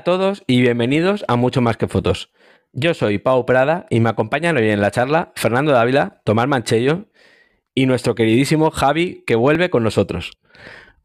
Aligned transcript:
A 0.00 0.02
todos 0.02 0.42
y 0.46 0.62
bienvenidos 0.62 1.26
a 1.28 1.36
Mucho 1.36 1.60
Más 1.60 1.76
que 1.76 1.86
Fotos. 1.86 2.32
Yo 2.72 2.94
soy 2.94 3.18
Pau 3.18 3.44
Prada 3.44 3.84
y 3.90 4.00
me 4.00 4.08
acompañan 4.08 4.56
hoy 4.56 4.70
en 4.70 4.80
la 4.80 4.90
charla 4.90 5.30
Fernando 5.36 5.72
Dávila, 5.72 6.22
Tomás 6.24 6.48
Manchello 6.48 7.10
y 7.74 7.84
nuestro 7.84 8.14
queridísimo 8.14 8.70
Javi 8.70 9.22
que 9.26 9.34
vuelve 9.34 9.68
con 9.68 9.82
nosotros. 9.82 10.30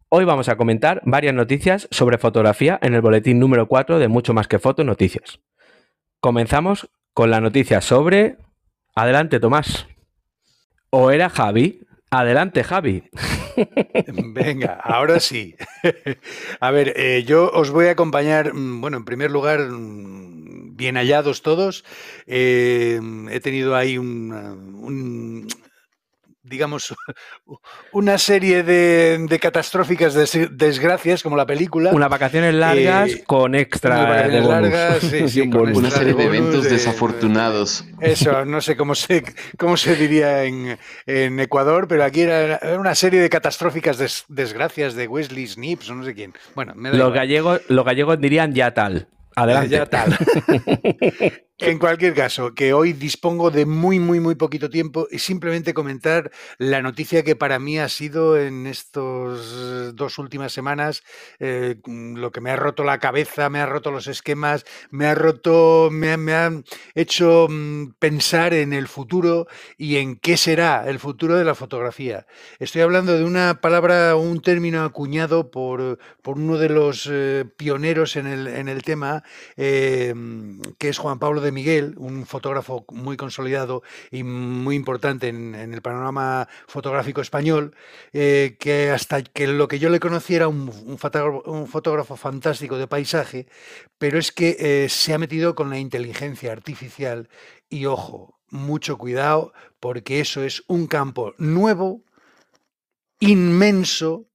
Hoy 0.07 0.23
vamos 0.23 0.47
a 0.47 0.55
comentar 0.55 1.01
varias 1.03 1.33
noticias 1.33 1.89
sobre 1.91 2.17
fotografía 2.17 2.79
en 2.81 2.93
el 2.93 3.01
boletín 3.01 3.37
número 3.37 3.67
4 3.67 3.99
de 3.99 4.07
Mucho 4.07 4.33
Más 4.33 4.47
que 4.47 4.59
Fotos 4.59 4.85
Noticias. 4.85 5.41
Comenzamos 6.21 6.89
con 7.13 7.31
la 7.31 7.41
noticia 7.41 7.81
sobre... 7.81 8.37
Adelante, 8.95 9.41
Tomás. 9.41 9.87
¿O 10.89 11.11
era 11.11 11.29
Javi? 11.29 11.81
Adelante, 12.19 12.63
Javi. 12.63 13.03
Venga, 14.07 14.79
ahora 14.81 15.19
sí. 15.19 15.55
A 16.61 16.71
ver, 16.71 16.93
eh, 16.95 17.23
yo 17.27 17.51
os 17.51 17.71
voy 17.71 17.87
a 17.87 17.91
acompañar, 17.91 18.53
mm, 18.53 18.79
bueno, 18.79 18.97
en 18.97 19.05
primer 19.05 19.31
lugar, 19.31 19.59
mm, 19.59 20.77
bien 20.77 20.95
hallados 20.95 21.41
todos. 21.41 21.83
Eh, 22.25 23.01
he 23.31 23.39
tenido 23.41 23.75
ahí 23.75 23.97
un, 23.97 24.31
un 24.31 25.47
digamos, 26.45 26.95
una 27.91 28.17
serie 28.17 28.63
de, 28.63 29.39
catastróficas 29.41 30.13
desgracias, 30.51 31.23
como 31.23 31.35
la 31.35 31.45
película. 31.45 31.91
Unas 31.91 32.09
vacaciones 32.09 32.53
largas 32.53 33.11
eh, 33.11 33.23
con 33.25 33.55
extra 33.55 34.27
de 34.27 34.41
largas, 34.41 35.03
Una 35.75 35.89
serie 35.89 36.13
de 36.13 36.23
eventos 36.23 36.63
desafortunados. 36.63 37.83
Eso, 37.99 38.45
no 38.45 38.61
sé 38.61 38.77
cómo 38.77 38.95
se, 38.95 39.23
cómo 39.57 39.77
se 39.77 39.95
diría 39.95 40.43
en, 40.43 40.77
Ecuador, 41.05 41.87
pero 41.87 42.03
aquí 42.03 42.21
era 42.21 42.59
una 42.77 42.95
serie 42.95 43.21
de 43.21 43.29
catastróficas 43.29 44.25
desgracias 44.27 44.95
de 44.95 45.07
Wesley 45.07 45.47
Snipes 45.47 45.89
o 45.89 45.95
no 45.95 46.03
sé 46.03 46.13
quién. 46.13 46.33
Bueno, 46.53 46.73
los, 46.75 47.13
gallegos, 47.13 47.61
los 47.67 47.85
gallegos 47.85 48.19
dirían 48.19 48.53
ya 48.53 48.73
tal. 48.73 49.07
Adelante. 49.35 49.69
Ya 49.69 49.85
tal. 49.85 50.17
En 51.57 51.79
cualquier 51.79 52.13
caso, 52.13 52.53
que 52.53 52.73
hoy 52.73 52.91
dispongo 52.91 53.49
de 53.49 53.65
muy, 53.65 53.97
muy, 53.97 54.19
muy 54.19 54.35
poquito 54.35 54.69
tiempo 54.69 55.07
y 55.09 55.19
simplemente 55.19 55.73
comentar 55.73 56.29
la 56.57 56.81
noticia 56.81 57.23
que 57.23 57.37
para 57.37 57.59
mí 57.59 57.79
ha 57.79 57.87
sido 57.87 58.37
en 58.37 58.67
estas 58.67 59.95
dos 59.95 60.17
últimas 60.17 60.51
semanas 60.51 61.01
eh, 61.39 61.77
lo 61.85 62.33
que 62.33 62.41
me 62.41 62.51
ha 62.51 62.57
roto 62.57 62.83
la 62.83 62.99
cabeza, 62.99 63.49
me 63.49 63.61
ha 63.61 63.65
roto 63.65 63.89
los 63.89 64.07
esquemas, 64.07 64.65
me 64.89 65.05
ha 65.05 65.15
roto, 65.15 65.87
me, 65.93 66.17
me 66.17 66.33
ha 66.33 66.51
hecho 66.93 67.47
mm, 67.49 67.93
pensar 67.99 68.53
en 68.53 68.73
el 68.73 68.89
futuro 68.89 69.47
y 69.77 69.95
en 69.95 70.17
qué 70.17 70.35
será 70.35 70.83
el 70.89 70.99
futuro 70.99 71.37
de 71.37 71.45
la 71.45 71.55
fotografía. 71.55 72.27
Estoy 72.59 72.81
hablando 72.81 73.17
de 73.17 73.23
una 73.23 73.61
palabra, 73.61 74.17
un 74.17 74.41
término 74.41 74.83
acuñado 74.83 75.51
por, 75.51 75.99
por 76.21 76.37
uno 76.37 76.57
de 76.57 76.67
los 76.67 77.07
eh, 77.09 77.45
pioneros 77.55 78.17
en 78.17 78.27
el, 78.27 78.47
en 78.47 78.67
el 78.67 78.83
tema, 78.83 79.23
eh, 79.55 80.13
que 80.77 80.89
es 80.89 80.97
Juan 80.97 81.17
Pablo 81.17 81.44
de 81.45 81.53
Miguel, 81.53 81.95
un 81.97 82.25
fotógrafo 82.25 82.85
muy 82.91 83.15
consolidado 83.15 83.83
y 84.11 84.23
muy 84.23 84.75
importante 84.75 85.29
en, 85.29 85.55
el 85.55 85.81
panorama 85.81 86.49
fotográfico 86.67 87.21
español, 87.21 87.73
eh, 88.11 88.57
que 88.59 88.91
hasta 88.91 89.23
que 89.23 89.47
lo 89.47 89.67
que 89.67 89.79
yo 89.79 89.89
le 89.89 90.01
conociera 90.01 90.35
era 90.35 90.47
un, 90.49 90.97
fotógrafo, 90.97 92.17
fantástico 92.17 92.77
de 92.77 92.87
paisaje, 92.87 93.47
pero 93.97 94.19
es 94.19 94.31
que 94.31 94.57
eh, 94.59 94.89
se 94.89 95.13
ha 95.13 95.17
metido 95.17 95.55
con 95.55 95.69
la 95.69 95.79
inteligencia 95.79 96.51
artificial 96.51 97.29
y 97.69 97.85
ojo, 97.85 98.39
mucho 98.49 98.97
cuidado, 98.97 99.53
porque 99.79 100.19
eso 100.19 100.43
es 100.43 100.63
un 100.67 100.87
campo 100.87 101.33
nuevo, 101.37 102.03
inmenso, 103.19 104.27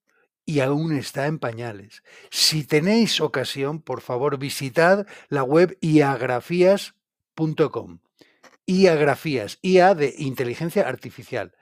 y 0.50 0.60
aún 0.60 0.96
está 0.96 1.26
en 1.26 1.38
pañales. 1.38 2.02
Si 2.30 2.64
tenéis 2.64 3.20
ocasión, 3.20 3.80
por 3.80 4.00
favor, 4.00 4.36
visitad 4.36 5.06
la 5.28 5.44
web 5.44 5.78
iagrafías.com 5.80 6.99
IA 8.66 8.94
grafías, 8.94 9.58
IA 9.62 9.94
de 9.94 10.14
inteligencia 10.18 10.88
artificial. 10.88 11.52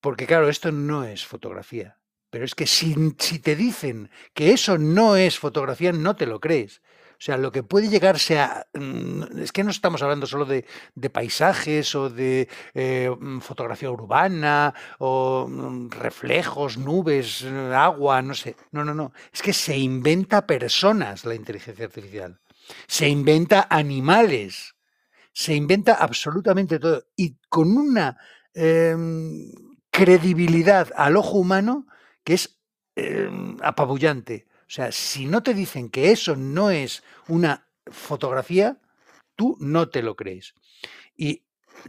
Porque 0.00 0.26
claro, 0.26 0.48
esto 0.48 0.72
no 0.72 1.04
es 1.04 1.26
fotografía. 1.26 1.98
Pero 2.30 2.44
es 2.44 2.54
que 2.54 2.66
si, 2.66 2.94
te 3.40 3.56
dicen 3.56 4.10
que 4.34 4.52
eso 4.52 4.78
no 4.78 5.16
es 5.16 5.38
fotografía, 5.38 5.92
no 5.92 6.16
te 6.16 6.26
lo 6.26 6.40
crees. 6.40 6.80
O 7.12 7.22
sea, 7.22 7.36
lo 7.36 7.52
que 7.52 7.62
puede 7.62 7.88
llegarse 7.88 8.38
a... 8.38 8.66
Mm, 8.72 9.40
es 9.40 9.52
que 9.52 9.64
no 9.64 9.70
estamos 9.70 10.00
hablando 10.02 10.26
solo 10.26 10.46
de, 10.46 10.64
paisajes 11.10 11.94
o 11.94 12.08
de 12.08 12.48
eh, 12.72 13.10
mm, 13.10 13.40
fotografía 13.40 13.90
urbana 13.90 14.72
o 14.98 15.46
mm, 15.48 15.90
reflejos, 15.90 16.78
nubes, 16.78 17.44
agua, 17.44 18.22
no 18.22 18.34
sé. 18.34 18.56
No, 18.70 18.84
no, 18.84 18.94
no. 18.94 19.12
Es 19.32 19.42
que 19.42 19.52
se 19.52 19.76
inventa 19.76 20.46
personas 20.46 21.24
la 21.24 21.34
inteligencia 21.34 21.86
artificial. 21.86 22.40
Se 22.86 23.08
inventa 23.08 23.66
animales 23.68 24.76
se 25.32 25.54
inventa 25.54 25.94
absolutamente 25.94 26.78
todo 26.78 27.04
y 27.16 27.36
con 27.48 27.76
una 27.76 28.18
em, 28.54 29.50
credibilidad 29.90 30.88
al 30.96 31.16
ojo 31.16 31.38
humano 31.38 31.86
que 32.24 32.34
es 32.34 32.60
em, 32.96 33.56
apabullante. 33.62 34.46
O 34.62 34.72
sea, 34.72 34.92
si 34.92 35.26
no 35.26 35.42
te 35.42 35.54
dicen 35.54 35.90
que 35.90 36.12
eso 36.12 36.36
no 36.36 36.70
es 36.70 37.02
una 37.28 37.66
fotografía, 37.86 38.78
tú 39.34 39.56
no 39.60 39.88
te 39.88 40.02
lo 40.02 40.14
crees. 40.16 40.54
Y 41.16 41.42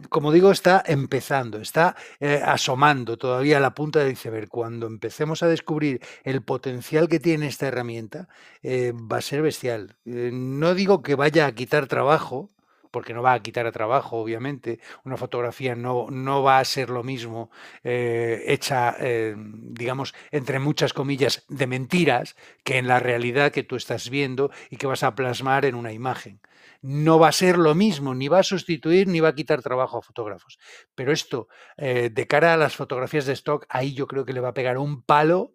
como 0.08 0.32
digo, 0.32 0.50
está 0.50 0.82
empezando, 0.86 1.58
está 1.58 1.96
eh, 2.20 2.40
asomando 2.44 3.16
todavía 3.18 3.58
a 3.58 3.60
la 3.60 3.74
punta 3.74 4.00
del 4.00 4.12
iceberg. 4.12 4.48
Cuando 4.48 4.86
empecemos 4.86 5.42
a 5.42 5.48
descubrir 5.48 6.00
el 6.24 6.42
potencial 6.42 7.08
que 7.08 7.20
tiene 7.20 7.46
esta 7.46 7.68
herramienta, 7.68 8.28
eh, 8.62 8.92
va 8.92 9.18
a 9.18 9.22
ser 9.22 9.42
bestial. 9.42 9.96
Eh, 10.04 10.30
no 10.32 10.74
digo 10.74 11.02
que 11.02 11.14
vaya 11.14 11.46
a 11.46 11.52
quitar 11.54 11.86
trabajo, 11.86 12.50
porque 12.92 13.14
no 13.14 13.22
va 13.22 13.32
a 13.32 13.42
quitar 13.42 13.66
a 13.66 13.72
trabajo, 13.72 14.18
obviamente. 14.18 14.78
Una 15.04 15.16
fotografía 15.16 15.74
no, 15.74 16.06
no 16.10 16.44
va 16.44 16.60
a 16.60 16.64
ser 16.64 16.90
lo 16.90 17.02
mismo 17.02 17.50
eh, 17.82 18.44
hecha, 18.46 18.94
eh, 19.00 19.34
digamos, 19.36 20.14
entre 20.30 20.60
muchas 20.60 20.92
comillas, 20.92 21.44
de 21.48 21.66
mentiras, 21.66 22.36
que 22.62 22.78
en 22.78 22.86
la 22.86 23.00
realidad 23.00 23.50
que 23.50 23.64
tú 23.64 23.74
estás 23.74 24.10
viendo 24.10 24.52
y 24.70 24.76
que 24.76 24.86
vas 24.86 25.02
a 25.02 25.16
plasmar 25.16 25.64
en 25.64 25.74
una 25.74 25.92
imagen. 25.92 26.40
No 26.82 27.18
va 27.18 27.28
a 27.28 27.32
ser 27.32 27.58
lo 27.58 27.74
mismo, 27.74 28.14
ni 28.14 28.28
va 28.28 28.40
a 28.40 28.44
sustituir 28.44 29.08
ni 29.08 29.20
va 29.20 29.28
a 29.30 29.34
quitar 29.34 29.62
trabajo 29.62 29.98
a 29.98 30.02
fotógrafos. 30.02 30.58
Pero 30.94 31.12
esto, 31.12 31.48
eh, 31.76 32.10
de 32.12 32.26
cara 32.26 32.52
a 32.52 32.56
las 32.56 32.76
fotografías 32.76 33.26
de 33.26 33.32
stock, 33.32 33.66
ahí 33.68 33.94
yo 33.94 34.06
creo 34.06 34.24
que 34.24 34.32
le 34.32 34.40
va 34.40 34.48
a 34.48 34.54
pegar 34.54 34.78
un 34.78 35.02
palo 35.02 35.54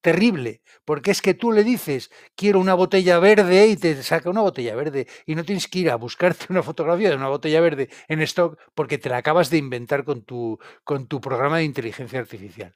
terrible, 0.00 0.62
porque 0.84 1.10
es 1.10 1.22
que 1.22 1.34
tú 1.34 1.52
le 1.52 1.64
dices, 1.64 2.10
quiero 2.34 2.60
una 2.60 2.74
botella 2.74 3.18
verde 3.18 3.66
y 3.68 3.76
te 3.76 4.02
saca 4.02 4.30
una 4.30 4.40
botella 4.40 4.74
verde 4.74 5.06
y 5.26 5.34
no 5.34 5.44
tienes 5.44 5.68
que 5.68 5.80
ir 5.80 5.90
a 5.90 5.96
buscarte 5.96 6.46
una 6.48 6.62
fotografía 6.62 7.10
de 7.10 7.16
una 7.16 7.28
botella 7.28 7.60
verde 7.60 7.88
en 8.08 8.20
stock 8.22 8.58
porque 8.74 8.98
te 8.98 9.08
la 9.08 9.18
acabas 9.18 9.50
de 9.50 9.58
inventar 9.58 10.04
con 10.04 10.22
tu, 10.22 10.58
con 10.84 11.06
tu 11.06 11.20
programa 11.20 11.58
de 11.58 11.64
inteligencia 11.64 12.18
artificial. 12.18 12.74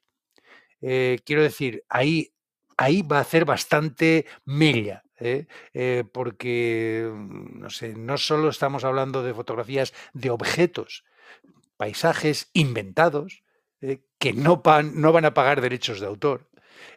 Eh, 0.81 1.19
quiero 1.25 1.43
decir, 1.43 1.85
ahí, 1.89 2.35
ahí 2.77 3.03
va 3.03 3.19
a 3.19 3.23
hacer 3.23 3.45
bastante 3.45 4.27
mella. 4.45 5.03
¿eh? 5.19 5.47
Eh, 5.73 6.05
porque 6.13 7.11
mm, 7.11 7.61
no 7.61 7.71
sé, 7.71 7.95
no 7.95 8.19
solo 8.19 8.49
estamos 8.51 8.85
hablando 8.85 9.23
de 9.23 9.33
fotografías 9.33 9.95
de 10.13 10.31
objetos, 10.31 11.05
paisajes 11.77 12.51
inventados 12.53 13.43
que 14.19 14.33
no, 14.33 14.63
no 14.95 15.13
van 15.13 15.25
a 15.27 15.35
pagar 15.35 15.61
derechos 15.61 16.01
de 16.01 16.07
autor, 16.07 16.49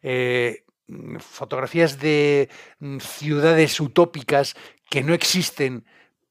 eh, 0.01 0.63
mm, 0.87 1.17
fotografías 1.17 1.99
de 1.99 2.49
mm, 2.79 2.97
ciudades 2.99 3.79
utópicas 3.79 4.55
que 4.89 5.03
no 5.03 5.13
existen 5.13 5.85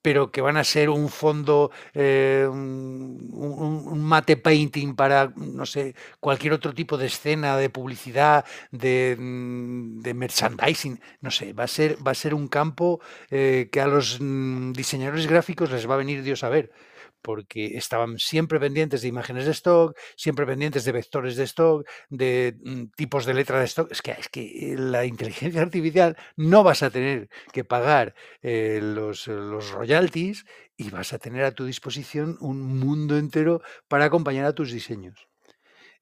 pero 0.07 0.31
que 0.31 0.41
van 0.41 0.57
a 0.57 0.63
ser 0.63 0.89
un 0.89 1.09
fondo, 1.09 1.73
eh, 1.93 2.47
un, 2.49 3.99
mate 4.05 4.37
painting 4.37 4.95
para, 4.95 5.33
no 5.35 5.67
sé, 5.67 5.97
cualquier 6.21 6.53
otro 6.53 6.73
tipo 6.73 6.97
de 6.97 7.07
escena, 7.07 7.57
de 7.57 7.71
publicidad, 7.71 8.45
de, 8.71 9.17
mm, 9.19 10.15
merchandising, 10.15 11.01
no 11.23 11.33
sé, 11.33 11.53
va 11.55 11.65
a 11.65 11.67
ser, 11.67 11.99
va 12.07 12.13
a 12.13 12.15
ser 12.15 12.35
un 12.35 12.47
campo 12.47 13.01
eh, 13.33 13.69
que 13.73 13.81
a 13.81 13.89
los 13.89 14.21
diseñadores 14.21 15.27
gráficos 15.27 15.73
les 15.73 15.91
va 15.91 15.95
a 15.95 16.05
venir 16.05 16.23
Dios 16.23 16.45
a 16.45 16.51
ver 16.51 16.71
porque 17.27 17.77
estaban 17.77 18.21
siempre 18.21 18.61
pendientes 18.61 19.03
de 19.03 19.09
imágenes 19.09 19.47
de 19.47 19.51
stock, 19.51 19.99
siempre 20.15 20.47
pendientes 20.47 20.85
de 20.85 20.93
vectores 20.93 21.35
de 21.35 21.43
stock, 21.43 21.85
de 22.09 22.57
mm, 22.63 22.85
tipos 22.97 23.27
de 23.27 23.35
letra 23.35 23.59
de 23.59 23.65
stock. 23.65 23.91
Es 23.91 24.01
que, 24.01 24.13
es 24.13 24.29
que 24.29 24.77
la 24.79 25.05
inteligencia 25.05 25.61
artificial 25.61 26.17
no 26.37 26.63
vas 26.63 26.85
a 26.85 26.91
tener 26.91 27.29
que 27.53 27.65
pagar 27.65 28.15
eh, 28.43 28.79
los, 28.81 29.27
los 29.27 29.73
royalties 29.73 30.45
y 30.77 30.91
vas 30.91 31.13
a 31.13 31.19
tener 31.19 31.43
a 31.45 31.51
tu 31.51 31.65
disposición 31.65 32.37
un 32.41 32.79
mundo 32.79 33.19
entero 33.19 33.61
para 33.89 34.05
acompañar 34.05 34.45
a 34.45 34.55
tus 34.55 34.71
diseños. 34.71 35.27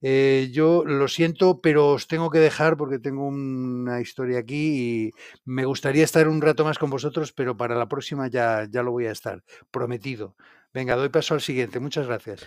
Eh, 0.02 0.50
yo 0.52 0.84
lo 0.84 1.08
siento, 1.08 1.62
pero 1.62 1.92
os 1.92 2.06
tengo 2.06 2.28
que 2.28 2.38
dejar 2.38 2.76
porque 2.76 2.98
tengo 2.98 3.26
una 3.26 4.02
historia 4.02 4.40
aquí 4.40 5.08
y 5.08 5.10
me 5.46 5.64
gustaría 5.64 6.04
estar 6.04 6.28
un 6.28 6.42
rato 6.42 6.62
más 6.62 6.78
con 6.78 6.90
vosotros, 6.90 7.32
pero 7.32 7.56
para 7.56 7.74
la 7.74 7.88
próxima 7.88 8.28
ya, 8.28 8.66
ya 8.70 8.82
lo 8.82 8.92
voy 8.92 9.06
a 9.06 9.12
estar, 9.12 9.42
prometido. 9.70 10.36
Venga, 10.74 10.96
doy 10.96 11.08
paso 11.08 11.34
al 11.34 11.40
siguiente. 11.40 11.78
Muchas 11.78 12.06
gracias. 12.08 12.40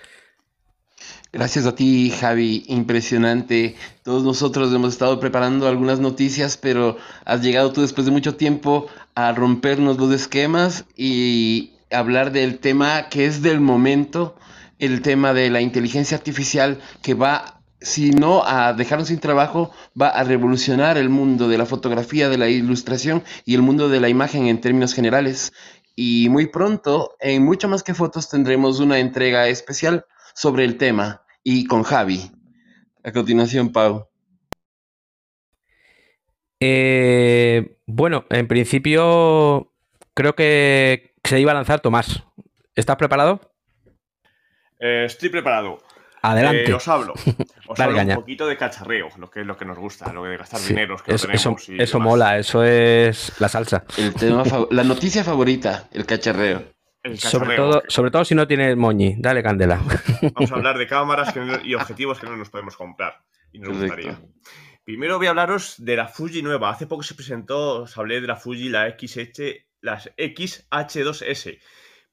Gracias 1.32 1.66
a 1.66 1.76
ti, 1.76 2.12
Javi. 2.12 2.66
Impresionante. 2.68 3.76
Todos 4.04 4.24
nosotros 4.24 4.74
hemos 4.74 4.94
estado 4.94 5.20
preparando 5.20 5.68
algunas 5.68 6.00
noticias, 6.00 6.58
pero 6.58 6.98
has 7.24 7.42
llegado 7.42 7.72
tú 7.72 7.82
después 7.82 8.06
de 8.06 8.12
mucho 8.12 8.36
tiempo 8.36 8.88
a 9.16 9.32
rompernos 9.32 9.98
los 9.98 10.12
esquemas 10.14 10.84
y 10.96 11.72
hablar 11.90 12.34
del 12.34 12.60
tema 12.60 13.08
que 13.10 13.26
es 13.26 13.42
del 13.42 13.62
momento, 13.62 14.36
el 14.78 15.02
tema 15.02 15.34
de 15.34 15.50
la 15.50 15.62
inteligencia 15.62 16.18
artificial 16.18 16.82
que 17.02 17.14
va, 17.14 17.62
si 17.80 18.12
no 18.12 18.44
a 18.46 18.74
dejarnos 18.74 19.08
sin 19.08 19.20
trabajo, 19.20 19.72
va 20.00 20.10
a 20.10 20.24
revolucionar 20.24 20.98
el 20.98 21.10
mundo 21.10 21.48
de 21.48 21.58
la 21.58 21.66
fotografía, 21.66 22.28
de 22.28 22.38
la 22.38 22.50
ilustración 22.50 23.24
y 23.46 23.56
el 23.56 23.62
mundo 23.62 23.88
de 23.88 24.02
la 24.02 24.10
imagen 24.10 24.48
en 24.48 24.60
términos 24.60 24.94
generales. 24.94 25.54
Y 26.00 26.30
muy 26.30 26.46
pronto, 26.46 27.16
en 27.20 27.44
mucho 27.44 27.68
más 27.68 27.82
que 27.82 27.96
fotos, 27.96 28.30
tendremos 28.30 28.80
una 28.80 29.00
entrega 29.00 29.48
especial 29.48 30.06
sobre 30.36 30.64
el 30.64 30.78
tema 30.78 31.24
y 31.44 31.66
con 31.66 31.82
Javi. 31.82 32.32
A 33.04 33.12
continuación, 33.12 33.72
Pau. 33.72 34.08
Eh, 36.60 37.80
bueno, 37.88 38.26
en 38.30 38.48
principio 38.48 39.74
creo 40.14 40.36
que 40.36 41.16
se 41.24 41.40
iba 41.40 41.52
a 41.52 41.56
lanzar 41.56 41.80
Tomás. 41.80 42.24
¿Estás 42.76 42.98
preparado? 42.98 43.42
Eh, 44.80 45.06
estoy 45.06 45.30
preparado. 45.30 45.80
Adelante. 46.22 46.72
Eh, 46.72 46.74
os 46.74 46.88
hablo. 46.88 47.14
Os 47.68 47.80
hablo 47.80 48.00
un 48.02 48.16
poquito 48.16 48.48
de 48.48 48.56
cacharreo, 48.56 49.10
lo 49.18 49.30
que 49.30 49.42
es 49.42 49.46
lo 49.46 49.58
que 49.58 49.66
nos 49.66 49.78
gusta, 49.78 50.12
lo 50.14 50.24
de 50.24 50.38
gastar 50.38 50.62
dinero. 50.62 50.96
Que 50.98 51.16
eso, 51.16 51.28
eso, 51.68 52.00
mola, 52.00 52.38
eso 52.38 52.64
es 52.64 53.34
la 53.40 53.50
salsa. 53.50 53.84
El 53.98 54.14
tema 54.14 54.44
la 54.72 54.84
noticia 54.84 55.24
favorita, 55.24 55.90
el 55.92 56.06
cacharreo. 56.06 56.64
sobre, 57.16 57.58
todo, 57.58 57.84
sobre 57.90 58.10
todo 58.12 58.24
si 58.24 58.36
no 58.36 58.48
tienes 58.48 58.78
moñi, 58.78 59.16
dale 59.18 59.44
candela. 59.44 59.82
Vamos 60.34 60.52
a 60.52 60.56
hablar 60.56 60.78
de 60.78 60.88
cámaras 60.88 61.34
y 61.64 61.74
objetivos 61.74 62.20
que 62.20 62.28
no 62.28 62.38
nos 62.38 62.50
podemos 62.50 62.78
comprar. 62.78 63.22
Y 63.52 63.60
nos 63.60 63.78
gustaría. 63.78 64.18
Primero 64.88 65.18
voy 65.18 65.28
a 65.28 65.32
hablaros 65.32 65.76
de 65.80 65.98
la 65.98 66.08
Fuji 66.08 66.42
nueva. 66.42 66.70
Hace 66.70 66.88
poco 66.88 67.04
se 67.04 67.14
presentó, 67.14 67.82
os 67.82 67.98
hablé 67.98 68.22
de 68.22 68.28
la 68.28 68.38
Fuji, 68.38 68.70
la 68.70 68.90
XH, 68.90 69.68
las 69.82 70.10
XH2S. 70.16 71.60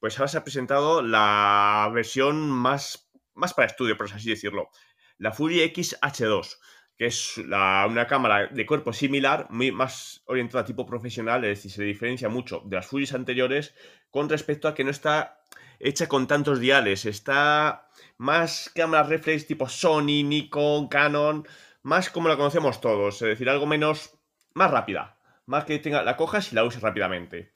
Pues 0.00 0.18
ahora 0.18 0.26
se 0.26 0.38
ha 0.38 0.42
presentado 0.42 1.00
la 1.00 1.88
versión 1.94 2.50
más, 2.50 3.03
más 3.34 3.54
para 3.54 3.66
estudio, 3.66 3.96
por 3.96 4.10
así 4.12 4.30
decirlo. 4.30 4.70
La 5.18 5.32
Fuji 5.32 5.60
XH2, 5.60 6.58
que 6.96 7.06
es 7.06 7.38
una 7.38 8.06
cámara 8.06 8.46
de 8.46 8.66
cuerpo 8.66 8.92
similar, 8.92 9.46
muy 9.50 9.72
más 9.72 10.22
orientada 10.26 10.62
a 10.62 10.66
tipo 10.66 10.86
profesional, 10.86 11.44
es 11.44 11.58
decir, 11.58 11.70
se 11.72 11.82
diferencia 11.82 12.28
mucho 12.28 12.62
de 12.64 12.76
las 12.76 12.86
Fujis 12.86 13.14
anteriores 13.14 13.74
con 14.10 14.28
respecto 14.28 14.68
a 14.68 14.74
que 14.74 14.84
no 14.84 14.90
está 14.90 15.40
hecha 15.80 16.06
con 16.06 16.26
tantos 16.26 16.60
diales, 16.60 17.04
está 17.04 17.88
más 18.16 18.70
cámara 18.74 19.02
reflex 19.02 19.46
tipo 19.46 19.68
Sony, 19.68 20.22
Nikon, 20.24 20.88
Canon, 20.88 21.46
más 21.82 22.10
como 22.10 22.28
la 22.28 22.36
conocemos 22.36 22.80
todos, 22.80 23.20
es 23.22 23.28
decir, 23.28 23.50
algo 23.50 23.66
menos, 23.66 24.16
más 24.54 24.70
rápida, 24.70 25.18
más 25.46 25.64
que 25.64 25.78
tenga, 25.80 26.02
la 26.02 26.16
cojas 26.16 26.52
y 26.52 26.54
la 26.54 26.64
uses 26.64 26.80
rápidamente. 26.80 27.50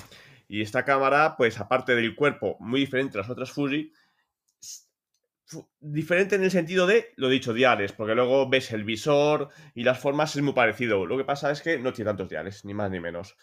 Y 0.49 0.63
esta 0.63 0.85
cámara, 0.85 1.37
pues 1.37 1.61
aparte 1.61 1.95
del 1.95 2.17
cuerpo, 2.17 2.57
muy 2.59 2.81
diferente 2.81 3.19
a 3.19 3.21
las 3.21 3.31
otras 3.31 3.53
Fuji, 3.53 3.93
diferente 5.81 6.37
en 6.37 6.45
el 6.45 6.50
sentido 6.50 6.87
de, 6.87 7.12
lo 7.17 7.29
dicho, 7.29 7.53
diales, 7.53 7.93
porque 7.93 8.15
luego 8.15 8.49
ves 8.49 8.73
el 8.73 8.85
visor 8.85 9.49
y 9.75 9.85
las 9.85 9.99
formas 9.99 10.35
es 10.37 10.43
muy 10.43 10.53
parecido. 10.53 11.06
Lo 11.06 11.17
que 11.17 11.25
pasa 11.25 11.50
es 11.50 11.62
que 11.62 11.79
no 11.79 11.93
tiene 11.93 12.11
tantos 12.11 12.29
diales, 12.29 12.65
ni 12.65 12.75
más 12.75 12.91
ni 12.91 13.00
menos. 13.00 13.37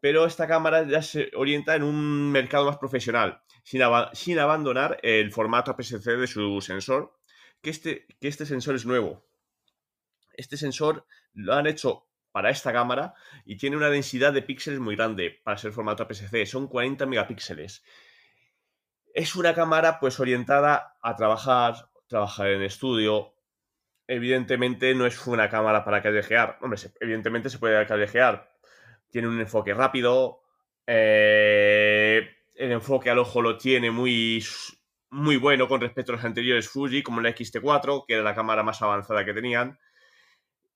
Pero 0.00 0.26
esta 0.26 0.46
cámara 0.46 0.86
ya 0.86 1.02
se 1.02 1.30
orienta 1.34 1.74
en 1.74 1.82
un 1.82 2.30
mercado 2.30 2.66
más 2.66 2.78
profesional, 2.78 3.42
sin, 3.62 4.38
abandonar 4.38 4.98
el 5.02 5.32
formato 5.32 5.70
APS-C 5.70 6.16
de 6.16 6.26
su 6.26 6.60
sensor, 6.60 7.18
que 7.62 7.70
este, 7.70 8.06
que 8.20 8.28
este 8.28 8.46
sensor 8.46 8.74
es 8.74 8.84
nuevo. 8.84 9.26
Este 10.34 10.56
sensor 10.56 11.06
lo 11.32 11.54
han 11.54 11.66
hecho 11.66 12.06
para 12.30 12.50
esta 12.50 12.72
cámara 12.72 13.14
y 13.46 13.56
tiene 13.56 13.78
una 13.78 13.88
densidad 13.88 14.32
de 14.32 14.42
píxeles 14.42 14.78
muy 14.78 14.94
grande 14.94 15.40
para 15.42 15.56
ser 15.56 15.72
formato 15.72 16.02
APS-C, 16.02 16.44
son 16.44 16.68
40 16.68 17.06
megapíxeles. 17.06 17.82
Es 19.16 19.34
una 19.34 19.54
cámara 19.54 19.98
pues 19.98 20.20
orientada 20.20 20.98
a 21.00 21.16
trabajar, 21.16 21.88
trabajar 22.06 22.48
en 22.48 22.60
estudio. 22.60 23.32
Evidentemente 24.06 24.94
no 24.94 25.06
es 25.06 25.26
una 25.26 25.48
cámara 25.48 25.82
para 25.86 26.02
callejear. 26.02 26.58
Hombre, 26.60 26.78
evidentemente 27.00 27.48
se 27.48 27.58
puede 27.58 27.86
callejear. 27.86 28.52
Tiene 29.10 29.28
un 29.28 29.40
enfoque 29.40 29.72
rápido. 29.72 30.42
Eh, 30.86 32.28
el 32.56 32.72
enfoque 32.72 33.08
al 33.08 33.18
ojo 33.18 33.40
lo 33.40 33.56
tiene 33.56 33.90
muy, 33.90 34.44
muy 35.08 35.38
bueno 35.38 35.66
con 35.66 35.80
respecto 35.80 36.12
a 36.12 36.16
los 36.16 36.24
anteriores 36.26 36.68
Fuji, 36.68 37.02
como 37.02 37.22
la 37.22 37.30
XT4, 37.30 38.04
que 38.06 38.12
era 38.12 38.22
la 38.22 38.34
cámara 38.34 38.62
más 38.62 38.82
avanzada 38.82 39.24
que 39.24 39.32
tenían. 39.32 39.78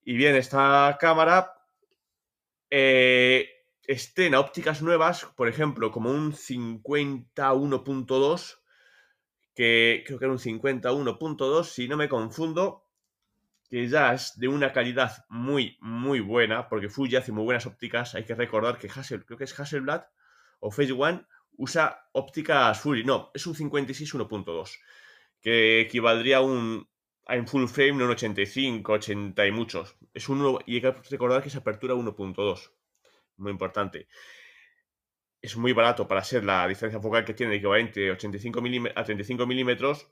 Y 0.03 0.15
bien, 0.15 0.35
esta 0.35 0.97
cámara 0.99 1.53
eh, 2.71 3.60
estrena 3.91 4.39
ópticas 4.39 4.83
nuevas, 4.83 5.25
por 5.37 5.49
ejemplo, 5.49 5.91
como 5.91 6.11
un 6.11 6.33
51.2, 6.33 8.59
que 9.55 10.05
creo 10.07 10.19
que 10.19 10.25
era 10.25 10.33
un 10.33 10.39
51.2, 10.39 11.65
si 11.65 11.89
no 11.89 11.97
me 11.97 12.09
confundo, 12.09 12.87
que 13.69 13.89
ya 13.89 14.15
es 14.15 14.39
de 14.39 14.47
una 14.47 14.73
calidad 14.73 15.25
muy, 15.29 15.77
muy 15.81 16.21
buena, 16.21 16.69
porque 16.69 16.89
Fuji 16.89 17.17
hace 17.17 17.33
muy 17.33 17.43
buenas 17.43 17.67
ópticas. 17.67 18.15
Hay 18.15 18.23
que 18.25 18.37
recordar 18.37 18.79
que 18.79 18.89
Hassel, 18.89 19.25
creo 19.25 19.37
que 19.37 19.43
es 19.45 19.59
Hasselblad 19.59 20.05
o 20.61 20.71
Phase 20.71 20.93
One, 20.93 21.27
usa 21.57 22.09
ópticas 22.13 22.79
Fuji. 22.79 23.03
No, 23.03 23.33
es 23.35 23.45
un 23.49 23.57
56.1.2, 23.57 24.79
que 25.41 25.81
equivaldría 25.81 26.37
a 26.37 26.43
un 26.43 26.89
en 27.27 27.49
full 27.49 27.67
frame, 27.67 27.95
no 27.95 28.05
en 28.05 28.11
85, 28.11 28.93
80 28.93 29.47
y 29.47 29.53
muchos. 29.53 29.97
Es 30.15 30.29
un 30.29 30.61
y 30.67 30.77
hay 30.77 30.81
que 30.81 30.93
recordar 31.11 31.43
que 31.43 31.49
es 31.49 31.57
apertura 31.57 31.95
1.2. 31.95 32.71
Muy 33.41 33.53
importante. 33.53 34.07
Es 35.43 35.57
muy 35.57 35.73
barato 35.73 36.07
para 36.07 36.23
ser 36.23 36.45
la 36.45 36.69
distancia 36.69 37.01
focal 37.01 37.25
que 37.25 37.35
tiene 37.35 37.57
equivalente 37.57 38.11
85 38.11 38.61
a 38.95 39.05
35 39.05 39.47
milímetros 39.47 40.07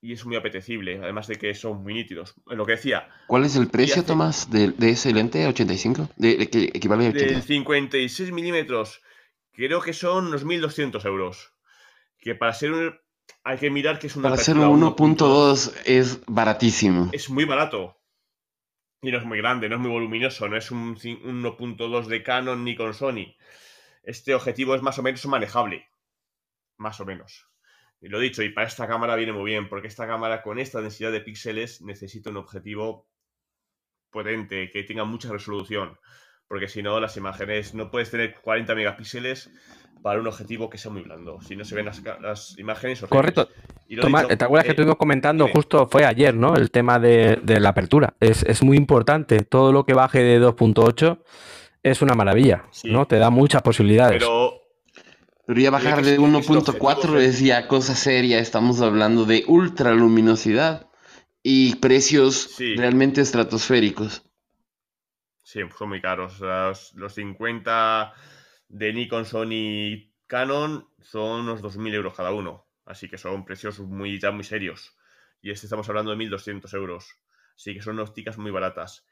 y 0.00 0.12
es 0.12 0.24
muy 0.26 0.36
apetecible, 0.36 1.00
además 1.02 1.26
de 1.26 1.36
que 1.36 1.54
son 1.54 1.82
muy 1.82 1.94
nítidos. 1.94 2.34
Lo 2.46 2.66
que 2.66 2.72
decía. 2.72 3.08
¿Cuál 3.26 3.44
es 3.44 3.56
el 3.56 3.68
precio, 3.68 4.04
Tomás, 4.04 4.50
de, 4.50 4.74
ese 4.80 5.12
lente 5.12 5.46
85? 5.46 6.10
De, 6.16 6.48
que 6.48 6.64
equivale 6.64 7.08
a 7.08 7.40
56 7.40 8.30
milímetros, 8.32 9.00
creo 9.52 9.80
que 9.80 9.92
son 9.92 10.26
unos 10.26 10.44
1.200 10.44 11.04
euros. 11.06 11.52
Que 12.18 12.34
para 12.34 12.52
ser 12.52 12.72
un, 12.72 12.94
hay 13.42 13.58
que 13.58 13.70
mirar 13.70 13.98
que 13.98 14.08
es 14.08 14.16
una... 14.16 14.24
Para 14.24 14.34
hacer 14.34 14.58
un 14.58 14.82
1.2 14.82 15.72
es 15.86 16.20
baratísimo. 16.26 17.10
Es 17.12 17.30
muy 17.30 17.44
barato. 17.44 17.96
Y 19.06 19.12
no 19.12 19.18
es 19.18 19.24
muy 19.24 19.38
grande, 19.38 19.68
no 19.68 19.76
es 19.76 19.80
muy 19.80 19.90
voluminoso, 19.92 20.48
no 20.48 20.56
es 20.56 20.72
un 20.72 20.96
1.2 20.96 22.06
de 22.06 22.24
Canon 22.24 22.64
ni 22.64 22.74
con 22.74 22.92
Sony. 22.92 23.36
Este 24.02 24.34
objetivo 24.34 24.74
es 24.74 24.82
más 24.82 24.98
o 24.98 25.04
menos 25.04 25.24
manejable. 25.26 25.88
Más 26.76 26.98
o 26.98 27.04
menos. 27.04 27.48
Y 28.00 28.08
lo 28.08 28.18
dicho, 28.18 28.42
y 28.42 28.48
para 28.48 28.66
esta 28.66 28.88
cámara 28.88 29.14
viene 29.14 29.32
muy 29.32 29.44
bien, 29.44 29.68
porque 29.68 29.86
esta 29.86 30.08
cámara 30.08 30.42
con 30.42 30.58
esta 30.58 30.80
densidad 30.80 31.12
de 31.12 31.20
píxeles 31.20 31.82
necesita 31.82 32.30
un 32.30 32.38
objetivo 32.38 33.08
potente, 34.10 34.72
que 34.72 34.82
tenga 34.82 35.04
mucha 35.04 35.30
resolución. 35.30 35.96
Porque 36.48 36.66
si 36.66 36.82
no, 36.82 36.98
las 36.98 37.16
imágenes 37.16 37.74
no 37.74 37.92
puedes 37.92 38.10
tener 38.10 38.34
40 38.34 38.74
megapíxeles 38.74 39.52
para 40.02 40.18
un 40.18 40.26
objetivo 40.26 40.68
que 40.68 40.78
sea 40.78 40.90
muy 40.90 41.02
blando. 41.02 41.40
Si 41.42 41.54
no 41.54 41.64
se 41.64 41.76
ven 41.76 41.86
las, 41.86 42.58
imágenes. 42.58 43.02
Correcto. 43.02 43.48
Tomás, 44.00 44.26
¿te 44.26 44.44
acuerdas 44.44 44.64
que 44.64 44.70
estuvimos 44.70 44.96
comentando 44.96 45.48
justo 45.48 45.86
fue 45.86 46.04
ayer, 46.04 46.34
¿no? 46.34 46.56
El 46.56 46.70
tema 46.70 46.98
de, 46.98 47.40
la 47.60 47.68
apertura. 47.68 48.14
Es, 48.20 48.62
muy 48.62 48.76
importante. 48.76 49.40
Todo 49.40 49.72
lo 49.72 49.84
que 49.84 49.94
baje 49.94 50.22
de 50.22 50.40
2.8 50.40 51.20
es 51.82 52.02
una 52.02 52.14
maravilla, 52.14 52.64
¿no? 52.84 53.06
Te 53.06 53.18
da 53.18 53.30
muchas 53.30 53.62
posibilidades. 53.62 54.18
Pero. 54.18 54.62
Pero 55.46 55.60
ya 55.60 55.70
bajar 55.70 56.02
de 56.02 56.18
1.4 56.18 57.18
es 57.18 57.38
ya 57.38 57.68
cosa 57.68 57.94
seria. 57.94 58.40
Estamos 58.40 58.80
hablando 58.80 59.24
de 59.24 59.44
ultraluminosidad 59.46 60.88
y 61.40 61.76
precios 61.76 62.56
realmente 62.58 63.20
estratosféricos. 63.20 64.24
Sí, 65.44 65.60
son 65.78 65.88
muy 65.90 66.00
caros. 66.00 66.40
Los, 66.40 66.92
los 66.94 67.14
50 67.14 68.12
de 68.68 68.92
Nikon, 68.92 69.24
Sony, 69.24 70.10
Canon 70.26 70.88
son 71.00 71.42
unos 71.42 71.62
2.000 71.62 71.94
euros 71.94 72.14
cada 72.14 72.32
uno. 72.32 72.65
Así 72.86 73.08
que 73.08 73.18
son 73.18 73.44
precios 73.44 73.80
muy, 73.80 74.18
ya 74.18 74.30
muy 74.30 74.44
serios. 74.44 74.96
Y 75.42 75.50
este 75.50 75.66
estamos 75.66 75.88
hablando 75.88 76.12
de 76.12 76.16
1.200 76.16 76.72
euros. 76.74 77.16
Así 77.54 77.74
que 77.74 77.82
son 77.82 77.98
ópticas 77.98 78.38
muy 78.38 78.50
baratas. 78.50 79.06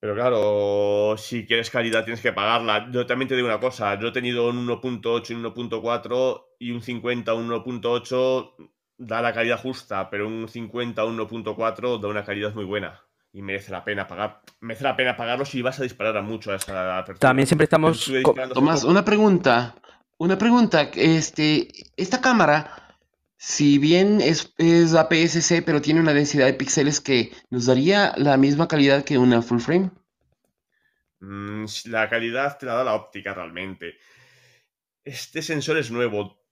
Pero 0.00 0.14
claro, 0.14 1.16
si 1.16 1.46
quieres 1.46 1.70
calidad 1.70 2.04
tienes 2.04 2.22
que 2.22 2.32
pagarla. 2.32 2.88
Yo 2.90 3.06
también 3.06 3.28
te 3.28 3.36
digo 3.36 3.46
una 3.46 3.60
cosa. 3.60 3.98
Yo 4.00 4.08
he 4.08 4.12
tenido 4.12 4.48
un 4.48 4.66
1.8 4.66 5.30
y 5.30 5.34
un 5.34 5.44
1.4 5.44 6.44
y 6.58 6.70
un 6.72 6.82
50, 6.82 7.34
un 7.34 7.48
1.8 7.50 8.72
da 8.98 9.22
la 9.22 9.32
calidad 9.32 9.60
justa, 9.60 10.10
pero 10.10 10.26
un 10.26 10.48
50, 10.48 11.04
un 11.04 11.18
1.4 11.18 12.00
da 12.00 12.08
una 12.08 12.24
calidad 12.24 12.54
muy 12.54 12.64
buena 12.64 13.00
y 13.32 13.42
merece 13.42 13.72
la 13.72 13.84
pena 13.84 14.06
pagar. 14.06 14.42
Merece 14.60 14.84
la 14.84 14.96
pena 14.96 15.16
pagarlo 15.16 15.44
si 15.44 15.62
vas 15.62 15.80
a 15.80 15.82
disparar 15.82 16.16
a 16.16 16.22
mucho 16.22 16.52
a 16.52 16.56
esa 16.56 16.98
apertura. 16.98 17.28
También 17.28 17.46
siempre 17.46 17.64
estamos. 17.64 18.10
Tomás, 18.52 18.84
una 18.84 19.04
pregunta. 19.04 19.74
Una 20.18 20.38
pregunta. 20.38 20.90
Este, 20.94 21.68
esta 21.96 22.20
cámara 22.22 22.96
Si 23.38 23.78
bien 23.78 24.20
es, 24.22 24.54
es 24.58 24.94
APS-C, 24.94 25.62
pero 25.62 25.82
tiene 25.82 26.00
una 26.00 26.14
densidad 26.14 26.46
de 26.46 26.54
píxeles 26.54 27.00
que 27.00 27.32
nos 27.50 27.66
daría 27.66 28.14
la 28.16 28.36
misma 28.38 28.68
calidad 28.68 29.04
que 29.04 29.18
una 29.18 29.42
full 29.42 29.60
frame. 29.60 29.90
Mm, 31.20 31.64
la 31.86 32.08
calidad 32.10 32.58
te 32.58 32.66
la 32.66 32.74
da 32.74 32.84
la 32.84 32.94
óptica 32.94 33.32
realmente. 33.34 33.96
Este 35.04 35.42
sensor 35.42 35.78
es 35.78 35.92
nuevo. 35.92 36.42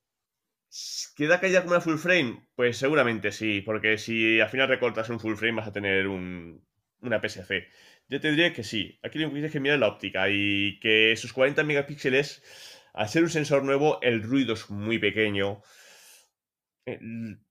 ¿Queda 1.17 1.41
calidad 1.41 1.63
como 1.63 1.73
una 1.75 1.81
full 1.81 1.99
frame? 1.99 2.49
Pues 2.55 2.77
seguramente 2.79 3.33
sí, 3.33 3.61
porque 3.63 3.99
si 3.99 4.41
al 4.41 4.49
final 4.51 4.69
recortas 4.69 5.11
un 5.11 5.21
full 5.21 5.35
frame 5.37 5.57
vas 5.57 5.69
a 5.69 5.73
tener 5.73 6.07
un, 6.07 6.65
una 7.01 7.21
PSC. 7.21 7.69
Yo 8.09 8.21
te 8.21 8.31
diría 8.31 8.53
que 8.53 8.65
sí. 8.65 8.99
Aquí 9.03 9.19
lo 9.19 9.29
que 9.29 9.35
tienes 9.35 9.53
que 9.53 9.61
mirar 9.61 9.77
es 9.77 9.81
la 9.81 9.89
óptica 9.89 10.29
y 10.31 10.79
que 10.81 11.13
esos 11.13 11.33
40 11.33 11.65
megapíxeles, 11.65 12.43
al 12.93 13.09
ser 13.09 13.23
un 13.23 13.31
sensor 13.31 13.65
nuevo, 13.65 14.01
el 14.03 14.23
ruido 14.23 14.55
es 14.55 14.71
muy 14.71 14.99
pequeño 14.99 15.63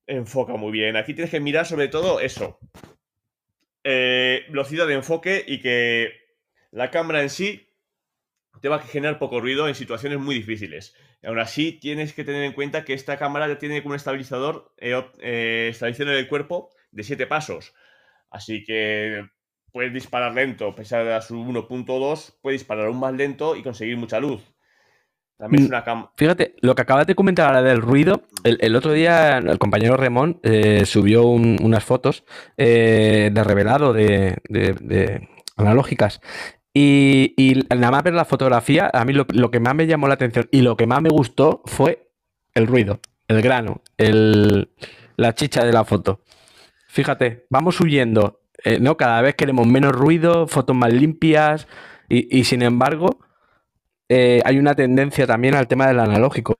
enfoca 0.07 0.55
muy 0.55 0.71
bien. 0.71 0.97
Aquí 0.97 1.13
tienes 1.13 1.31
que 1.31 1.39
mirar 1.39 1.65
sobre 1.65 1.87
todo 1.87 2.19
eso. 2.19 2.59
Eh, 3.83 4.45
velocidad 4.49 4.87
de 4.87 4.95
enfoque 4.95 5.43
y 5.47 5.59
que 5.61 6.11
la 6.71 6.91
cámara 6.91 7.21
en 7.21 7.29
sí 7.29 7.67
te 8.61 8.69
va 8.69 8.77
a 8.77 8.81
generar 8.81 9.19
poco 9.19 9.39
ruido 9.39 9.67
en 9.67 9.75
situaciones 9.75 10.19
muy 10.19 10.35
difíciles. 10.35 10.95
Aún 11.23 11.39
así 11.39 11.73
tienes 11.73 12.13
que 12.13 12.23
tener 12.23 12.43
en 12.43 12.53
cuenta 12.53 12.83
que 12.83 12.93
esta 12.93 13.17
cámara 13.17 13.47
ya 13.47 13.57
tiene 13.57 13.81
como 13.81 13.93
un 13.93 13.97
estabilizador, 13.97 14.73
eh, 14.77 15.01
eh 15.21 15.73
el 15.79 16.27
cuerpo 16.27 16.69
de 16.91 17.03
7 17.03 17.27
pasos. 17.27 17.73
Así 18.29 18.63
que 18.63 19.25
puedes 19.71 19.93
disparar 19.93 20.33
lento, 20.33 20.67
a 20.67 20.75
pesar 20.75 21.05
de 21.05 21.21
su 21.21 21.35
1.2, 21.35 22.39
puedes 22.41 22.61
disparar 22.61 22.87
aún 22.87 22.99
más 22.99 23.13
lento 23.13 23.55
y 23.55 23.63
conseguir 23.63 23.97
mucha 23.97 24.19
luz. 24.19 24.43
Mm, 25.39 25.69
fíjate, 26.17 26.55
lo 26.59 26.75
que 26.75 26.81
acabas 26.81 27.07
de 27.07 27.15
comentar 27.15 27.47
ahora 27.47 27.61
del 27.61 27.81
ruido, 27.81 28.23
el, 28.43 28.75
otro 28.75 28.91
día 28.91 29.37
el 29.37 29.57
compañero 29.57 29.95
Remón 29.95 30.41
eh, 30.43 30.85
subió 30.85 31.27
unas 31.27 31.83
fotos 31.83 32.25
eh, 32.57 33.29
de 33.31 33.43
revelado 33.45 33.93
de, 33.93 35.29
analógicas. 35.55 36.19
Y, 36.73 37.63
nada 37.69 37.91
más 37.91 38.03
ver 38.03 38.15
la 38.15 38.25
fotografía, 38.25 38.91
a 38.93 39.05
mí 39.05 39.13
lo, 39.13 39.25
que 39.25 39.59
más 39.61 39.75
me 39.75 39.87
llamó 39.87 40.09
la 40.09 40.15
atención 40.15 40.49
y 40.51 40.61
lo 40.61 40.75
que 40.75 40.87
más 40.87 41.01
me 41.01 41.09
gustó 41.09 41.61
fue 41.65 42.11
el 42.53 42.67
ruido, 42.67 42.99
el 43.29 43.41
grano, 43.41 43.81
la 43.97 45.35
chicha 45.35 45.63
de 45.63 45.71
la 45.71 45.85
foto. 45.85 46.21
Fíjate, 46.89 47.45
vamos 47.49 47.79
huyendo, 47.79 48.41
eh, 48.65 48.79
¿no? 48.81 48.97
Cada 48.97 49.21
vez 49.21 49.35
queremos 49.35 49.67
menos 49.67 49.93
ruido, 49.93 50.47
fotos 50.47 50.75
más 50.75 50.91
limpias 50.91 51.65
y 52.09 52.43
sin 52.43 52.63
embargo 52.63 53.19
eh, 54.09 54.41
hay 54.43 54.57
una 54.57 54.75
tendencia 54.75 55.27
también 55.27 55.55
al 55.55 55.67
tema 55.67 55.87
del 55.87 55.99
analógico. 55.99 56.59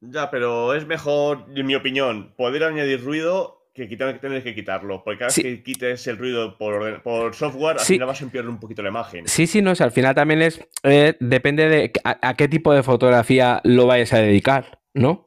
Ya, 0.00 0.30
pero 0.30 0.74
es 0.74 0.86
mejor, 0.86 1.46
en 1.54 1.66
mi 1.66 1.74
opinión, 1.74 2.34
poder 2.36 2.64
añadir 2.64 3.04
ruido 3.04 3.70
que 3.74 3.88
quitar, 3.88 4.18
tener 4.18 4.42
que 4.42 4.54
quitarlo. 4.54 5.02
Porque 5.04 5.18
cada 5.18 5.28
vez 5.28 5.36
que 5.36 5.62
quites 5.62 6.06
el 6.06 6.16
ruido 6.16 6.56
por, 6.56 7.02
por 7.02 7.34
software, 7.34 7.78
al 7.78 7.84
final 7.84 8.08
vas 8.08 8.20
a 8.20 8.24
empeorar 8.24 8.48
un 8.48 8.58
poquito 8.58 8.82
la 8.82 8.88
imagen. 8.88 9.28
Sí, 9.28 9.46
sí, 9.46 9.60
no, 9.62 9.72
al 9.78 9.92
final 9.92 10.14
también 10.14 10.42
es. 10.42 10.66
Eh, 10.82 11.16
depende 11.20 11.68
de 11.68 11.92
a, 12.04 12.34
qué 12.34 12.48
tipo 12.48 12.72
de 12.72 12.82
fotografía 12.82 13.60
lo 13.64 13.86
vayas 13.86 14.12
a 14.12 14.18
dedicar, 14.18 14.80
¿no? 14.94 15.26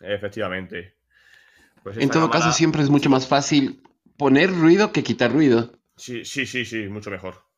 Efectivamente. 0.00 0.94
Pues 1.82 1.96
en 1.96 2.10
todo 2.10 2.30
caso, 2.30 2.52
siempre 2.52 2.82
es 2.82 2.90
mucho 2.90 3.10
más 3.10 3.26
fácil 3.26 3.82
poner 4.16 4.50
ruido 4.50 4.92
que 4.92 5.02
quitar 5.02 5.32
ruido. 5.32 5.72
Sí, 5.96 6.24
sí, 6.24 6.46
sí, 6.46 6.64
sí, 6.64 6.88
mucho 6.88 7.10
mejor. 7.10 7.51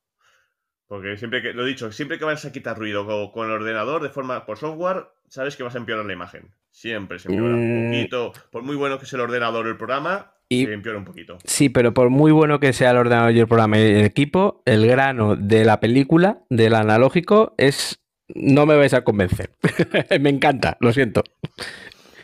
Porque 0.87 1.17
siempre 1.17 1.43
que, 1.43 1.53
lo 1.53 1.65
he 1.65 1.69
dicho, 1.69 1.91
siempre 1.93 2.19
que 2.19 2.25
vas 2.25 2.45
a 2.45 2.53
quitar 2.53 2.79
ruido 2.79 3.07
con, 3.33 3.47
el 3.47 3.53
ordenador 3.53 4.03
de 4.03 4.11
forma 4.11 4.45
por 4.45 4.59
software, 4.59 5.07
sabes 5.29 5.57
que 5.57 5.63
vas 5.63 5.75
a 5.75 5.79
empeorar 5.79 6.05
la 6.05 6.13
imagen. 6.13 6.51
Siempre 6.71 7.19
se 7.19 7.29
empeora 7.29 7.55
un 7.55 7.89
mm. 7.89 7.91
poquito. 7.91 8.33
Por 8.51 8.63
muy 8.63 8.77
bueno 8.77 8.99
que 8.99 9.07
sea 9.07 9.19
el 9.19 9.25
ordenador 9.25 9.67
o 9.67 9.71
el 9.71 9.77
programa, 9.77 10.35
se 10.51 10.73
empeora 10.73 10.99
un 10.99 11.05
poquito. 11.05 11.39
Sí, 11.45 11.69
pero 11.69 11.95
por 11.95 12.11
muy 12.11 12.33
bueno 12.33 12.61
que 12.61 12.73
sea 12.73 12.91
el 12.91 12.99
ordenador 12.99 13.33
y 13.33 13.41
el 13.41 13.49
programa 13.49 13.79
y 13.79 13.83
el 13.83 14.05
equipo, 14.05 14.63
el 14.67 14.87
grano 14.87 15.37
de 15.37 15.65
la 15.65 15.81
película, 15.81 16.45
del 16.51 16.75
analógico, 16.75 17.55
es. 17.59 18.01
No 18.35 18.65
me 18.65 18.75
vais 18.77 18.95
a 18.95 19.05
convencer. 19.05 19.51
me 20.21 20.31
encanta, 20.31 20.79
lo 20.81 20.93
siento. 20.95 21.23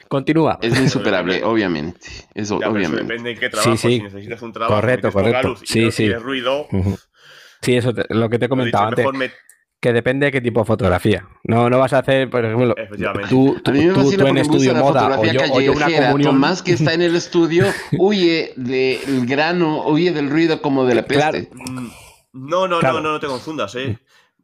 Continúa. 0.08 0.58
Es 0.62 0.76
insuperable, 0.80 1.44
obviamente. 1.44 2.08
Eso, 2.34 2.56
obviamente. 2.56 3.02
depende 3.02 3.30
de 3.30 3.36
qué 3.36 3.50
trabajo. 3.50 3.76
Si 3.76 4.00
necesitas 4.00 4.42
un 4.42 4.52
trabajo 4.52 4.80
correcto, 4.80 5.12
correcto. 5.12 5.48
Luz 5.48 5.76
y 5.76 5.90
sí, 5.92 6.12
ruido, 6.14 6.66
Sí, 7.62 7.76
eso 7.76 7.92
lo 8.08 8.28
que 8.28 8.38
te 8.38 8.46
he 8.46 8.48
comentado 8.48 8.88
antes. 8.88 9.32
Que 9.80 9.94
depende 9.94 10.26
de 10.26 10.32
qué 10.32 10.42
tipo 10.42 10.60
de 10.60 10.66
fotografía. 10.66 11.26
No, 11.42 11.70
no 11.70 11.78
vas 11.78 11.94
a 11.94 12.00
hacer, 12.00 12.28
por 12.28 12.44
ejemplo, 12.44 12.74
tú, 13.30 13.58
tú, 13.64 13.72
tú, 13.72 14.26
en 14.26 14.36
estudio 14.36 14.74
moda 14.74 15.18
o 15.18 15.24
yo, 15.24 15.40
o 15.52 15.60
yo, 15.60 15.72
una 15.72 15.86
comunión. 15.86 16.34
Tomás 16.34 16.62
que 16.62 16.72
está 16.72 16.92
en 16.92 17.00
el 17.00 17.16
estudio 17.16 17.64
huye 17.98 18.52
del 18.56 19.24
grano, 19.24 19.86
huye 19.86 20.12
del 20.12 20.28
ruido 20.28 20.60
como 20.60 20.84
de 20.84 20.96
la 20.96 21.06
peste. 21.06 21.48
Mm, 21.54 21.88
no, 22.32 22.68
no, 22.68 22.82
no, 22.82 22.92
no, 22.92 23.00
no 23.00 23.20
te 23.20 23.26
confundas, 23.26 23.74
¿eh? 23.74 23.98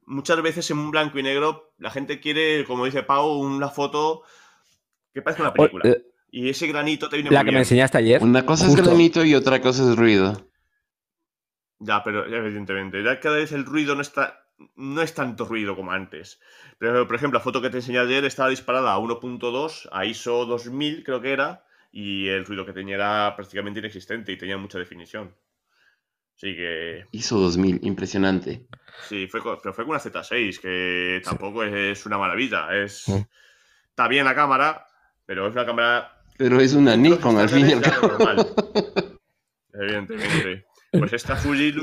Muchas 0.06 0.40
veces 0.40 0.70
en 0.70 0.78
un 0.78 0.90
blanco 0.90 1.18
y 1.18 1.22
negro 1.22 1.74
la 1.76 1.90
gente 1.90 2.18
quiere, 2.18 2.64
como 2.64 2.86
dice 2.86 3.02
Pau, 3.02 3.38
una 3.38 3.68
foto 3.68 4.22
que 5.12 5.20
parezca 5.20 5.42
una 5.42 5.52
película. 5.52 5.86
Eh, 5.86 6.02
y 6.30 6.48
ese 6.48 6.66
granito 6.66 7.08
te 7.08 7.16
viene 7.16 7.30
La 7.30 7.44
que 7.44 7.52
me 7.52 7.58
enseñaste 7.58 7.98
ayer. 7.98 8.22
Una 8.22 8.46
cosa 8.46 8.66
es 8.66 8.76
granito 8.76 9.24
y 9.24 9.34
otra 9.34 9.60
cosa 9.60 9.82
es 9.90 9.96
ruido. 9.96 10.48
Ya, 11.78 12.02
pero 12.02 12.26
evidentemente, 12.26 13.02
ya 13.02 13.20
cada 13.20 13.36
vez 13.36 13.52
el 13.52 13.64
ruido 13.64 13.94
no 13.94 14.02
está. 14.02 14.42
No 14.74 15.02
es 15.02 15.12
tanto 15.12 15.44
ruido 15.44 15.76
como 15.76 15.92
antes. 15.92 16.40
Pero, 16.78 17.06
por 17.06 17.16
ejemplo, 17.16 17.38
la 17.38 17.42
foto 17.42 17.60
que 17.60 17.68
te 17.68 17.76
enseñé 17.78 17.98
ayer 17.98 18.24
estaba 18.24 18.48
disparada 18.48 18.94
a 18.94 18.98
1.2, 18.98 19.88
a 19.92 20.06
ISO 20.06 20.46
2000, 20.46 21.04
creo 21.04 21.20
que 21.20 21.32
era, 21.32 21.66
y 21.92 22.28
el 22.28 22.46
ruido 22.46 22.64
que 22.64 22.72
tenía 22.72 22.94
era 22.94 23.36
prácticamente 23.36 23.80
inexistente 23.80 24.32
y 24.32 24.38
tenía 24.38 24.56
mucha 24.56 24.78
definición. 24.78 25.34
Así 26.36 26.54
que. 26.54 27.04
ISO 27.12 27.38
2000, 27.38 27.80
impresionante. 27.82 28.66
Sí, 29.08 29.26
fue 29.26 29.42
pero 29.42 29.74
fue 29.74 29.84
con 29.84 29.90
una 29.90 30.00
Z6, 30.00 30.60
que 30.60 31.20
tampoco 31.24 31.62
es 31.62 32.06
una 32.06 32.16
maravilla. 32.16 32.74
Es. 32.74 33.08
Está 33.88 34.08
bien 34.08 34.24
la 34.24 34.34
cámara, 34.34 34.86
pero 35.24 35.46
es 35.48 35.52
una 35.52 35.66
cámara. 35.66 36.22
Pero 36.36 36.60
es 36.60 36.74
una 36.74 36.96
Nikon 36.96 37.38
al 37.38 37.48
fin 37.48 37.68
y 37.68 37.72
al 37.72 37.80
cabo. 37.80 38.18
Evidentemente. 39.72 40.66
Pues 41.00 41.12
esta 41.12 41.36
Fuji, 41.36 41.74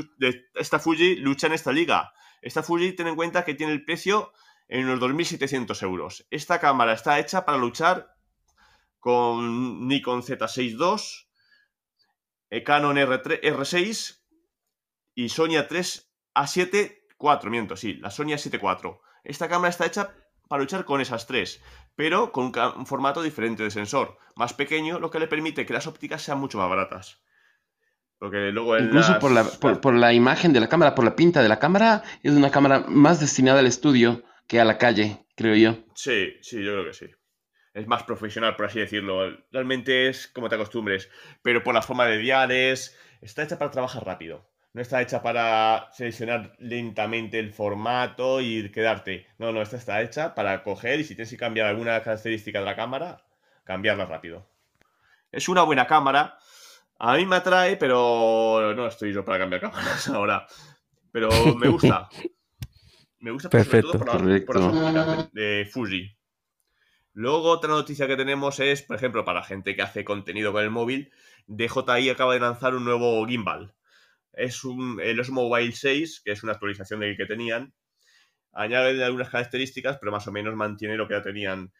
esta 0.54 0.78
Fuji 0.78 1.16
lucha 1.16 1.46
en 1.46 1.52
esta 1.52 1.72
liga. 1.72 2.12
Esta 2.42 2.62
Fuji, 2.62 2.92
ten 2.92 3.06
en 3.06 3.16
cuenta 3.16 3.44
que 3.44 3.54
tiene 3.54 3.72
el 3.72 3.84
precio 3.84 4.32
en 4.68 4.86
unos 4.86 5.00
2.700 5.00 5.82
euros. 5.82 6.26
Esta 6.30 6.60
cámara 6.60 6.92
está 6.92 7.18
hecha 7.18 7.44
para 7.44 7.58
luchar 7.58 8.14
con 8.98 9.86
Nikon 9.86 10.22
Z6 10.22 10.70
II, 10.78 11.28
eh, 12.50 12.62
Canon 12.62 12.96
R3, 12.96 13.40
R6 13.42 14.22
y 15.14 15.28
Sony 15.28 15.56
A3 15.60 16.06
A7 16.34 17.04
4, 17.16 17.50
miento, 17.50 17.76
sí, 17.76 17.94
la 17.94 18.10
Sony 18.10 18.34
A7 18.34 18.60
IV. 18.60 18.98
Esta 19.24 19.48
cámara 19.48 19.70
está 19.70 19.86
hecha 19.86 20.14
para 20.48 20.62
luchar 20.62 20.84
con 20.84 21.00
esas 21.00 21.26
tres, 21.26 21.62
pero 21.96 22.32
con 22.32 22.52
un 22.76 22.86
formato 22.86 23.22
diferente 23.22 23.62
de 23.62 23.70
sensor, 23.70 24.18
más 24.36 24.52
pequeño, 24.52 24.98
lo 24.98 25.10
que 25.10 25.18
le 25.18 25.28
permite 25.28 25.64
que 25.64 25.72
las 25.72 25.86
ópticas 25.86 26.22
sean 26.22 26.38
mucho 26.38 26.58
más 26.58 26.68
baratas. 26.68 27.22
Incluso 28.26 29.18
por, 29.18 29.32
la, 29.32 29.44
por, 29.44 29.94
la 29.94 30.12
imagen 30.12 30.52
de 30.52 30.60
la 30.60 30.68
cámara, 30.68 30.94
por 30.94 31.04
la 31.04 31.16
pinta 31.16 31.42
de 31.42 31.48
la 31.48 31.58
cámara, 31.58 32.02
es 32.22 32.32
una 32.32 32.50
cámara 32.50 32.84
más 32.88 33.20
destinada 33.20 33.60
al 33.60 33.66
estudio 33.66 34.22
que 34.46 34.60
a 34.60 34.64
la 34.64 34.78
calle, 34.78 35.24
creo 35.36 35.54
yo. 35.54 35.84
Sí, 35.94 36.36
sí, 36.40 36.62
yo 36.62 36.72
creo 36.72 36.84
que 36.84 36.94
sí. 36.94 37.06
Es 37.74 37.86
más 37.88 38.04
profesional, 38.04 38.54
por 38.56 38.66
así 38.66 38.78
decirlo. 38.78 39.36
Realmente 39.50 40.08
es 40.08 40.28
como 40.28 40.48
te 40.48 40.54
acostumbres. 40.54 41.10
Pero 41.42 41.62
por 41.62 41.74
la 41.74 41.82
forma 41.82 42.06
de 42.06 42.18
diales, 42.18 42.96
está 43.20 43.42
hecha 43.42 43.58
para 43.58 43.72
trabajar 43.72 44.04
rápido. 44.06 44.46
No 44.74 44.82
está 44.82 45.02
hecha 45.02 45.22
para 45.22 45.88
seleccionar 45.92 46.56
lentamente 46.58 47.38
el 47.38 47.52
formato 47.52 48.40
y 48.40 48.70
quedarte. 48.70 49.26
No, 49.38 49.52
no, 49.52 49.62
esta 49.62 49.76
está 49.76 50.02
hecha 50.02 50.34
para 50.34 50.62
coger 50.62 51.00
y 51.00 51.04
si 51.04 51.14
tienes 51.14 51.30
que 51.30 51.36
cambiar 51.36 51.68
alguna 51.68 52.02
característica 52.02 52.58
de 52.58 52.64
la 52.64 52.76
cámara, 52.76 53.24
cambiarla 53.64 54.06
rápido. 54.06 54.46
Es 55.30 55.48
una 55.48 55.62
buena 55.62 55.86
cámara 55.86 56.38
a 56.98 57.16
mí 57.16 57.26
me 57.26 57.36
atrae, 57.36 57.76
pero 57.76 58.74
no 58.74 58.86
estoy 58.86 59.12
yo 59.12 59.24
para 59.24 59.38
cambiar 59.38 59.60
cámaras 59.60 60.08
ahora. 60.08 60.46
Pero 61.12 61.30
me 61.56 61.68
gusta. 61.68 62.08
Me 63.20 63.30
gusta 63.30 63.48
Perfecto, 63.48 63.92
sobre 63.92 64.40
todo 64.40 64.46
por, 64.46 64.60
la, 64.60 65.28
de 65.32 65.68
Fuji. 65.70 66.16
Luego 67.14 67.50
otra 67.50 67.70
noticia 67.70 68.06
que 68.06 68.16
tenemos 68.16 68.58
es, 68.58 68.82
por 68.82 68.96
ejemplo, 68.96 69.24
para 69.24 69.44
gente 69.44 69.76
que 69.76 69.82
hace 69.82 70.04
contenido 70.04 70.52
con 70.52 70.62
el 70.62 70.70
móvil, 70.70 71.12
DJI 71.46 72.10
acaba 72.10 72.34
de 72.34 72.40
lanzar 72.40 72.74
un 72.74 72.84
nuevo 72.84 73.24
gimbal. 73.26 73.72
Es 74.32 74.64
un, 74.64 75.00
el 75.00 75.20
Osmo 75.20 75.48
Mobile 75.48 75.72
6, 75.72 76.22
que 76.24 76.32
es 76.32 76.42
una 76.42 76.52
actualización 76.52 77.00
del 77.00 77.16
que 77.16 77.26
tenían. 77.26 77.72
Añade 78.52 79.02
algunas 79.02 79.30
características, 79.30 79.98
pero 79.98 80.10
más 80.10 80.26
o 80.26 80.32
menos 80.32 80.54
mantiene 80.56 80.96
lo 80.96 81.06
que 81.06 81.14
ya 81.14 81.22
tenían. 81.22 81.72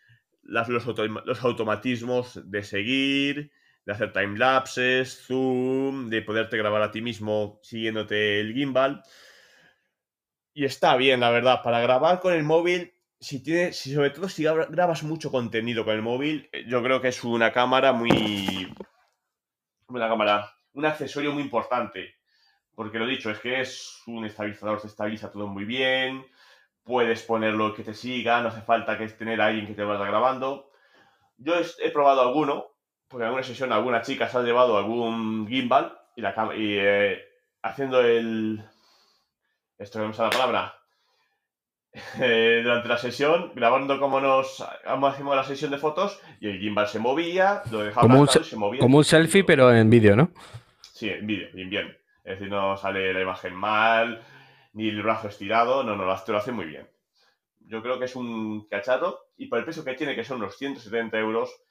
Las, 0.42 0.68
los, 0.68 0.86
los 0.86 1.44
automatismos 1.44 2.40
de 2.48 2.62
seguir, 2.62 3.50
de 3.84 3.92
hacer 3.92 4.12
timelapses, 4.12 5.26
zoom, 5.26 6.08
de 6.08 6.22
poderte 6.22 6.56
grabar 6.56 6.82
a 6.82 6.90
ti 6.90 7.02
mismo 7.02 7.60
siguiéndote 7.62 8.40
el 8.40 8.54
gimbal. 8.54 9.02
Y 10.54 10.64
está 10.64 10.96
bien, 10.96 11.20
la 11.20 11.30
verdad. 11.30 11.62
Para 11.62 11.80
grabar 11.80 12.20
con 12.20 12.32
el 12.32 12.44
móvil 12.44 12.94
si 13.24 13.42
tienes, 13.42 13.78
si 13.78 13.94
sobre 13.94 14.10
todo 14.10 14.28
si 14.28 14.44
grabas 14.44 15.02
mucho 15.02 15.30
contenido 15.30 15.84
con 15.84 15.94
el 15.94 16.02
móvil, 16.02 16.48
eh, 16.52 16.64
yo 16.68 16.82
creo 16.82 17.00
que 17.00 17.08
es 17.08 17.24
una 17.24 17.52
cámara 17.52 17.92
muy. 17.92 18.72
Una 19.88 20.08
cámara. 20.08 20.54
Un 20.74 20.84
accesorio 20.84 21.32
muy 21.32 21.42
importante. 21.42 22.16
Porque 22.74 22.98
lo 22.98 23.06
dicho, 23.06 23.30
es 23.30 23.38
que 23.38 23.60
es 23.60 24.02
un 24.06 24.24
estabilizador, 24.24 24.80
se 24.80 24.88
estabiliza 24.88 25.30
todo 25.30 25.46
muy 25.46 25.64
bien. 25.64 26.26
Puedes 26.82 27.22
ponerlo 27.22 27.74
que 27.74 27.84
te 27.84 27.94
siga, 27.94 28.42
no 28.42 28.48
hace 28.48 28.60
falta 28.60 28.98
que 28.98 29.08
tener 29.08 29.40
a 29.40 29.46
alguien 29.46 29.66
que 29.66 29.74
te 29.74 29.84
vaya 29.84 30.04
grabando. 30.04 30.70
Yo 31.38 31.54
he, 31.82 31.90
probado 31.90 32.20
alguno, 32.20 32.73
porque 33.14 33.22
en 33.22 33.28
alguna 33.28 33.44
sesión 33.44 33.72
alguna 33.72 34.02
chica 34.02 34.28
se 34.28 34.38
ha 34.38 34.42
llevado 34.42 34.76
algún 34.76 35.46
gimbal 35.46 35.96
y, 36.16 36.20
la, 36.20 36.34
y 36.56 36.78
eh, 36.80 37.22
haciendo 37.62 38.00
el. 38.00 38.60
Esto 39.78 40.00
que 40.00 40.08
me 40.08 40.14
la 40.16 40.30
palabra 40.30 40.74
eh, 42.20 42.60
durante 42.64 42.88
la 42.88 42.98
sesión, 42.98 43.52
grabando 43.54 44.00
como 44.00 44.20
nos 44.20 44.60
hacemos 44.84 45.36
la 45.36 45.44
sesión 45.44 45.70
de 45.70 45.78
fotos 45.78 46.20
y 46.40 46.48
el 46.48 46.58
gimbal 46.58 46.88
se 46.88 46.98
movía, 46.98 47.62
lo 47.70 47.84
dejaba 47.84 48.08
como 48.08 48.20
un, 48.20 48.26
se 48.26 48.56
movía. 48.56 48.80
Como 48.80 48.98
un 48.98 49.04
selfie, 49.04 49.44
pero 49.44 49.72
en 49.72 49.88
vídeo, 49.88 50.16
¿no? 50.16 50.32
Sí, 50.80 51.08
en 51.08 51.24
vídeo, 51.24 51.50
bien, 51.54 51.70
bien. 51.70 51.96
Es 52.24 52.40
decir, 52.40 52.50
no 52.50 52.76
sale 52.76 53.14
la 53.14 53.20
imagen 53.20 53.54
mal, 53.54 54.24
ni 54.72 54.88
el 54.88 55.00
brazo 55.04 55.28
estirado, 55.28 55.84
no, 55.84 55.94
no, 55.94 56.04
lo, 56.04 56.16
lo 56.26 56.36
hace 56.36 56.50
muy 56.50 56.66
bien. 56.66 56.88
Yo 57.60 57.80
creo 57.80 57.96
que 58.00 58.06
es 58.06 58.16
un 58.16 58.66
cacharro 58.66 59.20
y 59.36 59.46
por 59.46 59.60
el 59.60 59.64
precio 59.64 59.84
que 59.84 59.94
tiene, 59.94 60.16
que 60.16 60.24
son 60.24 60.38
unos 60.38 60.58
170 60.58 61.16
euros, 61.16 61.63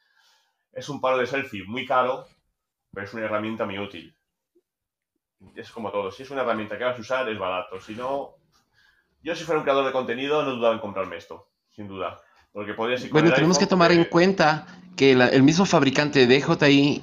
es 0.74 0.90
un 0.90 1.00
palo 1.00 1.18
de 1.18 1.28
selfie 1.28 1.64
muy 1.66 1.86
caro, 1.86 2.28
pero 2.92 3.06
es 3.06 3.14
una 3.14 3.26
herramienta 3.26 3.66
muy 3.66 3.80
útil. 3.80 4.16
Es 5.56 5.72
como 5.72 5.92
todo, 5.92 6.12
si 6.12 6.24
es 6.24 6.32
una 6.32 6.42
herramienta 6.42 6.78
que 6.78 6.84
vas 6.84 6.98
a 6.98 7.02
usar, 7.02 7.30
es 7.30 7.38
barato. 7.38 7.80
Si 7.80 7.96
no, 7.96 8.36
yo 9.22 9.36
si 9.36 9.44
fuera 9.44 9.60
un 9.60 9.64
creador 9.64 9.86
de 9.86 9.92
contenido 9.92 10.44
no 10.44 10.52
dudaba 10.52 10.74
en 10.74 10.82
comprarme 10.82 11.18
esto, 11.18 11.50
sin 11.70 11.88
duda. 11.88 12.20
Porque 12.52 12.74
podría 12.74 12.98
Bueno, 13.12 13.34
tenemos 13.34 13.58
que 13.58 13.68
tomar 13.68 13.92
en 13.92 14.06
cuenta 14.06 14.68
que 14.96 15.12
el 15.12 15.44
mismo 15.44 15.66
fabricante 15.66 16.26
de 16.26 16.40
DJI 16.40 17.02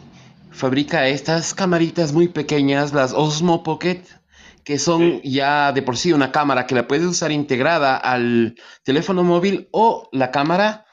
fabrica 0.52 1.08
estas 1.08 1.54
camaritas 1.54 2.12
muy 2.12 2.28
pequeñas, 2.28 2.92
las 2.92 3.12
Osmo 3.12 3.62
Pocket, 3.62 4.02
que 4.64 4.78
son 4.78 5.20
ya 5.22 5.72
de 5.72 5.82
por 5.82 5.96
sí 5.96 6.12
una 6.12 6.32
cámara 6.32 6.66
que 6.66 6.74
la 6.74 6.86
puedes 6.86 7.06
usar 7.06 7.32
integrada 7.32 7.96
al 7.96 8.54
teléfono 8.84 9.24
móvil 9.24 9.68
o 9.72 10.08
la 10.12 10.30
cámara 10.30 10.86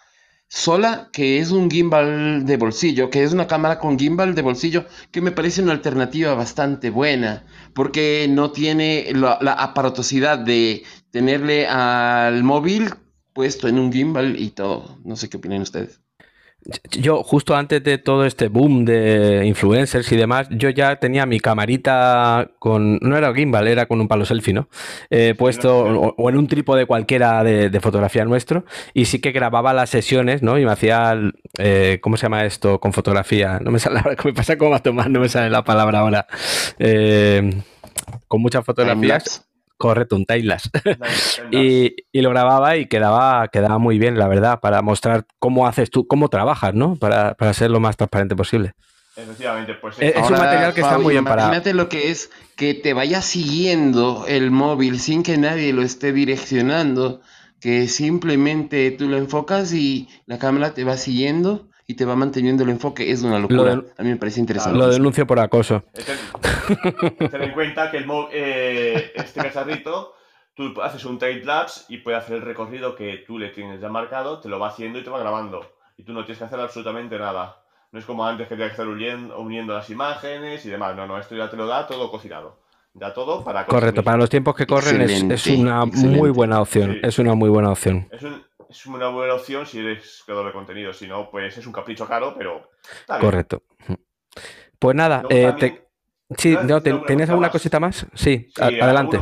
sola, 0.48 1.10
que 1.12 1.39
es 1.39 1.51
un 1.51 1.70
gimbal 1.70 2.46
de 2.46 2.58
bolsillo, 2.58 3.10
que 3.10 3.24
es 3.24 3.34
una 3.34 3.48
cámara 3.48 3.80
con 3.80 4.00
gimbal 4.00 4.36
de 4.36 4.42
bolsillo, 4.42 4.86
que 5.12 5.22
me 5.22 5.32
parece 5.32 5.62
una 5.62 5.74
alternativa 5.74 6.34
bastante 6.34 6.89
buena, 6.89 7.46
porque 7.74 8.27
no 8.30 8.51
tiene 8.51 9.12
la, 9.13 9.34
aparatosidad 9.54 10.39
de 10.39 10.84
tenerle 11.12 11.68
al 11.68 12.44
móvil 12.44 12.89
puesto 13.34 13.68
en 13.68 13.80
un 13.80 13.92
gimbal 13.92 14.39
y 14.39 14.51
todo. 14.51 14.98
No 15.04 15.16
sé 15.16 15.30
qué 15.30 15.38
opinan 15.38 15.62
ustedes. 15.62 16.01
Yo, 16.91 17.24
justo 17.24 17.55
antes 17.55 17.81
de 17.83 17.97
todo 17.97 18.25
este 18.25 18.50
boom 18.50 18.83
de 18.83 19.45
influencers 19.45 20.12
y 20.12 20.17
demás, 20.17 20.47
yo 20.51 20.69
ya 20.69 20.97
tenía 20.97 21.25
mi 21.25 21.39
camarita 21.39 22.51
con. 22.59 22.97
No 23.01 23.15
era 23.15 23.33
gimbal, 23.33 23.67
era 23.67 23.86
con 23.86 24.01
un 24.01 24.07
palo 24.07 24.25
selfie, 24.25 24.53
¿no? 24.53 24.67
Eh, 25.09 25.33
puesto 25.38 25.79
o, 25.79 26.29
en 26.29 26.38
un 26.38 26.47
trípode 26.47 26.86
cualquiera 26.86 27.43
de, 27.43 27.79
fotografía 27.79 28.25
nuestro. 28.25 28.65
Y 28.93 29.05
sí 29.05 29.19
que 29.19 29.31
grababa 29.31 29.74
las 29.74 29.89
sesiones, 29.89 30.43
¿no? 30.43 30.59
Y 30.59 30.65
me 30.65 30.71
hacía. 30.71 31.17
Eh, 31.57 32.00
¿Cómo 32.01 32.17
se 32.17 32.24
llama 32.24 32.43
esto? 32.43 32.79
Con 32.79 32.91
fotografía. 32.91 33.59
No 33.62 33.71
me 33.71 33.79
sale 33.79 34.00
ahora, 34.00 34.17
me 34.25 34.33
pasa 34.33 34.57
como 34.57 34.75
a 34.75 34.79
tomar, 34.79 35.09
no 35.09 35.21
me 35.21 35.29
sale 35.29 35.50
la 35.50 35.63
palabra 35.63 36.00
ahora. 36.00 36.27
Eh, 36.79 37.62
con 38.27 38.41
muchas 38.41 38.65
fotografías. 38.65 39.47
Correcto, 39.77 40.15
un 40.15 40.25
Tailas. 40.27 40.69
y, 41.51 41.96
y, 42.12 42.22
lo 42.22 42.29
grababa 42.31 42.77
y 42.77 42.88
quedaba, 42.88 43.48
quedaba 43.50 43.77
muy 43.77 44.00
bien, 44.00 44.17
la 44.17 44.27
verdad, 44.27 44.60
para 44.60 44.81
mostrar 44.81 45.25
cómo 45.39 45.67
haces 45.67 45.89
tú, 45.89 46.08
cómo 46.08 46.30
trabajas, 46.30 46.73
¿no? 46.73 46.95
Para, 46.95 47.36
para 47.36 47.54
ser 47.54 47.71
lo 47.71 47.80
más 47.80 47.95
transparente 47.95 48.36
posible. 48.36 48.73
Efectivamente, 49.15 49.73
pues 49.75 49.95
es, 49.99 50.15
un 50.15 50.32
material 50.32 50.73
que 50.75 50.82
está 50.82 50.99
muy 50.99 51.13
bien 51.13 51.25
para. 51.25 51.43
Imagínate 51.43 51.73
lo 51.73 51.89
que 51.89 52.12
es 52.12 52.30
que 52.56 52.75
te 52.75 52.93
vaya 52.93 53.21
siguiendo 53.23 54.25
el 54.28 54.52
móvil 54.52 54.99
sin 54.99 55.23
que 55.23 55.38
nadie 55.38 55.73
lo 55.73 55.82
esté 55.82 56.13
direccionando, 56.13 57.21
que 57.60 57.88
simplemente 57.88 58.91
tú 58.91 59.08
lo 59.08 59.17
enfocas 59.17 59.73
y 59.73 60.08
la 60.28 60.38
cámara 60.38 60.75
te 60.75 60.84
va 60.84 60.97
siguiendo 60.97 61.67
y 61.89 61.95
te 61.95 62.04
va 62.04 62.17
manteniendo 62.17 62.63
el 62.63 62.69
enfoque 62.69 63.10
es 63.10 63.23
una 63.23 63.39
locura. 63.39 63.82
a 63.97 64.04
mí 64.04 64.10
me 64.10 64.17
parece 64.17 64.41
interesante. 64.41 64.78
Lo 64.78 64.89
denuncio 64.89 65.26
por 65.26 65.39
acoso. 65.39 65.86
Ten 67.17 67.41
en 67.41 67.52
cuenta 67.54 67.89
que 67.89 67.97
el 67.97 68.06
eh, 68.34 69.13
este 69.15 69.39
cacharrito, 69.39 70.13
tú 70.54 70.82
haces 70.82 71.06
un 71.06 71.17
time 71.17 71.45
lapse 71.45 71.86
y 71.88 72.00
puede 72.00 72.17
hacer 72.17 72.36
el 72.36 72.41
recorrido 72.41 72.93
que 72.93 73.23
tú 73.26 73.39
le 73.39 73.50
tienes 73.50 73.80
ya 73.80 73.88
marcado, 73.88 74.41
te 74.41 74.50
lo 74.50 74.60
va 74.60 74.67
haciendo 74.67 75.00
y 75.00 75.04
te 75.04 75.10
va 75.10 75.19
grabando. 75.19 75.65
Y 75.95 76.04
tú 76.04 76.12
no 76.12 76.26
tienes 76.26 76.39
que 76.39 76.43
hacer 76.43 76.60
absolutamente 76.60 77.17
nada. 77.17 77.63
No 77.93 78.00
es 78.00 78.06
como 78.06 78.28
antes 78.28 78.50
que 78.50 78.56
tenías 78.56 78.71
que 78.76 78.82
estar 78.82 78.88
uniendo, 78.88 79.73
las 79.73 79.89
imágenes 79.89 80.65
y 80.65 80.69
demás. 80.69 80.93
No, 80.93 81.08
no, 81.08 81.17
esto 81.17 81.38
ya 81.38 81.50
te 81.50 81.56
lo 81.56 81.67
da 81.67 81.88
todo 81.88 82.12
cocinado. 82.12 82.60
Da 82.93 83.13
todo 83.13 83.45
para... 83.45 83.65
Correcto, 83.65 84.04
para 84.04 84.17
los 84.17 84.30
tiempos 84.30 84.56
que 84.56 84.65
corren 84.65 85.02
es, 85.02 85.47
una 85.47 85.86
muy 85.86 86.32
buena 86.32 86.60
opción. 86.60 87.00
Es 87.02 87.17
una 87.17 87.34
muy 87.34 87.47
buena 87.47 87.71
opción. 87.71 88.10
Es 88.12 88.23
un, 88.23 88.43
es 88.69 88.86
una 88.86 89.10
buena 89.10 89.34
opción 89.34 89.65
si 89.65 89.80
eres 89.80 90.23
creador 90.25 90.47
de 90.47 90.53
contenido. 90.53 90.93
Si 90.93 91.08
no, 91.08 91.30
pues 91.30 91.58
es 91.58 91.67
un 91.67 91.73
capricho 91.73 92.08
caro, 92.08 92.36
pero. 92.38 92.69
Correcto. 93.19 93.63
Pues 94.80 94.95
nada, 94.95 95.23
eh, 95.30 95.82
sí, 96.38 96.56
no, 96.63 96.82
¿tenías 96.82 97.30
alguna 97.30 97.49
cosita 97.49 97.80
más? 97.80 98.06
Sí, 98.13 98.49
adelante. 98.60 99.17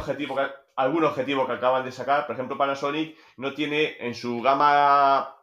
Algún 0.77 1.05
objetivo, 1.05 1.47
que, 1.47 1.53
acaban 1.53 1.86
de 1.86 1.91
sacar, 1.93 2.27
por 2.27 2.36
ejemplo, 2.36 2.58
Panasonic 2.58 3.17
no 3.38 3.53
tiene 3.53 3.95
en 3.97 4.13
su 4.13 4.41
gama 4.41 5.34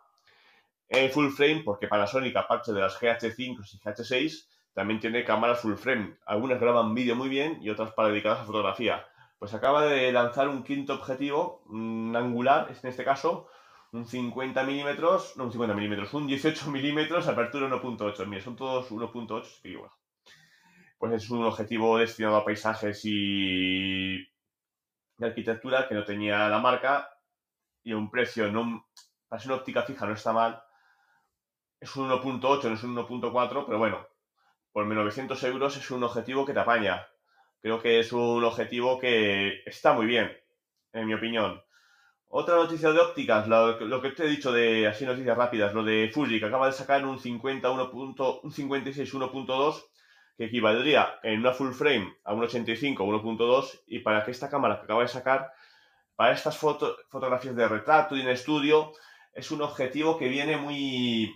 eh, 0.90 1.08
full 1.08 1.30
frame, 1.30 1.62
porque 1.64 1.88
Panasonic, 1.88 2.36
aparte 2.36 2.74
de 2.74 2.80
las 2.82 3.00
GH5 3.00 3.38
y 3.38 3.78
GH6, 3.78 4.46
también 4.74 5.00
tiene 5.00 5.24
cámaras 5.24 5.60
full 5.60 5.76
frame. 5.76 6.18
Algunas 6.26 6.60
graban 6.60 6.94
vídeo 6.94 7.16
muy 7.16 7.30
bien 7.30 7.58
y 7.62 7.70
otras 7.70 7.92
para 7.92 8.08
dedicadas 8.08 8.40
a 8.40 8.44
fotografía. 8.44 9.06
Pues 9.38 9.54
acaba 9.54 9.86
de 9.86 10.12
lanzar 10.12 10.48
un 10.48 10.62
quinto 10.62 10.92
objetivo, 10.92 11.62
un 11.66 12.14
angular, 12.14 12.68
en 12.68 12.90
este 12.90 13.02
caso, 13.02 13.48
un 13.92 14.06
50 14.06 14.64
milímetros, 14.64 15.36
no 15.36 15.44
un 15.44 15.52
50 15.52 15.74
milímetros, 15.74 16.14
un 16.14 16.26
18 16.26 16.70
milímetros, 16.70 17.28
apertura 17.28 17.68
1.8. 17.68 18.26
Mira, 18.26 18.42
son 18.42 18.56
todos 18.56 18.90
1.8, 18.90 19.60
y 19.64 19.76
bueno. 19.76 19.94
Pues 20.98 21.12
es 21.14 21.30
un 21.30 21.44
objetivo 21.44 21.98
destinado 21.98 22.36
a 22.36 22.44
paisajes 22.44 23.00
y 23.04 24.18
de 25.18 25.26
arquitectura 25.26 25.88
que 25.88 25.94
no 25.94 26.04
tenía 26.04 26.48
la 26.48 26.58
marca 26.58 27.08
y 27.82 27.92
un 27.92 28.10
precio, 28.10 28.50
no, 28.50 28.88
para 29.28 29.40
ser 29.40 29.50
una 29.50 29.60
óptica 29.60 29.82
fija 29.82 30.06
no 30.06 30.14
está 30.14 30.32
mal. 30.32 30.62
Es 31.80 31.96
un 31.96 32.08
1.8, 32.08 32.68
no 32.68 32.74
es 32.74 32.82
un 32.84 32.96
1.4, 32.96 33.66
pero 33.66 33.78
bueno, 33.78 34.06
por 34.72 34.86
900 34.86 35.42
euros 35.44 35.76
es 35.76 35.90
un 35.90 36.04
objetivo 36.04 36.46
que 36.46 36.54
te 36.54 36.60
apaña. 36.60 37.06
Creo 37.60 37.82
que 37.82 37.98
es 37.98 38.12
un 38.12 38.42
objetivo 38.44 38.98
que 38.98 39.62
está 39.66 39.92
muy 39.92 40.06
bien, 40.06 40.30
en 40.92 41.06
mi 41.06 41.14
opinión. 41.14 41.62
Otra 42.34 42.56
noticia 42.56 42.90
de 42.92 42.98
ópticas, 42.98 43.46
lo, 43.46 44.00
que 44.00 44.10
te 44.12 44.24
he 44.24 44.26
dicho 44.26 44.52
de 44.52 44.88
así 44.88 45.04
noticias 45.04 45.36
rápidas, 45.36 45.74
lo 45.74 45.84
de 45.84 46.10
Fuji, 46.10 46.40
que 46.40 46.46
acaba 46.46 46.64
de 46.64 46.72
sacar 46.72 47.04
un 47.04 47.18
50 47.18 47.70
un 47.70 48.50
56 48.50 49.14
1.2 49.14 49.84
que 50.38 50.46
equivaldría 50.46 51.20
en 51.22 51.40
una 51.40 51.52
full 51.52 51.72
frame 51.72 52.16
a 52.24 52.32
un 52.32 52.42
85 52.42 53.04
1.2 53.04 53.82
y 53.86 53.98
para 53.98 54.24
que 54.24 54.30
esta 54.30 54.48
cámara 54.48 54.78
que 54.78 54.84
acaba 54.84 55.02
de 55.02 55.08
sacar, 55.08 55.52
para 56.16 56.32
estas 56.32 56.56
fotografías 56.56 57.54
de 57.54 57.68
retrato 57.68 58.16
y 58.16 58.22
en 58.22 58.28
estudio, 58.30 58.92
es 59.34 59.50
un 59.50 59.60
objetivo 59.60 60.16
que 60.16 60.28
viene 60.28 60.56
muy 60.56 61.30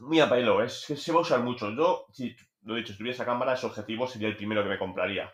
muy 0.00 0.20
a 0.20 0.28
pelo, 0.28 0.62
es 0.62 0.82
se 0.82 1.12
va 1.12 1.20
a 1.20 1.22
usar 1.22 1.40
mucho. 1.40 1.70
Yo, 1.70 2.08
si 2.12 2.36
lo 2.64 2.74
he 2.74 2.80
dicho, 2.80 2.92
si 2.92 2.98
tuviera 2.98 3.14
esa 3.14 3.24
cámara, 3.24 3.54
ese 3.54 3.64
objetivo 3.64 4.06
sería 4.06 4.28
el 4.28 4.36
primero 4.36 4.62
que 4.62 4.68
me 4.68 4.78
compraría. 4.78 5.32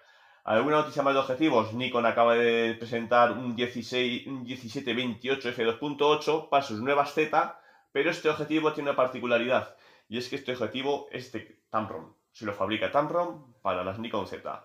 ¿Alguna 0.48 0.78
noticia 0.78 1.02
más 1.02 1.12
de 1.12 1.20
objetivos? 1.20 1.74
Nikon 1.74 2.06
acaba 2.06 2.34
de 2.34 2.72
presentar 2.72 3.32
un, 3.32 3.54
16, 3.54 4.26
un 4.28 4.44
1728 4.44 5.50
f2.8 5.50 6.48
para 6.48 6.62
sus 6.62 6.80
nuevas 6.80 7.12
Z, 7.12 7.60
pero 7.92 8.10
este 8.10 8.30
objetivo 8.30 8.72
tiene 8.72 8.88
una 8.88 8.96
particularidad, 8.96 9.76
y 10.08 10.16
es 10.16 10.26
que 10.30 10.36
este 10.36 10.52
objetivo 10.52 11.06
es 11.12 11.30
de 11.32 11.60
Tamron. 11.68 12.16
Se 12.32 12.46
lo 12.46 12.54
fabrica 12.54 12.90
Tamron 12.90 13.56
para 13.60 13.84
las 13.84 13.98
Nikon 13.98 14.26
Z. 14.26 14.64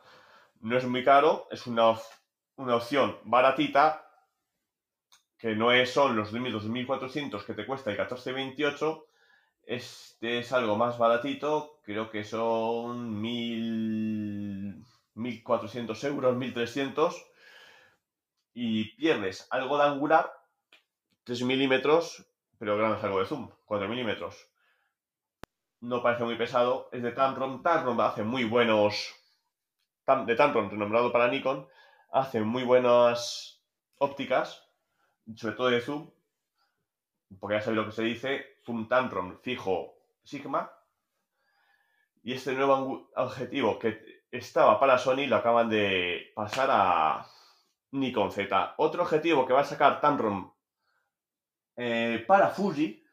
No 0.62 0.78
es 0.78 0.86
muy 0.86 1.04
caro, 1.04 1.50
es 1.52 1.67
una, 1.67 2.00
una 2.56 2.78
opción 2.78 3.17
baratita, 3.26 4.08
que 5.38 5.54
no 5.54 5.74
es, 5.74 5.91
son 5.91 6.15
los 6.15 6.34
2.400 6.34 7.43
que 7.43 7.56
te 7.56 7.65
cuesta 7.65 7.89
el 7.89 7.98
1428, 7.98 9.06
este 9.63 10.39
es 10.39 10.54
algo 10.54 10.78
más 10.78 10.98
baratito, 10.98 11.82
creo 11.84 12.10
que 12.10 12.24
son 12.24 13.22
1.000... 13.22 14.92
1.400 15.15 16.04
euros, 16.06 16.36
1.300 16.36 17.13
y 18.54 18.95
pierdes 18.95 19.47
algo 19.49 19.78
de 19.78 19.84
angular, 19.86 20.32
3 21.23 21.43
milímetros, 21.43 22.26
pero 22.58 22.78
ganas 22.78 23.04
algo 23.04 23.19
de 23.19 23.26
zoom, 23.26 23.49
4 23.65 23.88
milímetros. 23.88 24.49
No 25.82 26.02
parece 26.02 26.23
muy 26.23 26.38
pesado, 26.38 26.89
es 26.91 27.04
de 27.04 27.12
Tamron. 27.12 27.62
Tamron 27.62 27.99
hace 28.02 28.23
muy 28.23 28.45
buenos... 28.45 29.13
De 30.26 30.36
Tamron, 30.36 30.69
renombrado 30.69 31.12
para 31.12 31.30
Nikon, 31.30 31.67
hace 32.12 32.41
muy 32.41 32.63
buenas 32.63 33.62
ópticas, 33.97 34.67
sobre 35.36 35.56
todo 35.56 35.69
de 35.69 35.82
zoom, 35.82 36.10
porque 37.39 37.56
ya 37.56 37.62
sabéis 37.62 37.82
lo 37.82 37.86
que 37.86 37.95
se 37.95 38.04
dice, 38.04 38.58
zoom 38.65 38.88
Tamron 38.88 39.39
fijo 39.41 39.95
Sigma. 40.23 40.71
Y 42.21 42.34
este 42.34 42.54
nuevo 42.54 43.10
objetivo 43.15 43.80
que 43.80 44.12
estaba 44.34 44.80
para 44.80 44.98
Sony 44.98 45.28
lo 45.28 45.36
acaban 45.36 45.69
de 45.69 46.32
pasar 46.36 46.69
a 46.72 47.28
Nikon 47.91 48.32
Z. 48.32 48.74
Otro 48.78 49.04
objetivo 49.04 49.46
que 49.46 49.54
va 49.54 49.62
a 49.62 49.65
sacar 49.65 50.02
Tamron 50.02 50.52
eh, 51.78 52.26
para 52.28 52.50
Fuji 52.50 53.04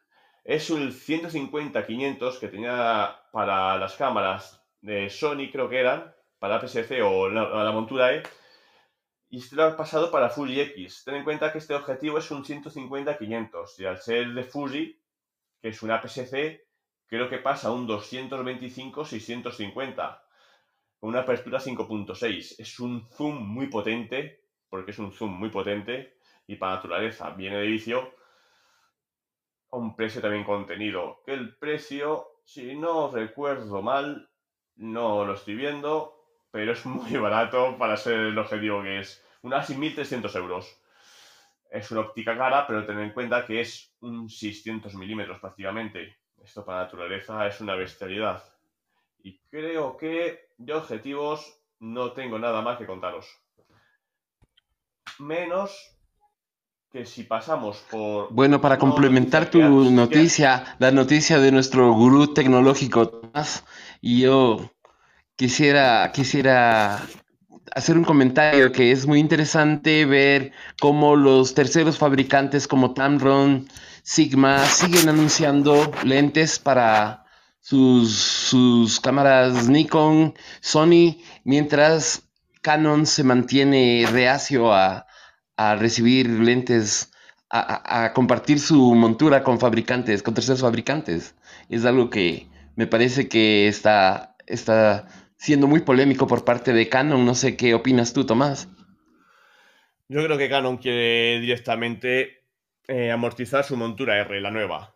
es 0.44 0.70
el 0.70 0.94
150-500 0.94 2.38
que 2.38 2.48
tenía 2.48 3.20
para 3.32 3.76
las 3.76 3.96
cámaras 3.96 4.64
de 4.80 5.10
Sony, 5.10 5.50
creo 5.52 5.68
que 5.68 5.80
eran, 5.80 6.14
para 6.38 6.58
PSC 6.58 7.02
o 7.02 7.28
la, 7.28 7.70
montura 7.70 8.14
E. 8.14 8.22
Y 9.28 9.40
este 9.40 9.56
lo 9.56 9.64
ha 9.64 9.76
pasado 9.76 10.10
para 10.10 10.30
Fuji 10.30 10.58
X. 10.60 11.04
Ten 11.04 11.16
en 11.16 11.24
cuenta 11.24 11.52
que 11.52 11.58
este 11.58 11.74
objetivo 11.74 12.16
es 12.16 12.30
un 12.30 12.44
150-500 12.44 13.78
y 13.78 13.84
al 13.84 13.98
ser 13.98 14.32
de 14.32 14.44
Fuji, 14.44 14.98
que 15.60 15.68
es 15.68 15.82
una 15.82 16.00
PSC, 16.00 16.66
creo 17.06 17.28
que 17.28 17.36
pasa 17.38 17.70
un 17.70 17.86
225-650 17.86 20.29
con 21.00 21.08
una 21.10 21.20
apertura 21.20 21.58
5.6. 21.58 22.56
Es 22.58 22.78
un 22.78 23.06
zoom 23.08 23.42
muy 23.42 23.68
potente, 23.68 24.44
porque 24.68 24.90
es 24.90 24.98
un 24.98 25.12
zoom 25.12 25.32
muy 25.32 25.48
potente 25.48 26.18
y 26.46 26.56
para 26.56 26.74
naturaleza 26.76 27.30
viene 27.30 27.56
de 27.56 27.66
vicio 27.66 28.14
a 29.72 29.76
un 29.76 29.96
precio 29.96 30.20
también 30.20 30.44
contenido. 30.44 31.22
Que 31.24 31.32
el 31.32 31.56
precio, 31.56 32.42
si 32.44 32.74
no 32.76 33.10
recuerdo 33.10 33.80
mal, 33.80 34.28
no 34.76 35.24
lo 35.24 35.34
estoy 35.34 35.54
viendo, 35.54 36.20
pero 36.50 36.72
es 36.72 36.84
muy 36.84 37.12
barato 37.16 37.76
para 37.78 37.96
ser 37.96 38.18
el 38.18 38.38
objetivo 38.38 38.82
que 38.82 39.00
es. 39.00 39.24
Unas 39.42 39.70
1.300 39.70 40.36
euros. 40.36 40.76
Es 41.70 41.90
una 41.92 42.00
óptica 42.00 42.36
cara, 42.36 42.66
pero 42.66 42.84
ten 42.84 42.98
en 42.98 43.12
cuenta 43.12 43.46
que 43.46 43.60
es 43.60 43.94
un 44.00 44.28
600 44.28 44.94
milímetros 44.96 45.40
prácticamente. 45.40 46.18
Esto 46.42 46.64
para 46.64 46.82
naturaleza 46.82 47.46
es 47.46 47.60
una 47.60 47.74
bestialidad. 47.74 48.42
Y 49.22 49.38
creo 49.50 49.96
que 49.96 50.50
de 50.58 50.74
objetivos 50.74 51.60
no 51.78 52.12
tengo 52.12 52.38
nada 52.38 52.62
más 52.62 52.78
que 52.78 52.86
contaros. 52.86 53.26
Menos 55.18 55.70
que 56.90 57.06
si 57.06 57.22
pasamos 57.22 57.78
por... 57.90 58.32
Bueno, 58.32 58.60
para 58.60 58.78
complementar 58.78 59.50
tu 59.50 59.60
noticia, 59.60 60.76
la 60.78 60.90
noticia 60.90 61.38
de 61.38 61.52
nuestro 61.52 61.92
gurú 61.92 62.34
tecnológico 62.34 63.08
Tomás, 63.08 63.64
yo 64.02 64.70
quisiera, 65.36 66.10
quisiera 66.12 67.00
hacer 67.74 67.96
un 67.96 68.04
comentario 68.04 68.72
que 68.72 68.90
es 68.90 69.06
muy 69.06 69.20
interesante 69.20 70.04
ver 70.04 70.52
cómo 70.80 71.16
los 71.16 71.54
terceros 71.54 71.98
fabricantes 71.98 72.66
como 72.66 72.92
Tamron, 72.92 73.68
Sigma 74.02 74.64
siguen 74.64 75.08
anunciando 75.08 75.92
lentes 76.04 76.58
para 76.58 77.19
sus, 77.60 78.14
sus 78.14 79.00
cámaras 79.00 79.68
Nikon, 79.68 80.34
Sony, 80.60 81.18
mientras 81.44 82.28
Canon 82.62 83.06
se 83.06 83.24
mantiene 83.24 84.06
reacio 84.10 84.72
a, 84.72 85.06
a 85.56 85.76
recibir 85.76 86.28
lentes, 86.28 87.12
a, 87.50 88.12
compartir 88.14 88.60
su 88.60 88.94
montura 88.94 89.42
con 89.42 89.60
fabricantes, 89.60 90.22
con 90.22 90.34
terceros 90.34 90.62
fabricantes. 90.62 91.36
Es 91.68 91.84
algo 91.84 92.08
que 92.08 92.48
me 92.76 92.86
parece 92.86 93.28
que 93.28 93.68
está, 93.68 94.36
está 94.46 95.06
siendo 95.36 95.66
muy 95.66 95.80
polémico 95.80 96.26
por 96.26 96.44
parte 96.44 96.72
de 96.72 96.88
Canon. 96.88 97.24
No 97.26 97.34
sé 97.34 97.56
qué 97.56 97.74
opinas 97.74 98.12
tú, 98.12 98.24
Tomás. 98.24 98.68
Yo 100.08 100.24
creo 100.24 100.38
que 100.38 100.48
Canon 100.48 100.78
quiere 100.78 101.40
directamente 101.40 102.44
eh, 102.88 103.10
amortizar 103.10 103.64
su 103.64 103.76
montura 103.76 104.18
R, 104.18 104.40
la 104.40 104.50
nueva. 104.50 104.94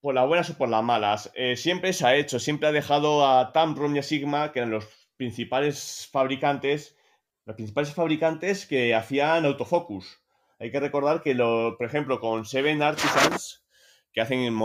Por 0.00 0.14
las 0.14 0.26
buenas 0.26 0.50
o 0.50 0.56
por 0.56 0.68
las 0.68 0.82
malas. 0.82 1.30
Eh, 1.34 1.56
siempre 1.56 1.92
se 1.92 2.06
ha 2.06 2.14
hecho, 2.14 2.38
siempre 2.38 2.68
ha 2.68 2.72
dejado 2.72 3.26
a 3.26 3.52
Tamron 3.52 3.94
y 3.94 3.98
a 3.98 4.02
Sigma, 4.02 4.52
que 4.52 4.60
eran 4.60 4.70
los 4.70 4.86
principales 5.16 6.08
fabricantes, 6.10 6.96
los 7.44 7.56
principales 7.56 7.92
fabricantes 7.92 8.66
que 8.66 8.94
hacían 8.94 9.44
autofocus. 9.44 10.20
Hay 10.58 10.70
que 10.70 10.80
recordar 10.80 11.22
que, 11.22 11.34
lo, 11.34 11.76
por 11.76 11.86
ejemplo, 11.86 12.20
con 12.20 12.46
Seven 12.46 12.82
Artisans, 12.82 13.64
que 14.12 14.20
hacen 14.20 14.58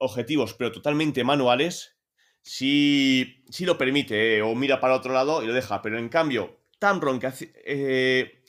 objetivos 0.00 0.54
pero 0.54 0.72
totalmente 0.72 1.24
manuales, 1.24 1.96
sí, 2.42 3.44
lo 3.60 3.76
permite, 3.78 4.38
eh, 4.38 4.42
o 4.42 4.54
mira 4.54 4.80
para 4.80 4.94
otro 4.94 5.12
lado 5.12 5.42
y 5.42 5.46
lo 5.46 5.52
deja. 5.52 5.82
Pero 5.82 5.98
en 5.98 6.08
cambio, 6.08 6.60
Tamron 6.78 7.18
que 7.18 7.30
eh, 7.64 8.42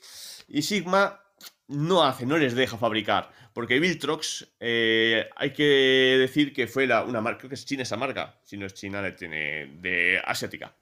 y 0.48 0.62
Sigma 0.62 1.20
no 1.66 2.04
hace, 2.04 2.26
no 2.26 2.36
les 2.36 2.54
deja 2.54 2.78
fabricar. 2.78 3.30
Porque 3.58 3.80
Viltrox, 3.80 4.54
eh, 4.60 5.28
hay 5.34 5.52
que 5.52 5.64
decir 5.64 6.52
que 6.52 6.68
fue 6.68 6.86
la, 6.86 7.02
una 7.02 7.20
marca, 7.20 7.38
creo 7.38 7.48
que 7.48 7.56
es 7.56 7.66
china 7.66 7.82
esa 7.82 7.96
marca, 7.96 8.40
si 8.44 8.56
no 8.56 8.66
es 8.66 8.74
china, 8.74 9.02
le 9.02 9.10
tiene 9.10 9.66
de 9.80 10.22
asiática. 10.24 10.76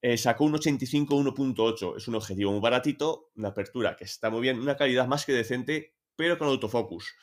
Eh, 0.00 0.16
sacó 0.16 0.44
un 0.44 0.54
85 0.54 1.16
1.8. 1.16 1.96
Es 1.96 2.06
un 2.06 2.14
objetivo 2.14 2.52
muy 2.52 2.60
baratito, 2.60 3.32
una 3.34 3.48
apertura 3.48 3.96
que 3.96 4.04
está 4.04 4.30
muy 4.30 4.42
bien, 4.42 4.60
una 4.60 4.76
calidad 4.76 5.08
más 5.08 5.26
que 5.26 5.32
decente, 5.32 5.96
pero 6.14 6.38
con 6.38 6.46
autofocus. 6.46 7.16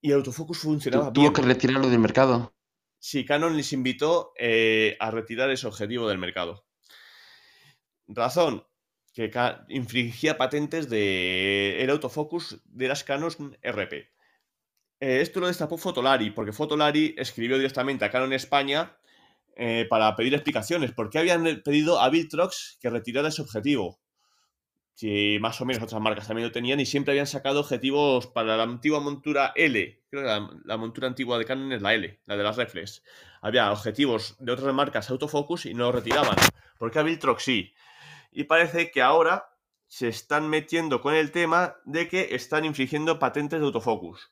Y 0.00 0.10
el 0.10 0.16
autofocus 0.16 0.58
funcionaba 0.58 1.12
bien. 1.12 1.26
Tuvo 1.26 1.32
que 1.34 1.42
retirarlo 1.42 1.88
del 1.88 2.00
mercado. 2.00 2.52
Sí, 2.98 3.24
Canon 3.24 3.56
les 3.56 3.72
invitó 3.72 4.32
eh, 4.36 4.96
a 4.98 5.12
retirar 5.12 5.50
ese 5.50 5.68
objetivo 5.68 6.08
del 6.08 6.18
mercado. 6.18 6.66
Razón, 8.08 8.66
que 9.26 9.56
infringía 9.68 10.38
patentes 10.38 10.88
del 10.88 11.80
el 11.80 11.90
autofocus 11.90 12.60
de 12.66 12.86
las 12.86 13.02
Canon 13.02 13.56
RP. 13.62 13.92
Eh, 15.00 15.20
esto 15.20 15.40
lo 15.40 15.48
destapó 15.48 15.76
Fotolari, 15.76 16.30
porque 16.30 16.52
Fotolari 16.52 17.16
escribió 17.18 17.56
directamente 17.56 18.04
a 18.04 18.10
Canon 18.10 18.32
España 18.32 18.96
eh, 19.56 19.86
para 19.90 20.14
pedir 20.14 20.34
explicaciones. 20.34 20.92
¿Por 20.92 21.10
qué 21.10 21.18
habían 21.18 21.62
pedido 21.64 22.00
a 22.00 22.10
Viltrox 22.10 22.78
que 22.80 22.90
retirara 22.90 23.28
ese 23.28 23.42
objetivo? 23.42 23.98
Si 24.94 25.38
más 25.40 25.60
o 25.60 25.64
menos 25.64 25.82
otras 25.82 26.00
marcas 26.00 26.26
también 26.28 26.46
lo 26.46 26.52
tenían 26.52 26.78
y 26.78 26.86
siempre 26.86 27.12
habían 27.12 27.26
sacado 27.26 27.60
objetivos 27.60 28.28
para 28.28 28.56
la 28.56 28.64
antigua 28.64 29.00
montura 29.00 29.52
L. 29.56 30.00
Creo 30.10 30.22
que 30.22 30.58
la, 30.64 30.76
montura 30.76 31.08
antigua 31.08 31.38
de 31.38 31.44
Canon 31.44 31.72
es 31.72 31.82
la 31.82 31.94
L, 31.94 32.20
la 32.24 32.36
de 32.36 32.42
las 32.42 32.56
reflex. 32.56 33.02
Había 33.40 33.72
objetivos 33.72 34.36
de 34.38 34.52
otras 34.52 34.72
marcas 34.74 35.10
autofocus 35.10 35.66
y 35.66 35.74
no 35.74 35.86
los 35.86 35.94
retiraban. 35.96 36.36
¿Por 36.78 36.90
qué 36.90 36.98
a 37.00 37.02
Viltrox 37.02 37.42
sí? 37.42 37.72
Y 38.38 38.44
parece 38.44 38.92
que 38.92 39.02
ahora 39.02 39.50
se 39.88 40.06
están 40.06 40.48
metiendo 40.48 41.00
con 41.00 41.12
el 41.12 41.32
tema 41.32 41.74
de 41.84 42.06
que 42.06 42.36
están 42.36 42.64
infringiendo 42.64 43.18
patentes 43.18 43.58
de 43.58 43.66
autofocus. 43.66 44.30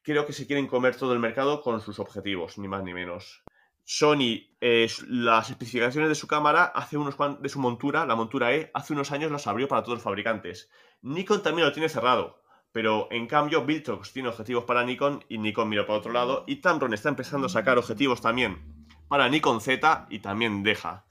Creo 0.00 0.24
que 0.24 0.32
se 0.32 0.46
quieren 0.46 0.66
comer 0.66 0.96
todo 0.96 1.12
el 1.12 1.18
mercado 1.18 1.60
con 1.60 1.82
sus 1.82 1.98
objetivos, 1.98 2.56
ni 2.56 2.66
más 2.66 2.82
ni 2.82 2.94
menos. 2.94 3.42
Sony, 3.84 4.48
eh, 4.62 4.90
las 5.08 5.50
especificaciones 5.50 6.08
de 6.08 6.14
su 6.14 6.26
cámara, 6.26 6.64
hace 6.64 6.96
unos 6.96 7.16
de 7.38 7.50
su 7.50 7.58
montura, 7.58 8.06
la 8.06 8.16
montura 8.16 8.54
E, 8.54 8.70
hace 8.72 8.94
unos 8.94 9.12
años 9.12 9.30
las 9.30 9.46
abrió 9.46 9.68
para 9.68 9.82
todos 9.82 9.98
los 9.98 10.04
fabricantes. 10.04 10.70
Nikon 11.02 11.42
también 11.42 11.66
lo 11.68 11.74
tiene 11.74 11.90
cerrado, 11.90 12.42
pero 12.72 13.08
en 13.10 13.26
cambio 13.26 13.66
Viltrox 13.66 14.14
tiene 14.14 14.30
objetivos 14.30 14.64
para 14.64 14.84
Nikon 14.84 15.22
y 15.28 15.36
Nikon 15.36 15.68
mira 15.68 15.86
para 15.86 15.98
otro 15.98 16.12
lado. 16.12 16.44
Y 16.46 16.62
Tamron 16.62 16.94
está 16.94 17.10
empezando 17.10 17.48
a 17.48 17.50
sacar 17.50 17.76
objetivos 17.76 18.22
también 18.22 18.86
para 19.06 19.28
Nikon 19.28 19.60
Z 19.60 20.06
y 20.08 20.20
también 20.20 20.62
deja. 20.62 21.04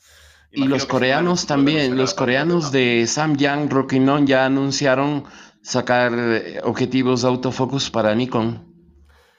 Y 0.52 0.68
los 0.68 0.86
coreanos 0.86 1.46
también, 1.46 1.98
los 1.98 2.14
coreanos 2.14 2.72
de 2.72 3.06
Samyang, 3.08 3.70
Rockinon 3.70 4.26
ya 4.26 4.46
anunciaron 4.46 5.26
sacar 5.62 6.14
eh, 6.16 6.60
objetivos 6.64 7.22
de 7.22 7.28
autofocus 7.28 7.90
para 7.92 8.16
Nikon, 8.16 8.74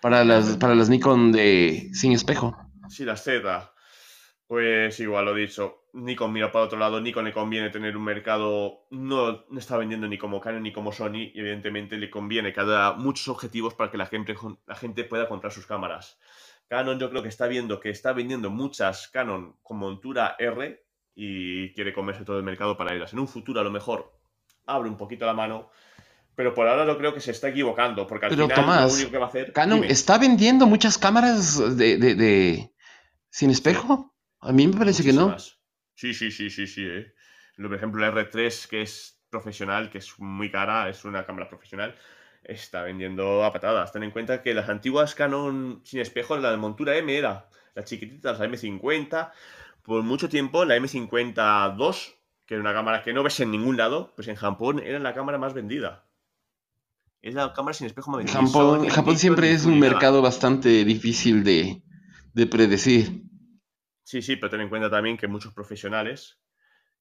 para 0.03 0.25
las, 0.25 0.57
para 0.59 0.75
las 0.75 0.89
Nikon 0.89 1.33
de 1.33 1.89
sin 1.93 2.13
espejo. 2.13 2.57
Si 2.89 3.05
la 3.05 3.17
Z, 3.17 3.73
pues 4.47 5.01
igual 5.01 5.25
lo 5.25 5.35
dicho, 5.35 5.89
Nikon 5.95 6.33
mira 6.33 6.53
para 6.53 6.67
otro 6.67 6.79
lado, 6.79 7.01
Nikon 7.01 7.25
le 7.25 7.33
conviene 7.33 7.71
tener 7.71 7.97
un 7.97 8.05
mercado, 8.05 8.87
no, 8.91 9.45
está 9.57 9.79
vendiendo 9.79 10.07
ni 10.07 10.19
como 10.19 10.41
Canon 10.41 10.63
ni 10.63 10.73
como 10.73 10.93
Sony, 10.93 11.31
y 11.35 11.41
evidentemente 11.41 11.97
le 11.97 12.11
conviene 12.11 12.53
que 12.53 12.61
haya 12.61 12.93
muchos 12.93 13.29
objetivos 13.29 13.75
para 13.75 13.91
que 13.91 13.97
la 13.97 14.07
gente, 14.07 14.35
la 14.67 14.75
gente 14.75 15.05
pueda 15.05 15.29
comprar 15.29 15.53
sus 15.53 15.67
cámaras. 15.67 16.19
Canon 16.69 16.99
yo 16.99 17.09
creo 17.09 17.23
que 17.23 17.29
está 17.29 17.47
viendo 17.47 17.81
que 17.81 17.89
está 17.89 18.13
vendiendo 18.13 18.51
muchas 18.51 19.09
Canon 19.09 19.57
con 19.63 19.79
montura 19.79 20.37
R 20.39 20.88
y 21.21 21.73
quiere 21.73 21.93
comerse 21.93 22.25
todo 22.25 22.39
el 22.39 22.45
mercado 22.45 22.77
para 22.77 22.95
ellas. 22.95 23.13
En 23.13 23.19
un 23.19 23.27
futuro 23.27 23.61
a 23.61 23.65
lo 23.65 23.73
mejor 23.73 24.17
abre 24.67 24.89
un 24.89 24.97
poquito 24.97 25.27
la 25.27 25.33
mano, 25.35 25.69
pero 26.37 26.55
por 26.55 26.69
ahora 26.69 26.85
lo 26.85 26.97
creo 26.97 27.13
que 27.13 27.21
se 27.21 27.33
está 27.33 27.49
equivocando, 27.49 28.07
porque 28.07 28.27
al 28.27 28.33
final 28.33 28.49
lo 28.49 28.95
único 28.95 29.11
que 29.11 29.19
va 29.19 29.25
a 29.25 29.29
hacer... 29.29 29.53
Canon 29.53 29.83
está 29.83 30.17
vendiendo 30.17 30.69
muchas 30.69 30.97
cámaras 30.97 31.77
de 31.77 32.71
¿Sin 33.31 33.51
espejo? 33.51 34.15
A 34.41 34.53
mí 34.53 34.69
me 34.69 34.77
parece 34.77 35.03
que 35.03 35.13
no. 35.13 35.37
Sí, 35.95 36.15
sí, 36.15 36.31
sí, 36.31 36.51
sí, 36.51 36.69
sí. 36.69 36.87
Eh. 36.87 37.13
Por 37.57 37.75
ejemplo, 37.75 38.01
la 38.01 38.13
R3, 38.13 38.69
que 38.69 38.83
es 38.83 39.21
profesional, 39.29 39.91
que 39.91 39.99
es 39.99 40.19
muy 40.19 40.53
cara, 40.53 40.89
es 40.89 41.05
una 41.05 41.27
cámara 41.27 41.49
profesional, 41.49 41.97
está 42.45 42.83
vendiendo 42.83 43.45
a 43.45 43.53
patadas. 43.53 43.93
Ten 43.93 44.05
en 44.05 44.13
cuenta 44.13 44.41
que 44.43 44.55
las 44.55 44.69
antiguas 44.69 45.17
Canon 45.17 45.83
sin 45.85 45.99
espejo, 45.99 46.37
la 46.37 46.53
de 46.53 46.57
montura 46.59 46.97
M 46.97 47.17
era 47.17 47.49
la 47.75 47.83
chiquitita, 47.83 48.33
la 48.33 48.47
M50. 48.47 49.33
Por 49.89 50.03
mucho 50.03 50.29
tiempo, 50.29 50.67
la 50.67 50.77
M52, 50.77 52.15
que 52.45 52.53
era 52.53 52.61
una 52.61 52.75
cámara 52.75 53.03
que 53.03 53.15
no 53.15 53.23
ves 53.23 53.41
en 53.41 53.51
ningún 53.51 53.79
lado, 53.79 54.13
pues 54.15 54.29
en 54.29 54.35
Japón 54.37 54.81
era 54.81 54.99
la 54.99 55.15
cámara 55.15 55.39
más 55.39 55.55
vendida. 55.55 56.05
Es 57.23 57.35
la 57.35 57.55
cámara 57.55 57.73
sin 57.73 57.87
espejo 57.87 58.11
más 58.11 58.19
vendida. 58.19 58.39
Japón, 58.39 58.87
Japón 58.91 59.17
siempre 59.17 59.51
es 59.51 59.65
un 59.65 59.79
mercado 59.79 60.21
bastante 60.21 60.85
difícil 60.85 61.43
de, 61.43 61.83
de 62.35 62.47
predecir. 62.47 63.23
Sí, 64.05 64.21
sí, 64.21 64.37
pero 64.37 64.51
ten 64.51 64.61
en 64.61 64.69
cuenta 64.69 64.91
también 64.91 65.17
que 65.17 65.27
muchos 65.27 65.55
profesionales, 65.55 66.39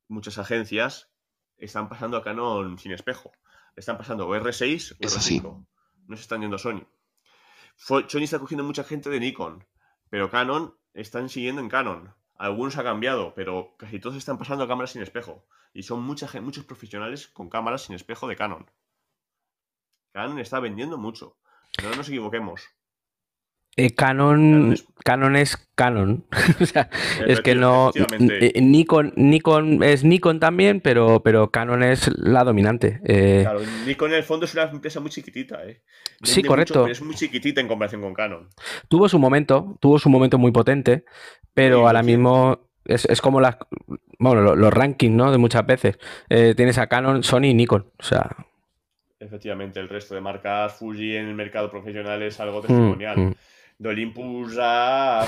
muchas 0.08 0.38
agencias, 0.38 1.12
están 1.58 1.90
pasando 1.90 2.16
a 2.16 2.24
Canon 2.24 2.80
sin 2.80 2.94
espejo. 2.94 3.34
Están 3.76 3.98
pasando 3.98 4.30
o 4.30 4.34
R6 4.34 4.94
o 4.94 4.96
Eso 5.02 5.20
R5. 5.20 5.22
sí. 5.22 5.42
No 5.42 6.16
se 6.16 6.22
están 6.22 6.40
yendo 6.40 6.56
a 6.56 6.60
Sony. 6.60 6.88
Sony 7.76 8.24
está 8.24 8.40
cogiendo 8.40 8.64
mucha 8.64 8.86
gente 8.86 9.10
de 9.10 9.20
Nikon, 9.20 9.68
pero 10.10 10.32
Canon 10.32 10.74
están 10.94 11.28
siguiendo 11.28 11.60
en 11.60 11.68
Canon. 11.68 12.16
Algunos 12.38 12.78
ha 12.78 12.84
cambiado, 12.84 13.34
pero 13.34 13.76
casi 13.78 14.00
todos 14.00 14.16
están 14.16 14.38
pasando 14.38 14.64
a 14.64 14.68
cámaras 14.68 14.92
sin 14.92 15.02
espejo. 15.02 15.46
Y 15.74 15.84
son 15.84 16.02
mucha, 16.04 16.30
muchos 16.42 16.66
profesionales 16.66 17.28
con 17.28 17.50
cámaras 17.50 17.84
sin 17.84 17.96
espejo 17.96 18.28
de 18.28 18.36
Canon. 18.36 18.70
Canon 20.12 20.40
está 20.40 20.60
vendiendo 20.60 20.98
mucho. 20.98 21.38
No 21.84 21.96
nos 21.96 22.08
equivoquemos. 22.10 22.62
Eh, 23.80 23.92
Canon, 23.94 24.74
Canon 24.74 24.74
es- 24.74 24.88
Canon 25.06 25.36
es 25.36 25.58
Canon. 25.76 26.26
O 26.60 26.66
sea, 26.66 26.90
es 27.28 27.42
que 27.42 27.54
no. 27.56 27.92
Nikon, 28.56 29.14
Nikon 29.16 29.84
es 29.84 30.04
Nikon 30.04 30.40
también, 30.40 30.82
pero, 30.82 31.22
pero 31.22 31.52
Canon 31.52 31.84
es 31.84 32.10
la 32.18 32.44
dominante. 32.44 33.00
Eh, 33.06 33.42
Claro, 33.44 33.60
Nikon 33.86 34.10
en 34.12 34.18
el 34.18 34.24
fondo 34.24 34.46
es 34.46 34.54
una 34.56 34.64
empresa 34.64 35.00
muy 35.00 35.12
chiquitita, 35.12 35.64
¿eh? 35.66 35.82
Sí, 36.24 36.42
correcto. 36.44 36.74
mucho, 36.80 36.84
pero 36.86 36.92
es 36.92 37.02
muy 37.04 37.16
chiquitita 37.16 37.62
en 37.62 37.68
comparación 37.68 38.02
con 38.02 38.14
Canon. 38.16 38.50
Tuvo 38.88 39.08
su 39.08 39.20
momento, 39.20 39.78
tuvo 39.80 40.00
su 40.00 40.10
momento 40.10 40.38
muy 40.40 40.52
potente, 40.52 41.06
pero 41.54 41.78
Sí, 41.78 41.84
ahora 41.86 42.02
sí. 42.02 42.08
mismo 42.08 42.60
es, 42.86 43.06
es 43.06 43.22
como 43.22 43.40
las, 43.40 43.58
bueno, 44.18 44.42
lo- 44.42 44.56
los, 44.56 44.74
rankings, 44.74 45.14
¿no? 45.16 45.32
De 45.32 45.38
muchas 45.38 45.66
veces. 45.68 46.00
Eh, 46.30 46.54
tienes 46.58 46.80
a 46.80 46.88
Canon, 46.88 47.22
Sony 47.22 47.44
y 47.46 47.54
Nikon. 47.54 47.92
O 48.00 48.04
sea, 48.04 48.36
Efectivamente, 49.20 49.80
el 49.80 49.90
resto 49.90 50.14
de 50.16 50.22
marcas 50.22 50.74
Fuji 50.78 51.16
en 51.16 51.28
el 51.28 51.34
mercado 51.34 51.70
profesional 51.72 52.22
es 52.22 52.40
algo 52.40 52.60
mm, 52.60 52.62
testimonial. 52.62 53.18
mm. 53.18 53.36
De 53.80 53.90
Olympus 53.90 54.58
a... 54.60 55.26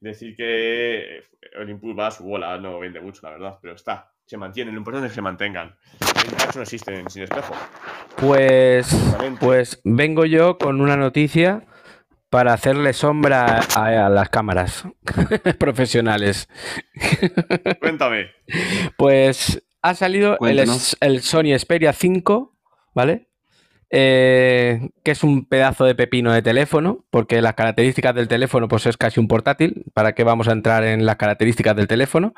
Decir 0.00 0.36
que 0.36 1.22
Olympus 1.58 1.98
va 1.98 2.08
a 2.08 2.10
su 2.10 2.24
bola, 2.24 2.58
no 2.58 2.78
vende 2.78 3.00
mucho, 3.00 3.20
la 3.22 3.30
verdad, 3.30 3.58
pero 3.60 3.74
está. 3.74 4.12
Se 4.26 4.36
mantienen, 4.36 4.74
lo 4.74 4.80
importante 4.80 5.06
es 5.06 5.12
que 5.12 5.16
se 5.16 5.22
mantengan. 5.22 5.74
En 6.00 6.36
caso 6.36 6.58
no 6.58 6.62
existen 6.62 7.08
sin 7.10 7.22
espejo. 7.22 7.54
Pues, 8.16 8.94
pues 9.40 9.80
vengo 9.84 10.24
yo 10.24 10.58
con 10.58 10.80
una 10.80 10.96
noticia 10.96 11.66
para 12.30 12.54
hacerle 12.54 12.92
sombra 12.92 13.60
a, 13.76 14.06
a 14.06 14.08
las 14.08 14.28
cámaras 14.30 14.84
profesionales. 15.58 16.48
Cuéntame. 17.80 18.30
Pues 18.96 19.62
ha 19.82 19.94
salido 19.94 20.38
el, 20.40 20.58
el 21.00 21.22
Sony 21.22 21.58
Xperia 21.58 21.92
5, 21.92 22.56
¿vale? 22.94 23.28
Eh, 23.94 24.88
que 25.02 25.10
es 25.10 25.22
un 25.22 25.44
pedazo 25.44 25.84
de 25.84 25.94
pepino 25.94 26.32
de 26.32 26.40
teléfono, 26.40 27.04
porque 27.10 27.42
las 27.42 27.52
características 27.52 28.14
del 28.14 28.26
teléfono 28.26 28.66
pues 28.66 28.86
es 28.86 28.96
casi 28.96 29.20
un 29.20 29.28
portátil. 29.28 29.84
¿Para 29.92 30.14
qué 30.14 30.24
vamos 30.24 30.48
a 30.48 30.52
entrar 30.52 30.82
en 30.82 31.04
las 31.04 31.16
características 31.16 31.76
del 31.76 31.88
teléfono? 31.88 32.32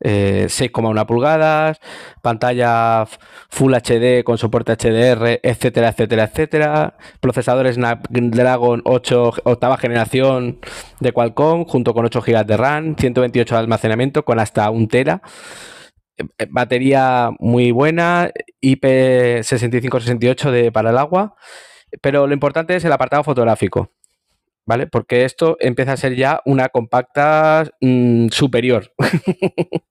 Eh, 0.00 0.46
6,1 0.48 1.04
pulgadas, 1.06 1.78
pantalla 2.22 3.06
Full 3.50 3.74
HD 3.74 4.24
con 4.24 4.38
soporte 4.38 4.72
HDR, 4.72 5.40
etcétera, 5.42 5.90
etcétera, 5.90 6.24
etcétera. 6.24 6.94
Procesador 7.20 7.70
Snapdragon 7.70 8.80
8 8.86 9.32
octava 9.44 9.76
generación 9.76 10.58
de 11.00 11.12
Qualcomm, 11.12 11.66
junto 11.66 11.92
con 11.92 12.06
8 12.06 12.22
GB 12.22 12.46
de 12.46 12.56
RAM, 12.56 12.96
128 12.96 13.54
de 13.54 13.60
almacenamiento 13.60 14.24
con 14.24 14.38
hasta 14.38 14.70
un 14.70 14.88
tera. 14.88 15.20
Eh, 16.16 16.46
Batería 16.48 17.30
muy 17.38 17.70
buena, 17.72 18.30
IP6568 18.62 20.50
de 20.50 20.72
para 20.72 20.90
el 20.90 20.98
agua, 20.98 21.34
pero 22.00 22.26
lo 22.26 22.34
importante 22.34 22.76
es 22.76 22.84
el 22.84 22.92
apartado 22.92 23.24
fotográfico, 23.24 23.90
¿vale? 24.64 24.86
Porque 24.86 25.24
esto 25.24 25.56
empieza 25.60 25.92
a 25.92 25.96
ser 25.96 26.14
ya 26.14 26.40
una 26.44 26.68
compacta 26.68 27.70
mm, 27.80 28.28
superior. 28.28 28.92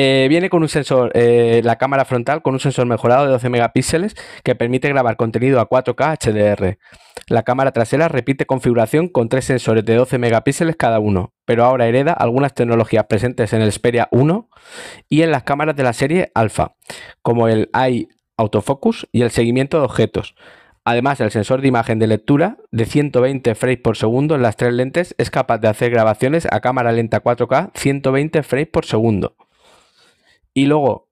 Eh, 0.00 0.28
viene 0.28 0.48
con 0.48 0.62
un 0.62 0.68
sensor, 0.68 1.10
eh, 1.14 1.60
la 1.64 1.74
cámara 1.74 2.04
frontal 2.04 2.40
con 2.40 2.54
un 2.54 2.60
sensor 2.60 2.86
mejorado 2.86 3.24
de 3.24 3.32
12 3.32 3.48
megapíxeles 3.48 4.14
que 4.44 4.54
permite 4.54 4.88
grabar 4.88 5.16
contenido 5.16 5.58
a 5.58 5.68
4K 5.68 6.12
HDR. 6.12 6.78
La 7.26 7.42
cámara 7.42 7.72
trasera 7.72 8.06
repite 8.06 8.46
configuración 8.46 9.08
con 9.08 9.28
tres 9.28 9.46
sensores 9.46 9.84
de 9.84 9.96
12 9.96 10.18
megapíxeles 10.18 10.76
cada 10.76 11.00
uno, 11.00 11.32
pero 11.44 11.64
ahora 11.64 11.88
hereda 11.88 12.12
algunas 12.12 12.54
tecnologías 12.54 13.06
presentes 13.06 13.52
en 13.52 13.60
el 13.60 13.72
Xperia 13.72 14.06
1 14.12 14.48
y 15.08 15.22
en 15.22 15.32
las 15.32 15.42
cámaras 15.42 15.74
de 15.74 15.82
la 15.82 15.92
serie 15.92 16.30
Alpha, 16.32 16.76
como 17.20 17.48
el 17.48 17.68
Eye 17.74 18.06
Autofocus 18.36 19.08
y 19.10 19.22
el 19.22 19.32
seguimiento 19.32 19.78
de 19.78 19.84
objetos. 19.86 20.36
Además, 20.84 21.20
el 21.20 21.32
sensor 21.32 21.60
de 21.60 21.66
imagen 21.66 21.98
de 21.98 22.06
lectura 22.06 22.58
de 22.70 22.84
120 22.84 23.52
frames 23.56 23.80
por 23.80 23.96
segundo 23.96 24.36
en 24.36 24.42
las 24.42 24.54
tres 24.54 24.74
lentes 24.74 25.16
es 25.18 25.32
capaz 25.32 25.58
de 25.58 25.66
hacer 25.66 25.90
grabaciones 25.90 26.46
a 26.48 26.60
cámara 26.60 26.92
lenta 26.92 27.20
4K 27.20 27.72
120 27.74 28.44
frames 28.44 28.68
por 28.68 28.84
segundo. 28.84 29.34
Y 30.58 30.66
luego, 30.66 31.06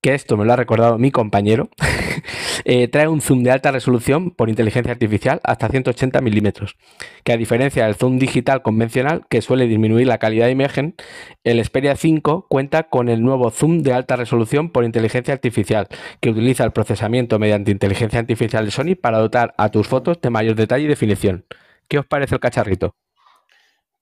que 0.00 0.14
esto 0.14 0.36
me 0.36 0.44
lo 0.44 0.52
ha 0.52 0.56
recordado 0.56 0.96
mi 0.96 1.10
compañero, 1.10 1.70
eh, 2.64 2.86
trae 2.86 3.08
un 3.08 3.20
zoom 3.20 3.42
de 3.42 3.50
alta 3.50 3.72
resolución 3.72 4.30
por 4.30 4.48
inteligencia 4.48 4.92
artificial 4.92 5.40
hasta 5.42 5.66
180 5.66 6.20
milímetros, 6.20 6.76
que 7.24 7.32
a 7.32 7.36
diferencia 7.36 7.84
del 7.84 7.96
zoom 7.96 8.20
digital 8.20 8.62
convencional, 8.62 9.26
que 9.28 9.42
suele 9.42 9.66
disminuir 9.66 10.06
la 10.06 10.18
calidad 10.18 10.46
de 10.46 10.52
imagen, 10.52 10.94
el 11.42 11.64
Xperia 11.64 11.96
5 11.96 12.46
cuenta 12.48 12.84
con 12.84 13.08
el 13.08 13.22
nuevo 13.22 13.50
zoom 13.50 13.82
de 13.82 13.92
alta 13.92 14.14
resolución 14.14 14.70
por 14.70 14.84
inteligencia 14.84 15.34
artificial, 15.34 15.88
que 16.20 16.30
utiliza 16.30 16.62
el 16.62 16.70
procesamiento 16.70 17.40
mediante 17.40 17.72
inteligencia 17.72 18.20
artificial 18.20 18.66
de 18.66 18.70
Sony 18.70 18.94
para 18.94 19.18
dotar 19.18 19.52
a 19.58 19.70
tus 19.70 19.88
fotos 19.88 20.20
de 20.20 20.30
mayor 20.30 20.54
detalle 20.54 20.84
y 20.84 20.86
definición. 20.86 21.44
¿Qué 21.88 21.98
os 21.98 22.06
parece 22.06 22.36
el 22.36 22.40
cacharrito? 22.40 22.94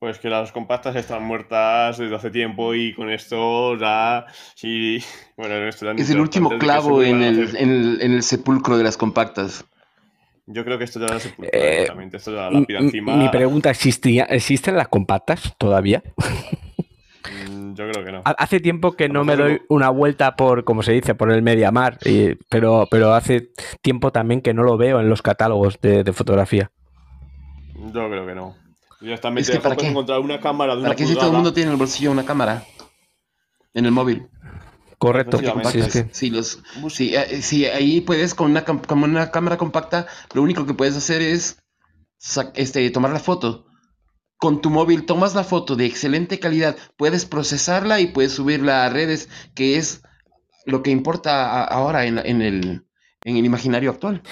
Pues 0.02 0.18
que 0.18 0.28
las 0.28 0.50
compactas 0.50 0.96
están 0.96 1.22
muertas 1.22 1.96
desde 1.96 2.16
hace 2.16 2.28
tiempo 2.32 2.74
y 2.74 2.92
con 2.92 3.08
esto 3.08 3.76
ya. 3.78 4.26
Sí. 4.56 4.98
Bueno, 5.36 5.54
esto 5.68 5.84
ya 5.84 5.92
han 5.92 5.98
Es 6.00 6.10
el 6.10 6.18
último 6.18 6.50
clavo 6.58 7.04
en 7.04 7.22
el, 7.22 7.56
en, 7.56 7.70
el, 7.70 8.02
en 8.02 8.12
el 8.14 8.22
sepulcro 8.24 8.76
de 8.76 8.82
las 8.82 8.96
compactas. 8.96 9.64
Yo 10.46 10.64
creo 10.64 10.76
que 10.76 10.84
esto 10.84 10.98
ya 10.98 11.20
se 11.20 11.28
sepultó 11.28 11.50
Eh. 11.52 11.86
Esto 12.12 12.34
ya 12.34 12.50
la 12.50 12.62
pira 12.66 12.80
encima. 12.80 13.14
Mi 13.14 13.28
pregunta, 13.28 13.70
¿existía- 13.70 14.24
¿existen 14.24 14.74
las 14.74 14.88
compactas 14.88 15.54
todavía? 15.56 16.02
Mm, 17.48 17.74
Yo 17.74 17.88
creo 17.88 18.04
que 18.04 18.10
no. 18.10 18.22
Ha- 18.24 18.30
Hace 18.38 18.58
tiempo 18.58 18.92
que 18.94 19.08
no 19.08 19.22
me 19.22 19.36
doy 19.36 19.60
una 19.68 19.88
vuelta 19.90 20.34
por, 20.34 20.64
como 20.64 20.82
se 20.82 20.90
dice, 20.94 21.14
por 21.14 21.30
el 21.30 21.42
Mediamar, 21.42 21.98
y- 22.04 22.34
pero, 22.50 22.88
pero 22.90 23.14
hace 23.14 23.50
tiempo 23.82 24.10
también 24.10 24.40
que 24.40 24.52
no 24.52 24.64
lo 24.64 24.76
veo 24.76 24.98
en 24.98 25.08
los 25.08 25.22
catálogos 25.22 25.80
de, 25.80 26.02
de 26.02 26.12
fotografía. 26.12 26.72
Yo 27.76 28.08
creo 28.10 28.26
que 28.26 28.34
no. 28.34 28.62
Directamente 29.02 29.50
Es 29.50 29.58
que 29.58 29.62
¿para 29.62 29.76
qué? 29.76 29.88
encontrar 29.88 30.20
una 30.20 30.40
cámara 30.40 30.74
de 30.74 30.80
una 30.80 30.88
¿Para 30.88 30.96
qué 30.96 31.06
si 31.06 31.14
todo 31.14 31.26
el 31.26 31.32
mundo 31.32 31.52
tiene 31.52 31.66
en 31.68 31.72
el 31.72 31.78
bolsillo 31.78 32.10
una 32.12 32.24
cámara? 32.24 32.64
En 33.74 33.84
el 33.84 33.90
móvil. 33.92 34.28
Correcto. 34.98 35.38
Sí, 35.38 35.78
es 35.80 35.92
que- 35.92 36.08
Sí, 36.12 36.30
los, 36.30 36.62
sí, 36.90 37.14
eh, 37.14 37.42
sí, 37.42 37.66
ahí 37.66 38.00
puedes 38.00 38.34
con 38.34 38.50
una, 38.50 38.64
con 38.64 39.02
una 39.02 39.30
cámara 39.32 39.56
compacta, 39.56 40.06
lo 40.34 40.42
único 40.42 40.64
que 40.66 40.74
puedes 40.74 40.96
hacer 40.96 41.20
es 41.22 41.58
este, 42.54 42.88
tomar 42.90 43.10
la 43.10 43.18
foto. 43.18 43.66
Con 44.36 44.60
tu 44.60 44.70
móvil 44.70 45.04
tomas 45.06 45.34
la 45.34 45.42
foto 45.44 45.74
de 45.76 45.86
excelente 45.86 46.38
calidad, 46.38 46.76
puedes 46.96 47.26
procesarla 47.26 48.00
y 48.00 48.06
puedes 48.08 48.32
subirla 48.32 48.84
a 48.84 48.90
redes, 48.90 49.28
que 49.54 49.76
es 49.76 50.02
lo 50.66 50.82
que 50.84 50.90
importa 50.90 51.50
a- 51.50 51.64
ahora 51.64 52.04
en, 52.06 52.14
la- 52.16 52.22
en 52.22 52.42
el, 52.42 52.86
en 53.24 53.36
el 53.36 53.44
imaginario 53.44 53.90
actual. 53.90 54.22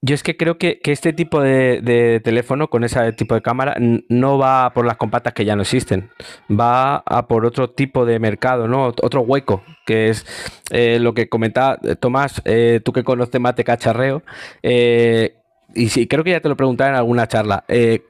Yo 0.00 0.14
es 0.14 0.22
que 0.22 0.36
creo 0.36 0.58
que, 0.58 0.78
que 0.78 0.92
este 0.92 1.12
tipo 1.12 1.40
de, 1.40 1.80
de 1.82 2.20
teléfono 2.20 2.68
con 2.68 2.84
ese 2.84 3.12
tipo 3.14 3.34
de 3.34 3.42
cámara 3.42 3.76
no 4.08 4.38
va 4.38 4.72
por 4.72 4.86
las 4.86 4.96
compactas 4.96 5.32
que 5.32 5.44
ya 5.44 5.56
no 5.56 5.62
existen, 5.62 6.10
va 6.48 6.98
a 7.04 7.26
por 7.26 7.44
otro 7.44 7.70
tipo 7.70 8.06
de 8.06 8.20
mercado, 8.20 8.68
¿no? 8.68 8.88
Ot- 8.92 9.00
Otro 9.02 9.22
hueco, 9.22 9.64
que 9.86 10.08
es 10.10 10.24
eh, 10.70 10.98
lo 11.00 11.14
que 11.14 11.28
comentaba 11.28 11.78
eh, 11.82 11.96
Tomás, 11.96 12.40
eh, 12.44 12.80
tú 12.84 12.92
que 12.92 13.02
conoces 13.02 13.40
más 13.40 13.56
de 13.56 13.64
cacharreo, 13.64 14.22
eh, 14.62 15.34
y 15.74 15.88
sí, 15.88 16.06
creo 16.06 16.22
que 16.22 16.30
ya 16.30 16.40
te 16.40 16.48
lo 16.48 16.56
preguntaba 16.56 16.90
en 16.90 16.96
alguna 16.96 17.26
charla, 17.26 17.64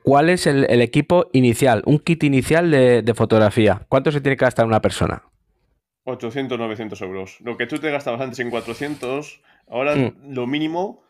¿cuál 0.04 0.28
es 0.28 0.46
el, 0.46 0.66
el 0.68 0.80
equipo 0.82 1.28
inicial, 1.32 1.82
un 1.86 1.98
kit 1.98 2.22
inicial 2.22 2.70
de, 2.70 3.00
de 3.02 3.14
fotografía? 3.14 3.80
¿Cuánto 3.88 4.12
se 4.12 4.20
tiene 4.20 4.36
que 4.36 4.44
gastar 4.44 4.66
una 4.66 4.80
persona? 4.82 5.22
800, 6.04 6.58
900 6.58 7.00
euros. 7.02 7.38
Lo 7.40 7.56
que 7.56 7.66
tú 7.66 7.78
te 7.78 7.90
gastabas 7.90 8.20
antes 8.20 8.38
en 8.40 8.50
400, 8.50 9.40
ahora 9.68 9.94
Mm. 9.96 10.34
lo 10.34 10.46
mínimo, 10.46 11.02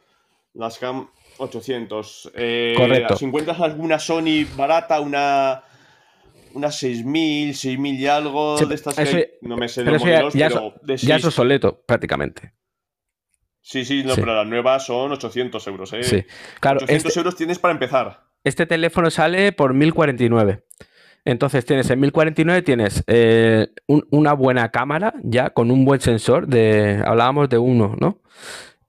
las 0.55 0.79
cam 0.79 1.09
800. 1.39 2.31
Eh, 2.35 2.75
Correcto. 2.77 3.17
Si 3.17 3.25
encuentras 3.25 3.61
alguna 3.61 3.99
Sony 3.99 4.45
barata, 4.57 5.01
una. 5.01 5.63
Una 6.55 6.73
6000, 6.73 7.55
6000 7.55 8.01
y 8.01 8.07
algo 8.07 8.57
Sí, 8.57 8.65
de 8.65 8.75
estas 8.75 8.99
eso- 8.99 9.13
que 9.13 9.17
hay, 9.19 9.27
no 9.43 9.57
me 9.59 9.69
sé 9.69 9.83
pero 9.85 9.93
los 9.93 10.03
ya- 10.03 10.09
modelos, 10.09 10.35
ya 10.35 10.49
pero 10.49 10.75
de 10.83 10.97
Ya 10.97 11.17
es 11.17 11.25
obsoleto, 11.27 11.83
prácticamente. 11.87 12.55
Sí, 13.61 13.85
sí, 13.85 14.03
no, 14.03 14.15
Sí. 14.15 14.21
pero 14.23 14.35
las 14.35 14.47
nuevas 14.47 14.87
son 14.87 15.13
800 15.13 15.67
euros, 15.67 15.93
¿eh? 15.93 16.03
Sí. 16.03 16.25
Claro, 16.59 16.79
800 16.79 17.11
este- 17.11 17.21
euros 17.21 17.37
tienes 17.37 17.59
para 17.59 17.73
empezar. 17.75 18.25
Este 18.45 18.65
teléfono 18.65 19.11
sale 19.11 19.53
por 19.53 19.75
1049. 19.75 20.65
Entonces 21.27 21.67
tienes 21.67 21.91
en 21.91 22.01
1049 22.01 22.63
tienes 22.63 23.05
eh, 23.07 23.69
un- 23.87 24.07
una 24.11 24.33
buena 24.33 24.71
cámara 24.71 25.13
ya 25.23 25.51
con 25.51 25.71
un 25.71 25.85
buen 25.85 26.01
sensor 26.01 26.47
de 26.49 27.03
hablábamos 27.07 27.51
de 27.51 27.59
uno, 27.59 27.95
¿no? 28.01 28.23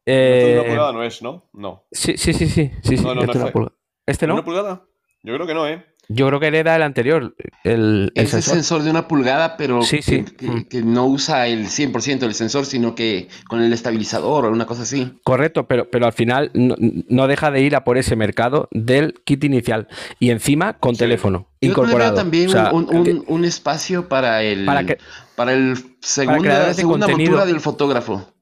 Esto 0.06 0.48
de 0.48 0.54
una 0.54 0.62
Eh, 0.62 0.66
pulgada 0.70 0.92
no 0.94 1.04
es, 1.04 1.22
¿no? 1.22 1.50
No. 1.54 1.84
sí, 1.92 2.18
sí, 2.18 2.34
sí, 2.34 2.48
sí, 2.48 2.72
sí, 2.84 2.98
sí, 2.98 3.04
No, 3.04 3.16
no, 3.16 3.22
esto 3.22 3.26
no 3.26 3.32
es 3.32 3.36
una 3.44 3.52
pulgada. 3.52 3.76
¿Este 4.08 4.28
no? 4.28 4.34
¿Una 4.34 4.44
pulgada? 4.46 4.86
Yo 5.24 5.34
creo 5.36 5.46
que 5.48 5.54
no, 5.54 5.68
¿eh? 5.68 5.86
Yo 6.12 6.26
creo 6.28 6.40
que 6.40 6.48
era 6.48 6.76
el 6.76 6.82
anterior, 6.82 7.36
el, 7.64 8.12
el 8.16 8.24
Ese 8.24 8.32
sensor. 8.42 8.54
sensor 8.56 8.82
de 8.82 8.90
una 8.90 9.08
pulgada, 9.08 9.58
pero 9.58 9.84
Sí, 9.84 9.98
que, 9.98 10.02
sí. 10.02 10.26
que- 10.36 10.48
Mm. 10.48 10.64
que 10.66 10.82
no 10.82 11.06
usa 11.06 11.46
el 11.46 11.68
100% 11.68 12.26
del 12.26 12.34
sensor, 12.34 12.66
sino 12.66 12.96
que 12.96 13.28
con 13.48 13.62
el 13.62 13.72
estabilizador 13.74 14.46
o 14.46 14.50
una 14.50 14.66
cosa 14.66 14.82
así. 14.84 15.20
Correcto, 15.24 15.68
pero, 15.68 15.88
pero 15.92 16.08
al 16.08 16.14
final 16.14 16.50
no, 16.56 16.74
no 16.80 17.28
deja 17.28 17.52
de 17.52 17.62
ir 17.62 17.76
a 17.76 17.84
por 17.84 18.00
ese 18.00 18.16
mercado 18.16 18.68
del 18.72 19.22
kit 19.24 19.44
inicial 19.44 19.88
y 20.20 20.32
encima 20.32 20.80
con 20.80 20.96
Sí. 20.96 21.00
teléfono 21.00 21.48
Yo 21.62 21.70
incorporado. 21.70 22.16
también 22.16 22.48
O 22.48 22.54
sea, 22.54 22.72
un, 22.72 22.88
un- 22.92 23.04
que- 23.04 23.22
un 23.28 23.46
espacio 23.46 24.08
para 24.10 24.42
el, 24.42 24.66
Para 24.66 24.84
que- 24.86 24.98
para 25.36 25.54
el 25.54 25.76
segunda, 26.02 26.70
de 26.70 26.74
segunda 26.74 27.06
contenido. 27.06 27.34
montura 27.34 27.46
del 27.46 27.60
fotógrafo. 27.62 28.34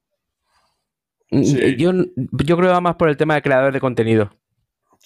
Sí. 1.30 1.76
yo, 1.76 1.92
yo 1.92 2.56
creo 2.56 2.68
que 2.68 2.72
va 2.74 2.80
más 2.80 2.96
por 2.96 3.08
el 3.08 3.16
tema 3.16 3.34
de 3.34 3.42
creadores 3.42 3.74
de 3.74 3.80
contenido. 3.80 4.30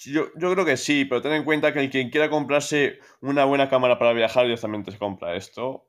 Yo, 0.05 0.27
yo 0.35 0.51
creo 0.53 0.65
que 0.65 0.75
sí, 0.77 1.05
pero 1.05 1.21
ten 1.21 1.33
en 1.33 1.43
cuenta 1.43 1.71
que 1.73 1.79
el 1.79 1.89
quien 1.89 2.09
quiera 2.09 2.29
comprarse 2.29 2.99
una 3.21 3.45
buena 3.45 3.69
cámara 3.69 3.97
para 3.99 4.13
viajar 4.13 4.43
directamente 4.45 4.91
se 4.91 4.97
compra 4.97 5.35
esto. 5.35 5.87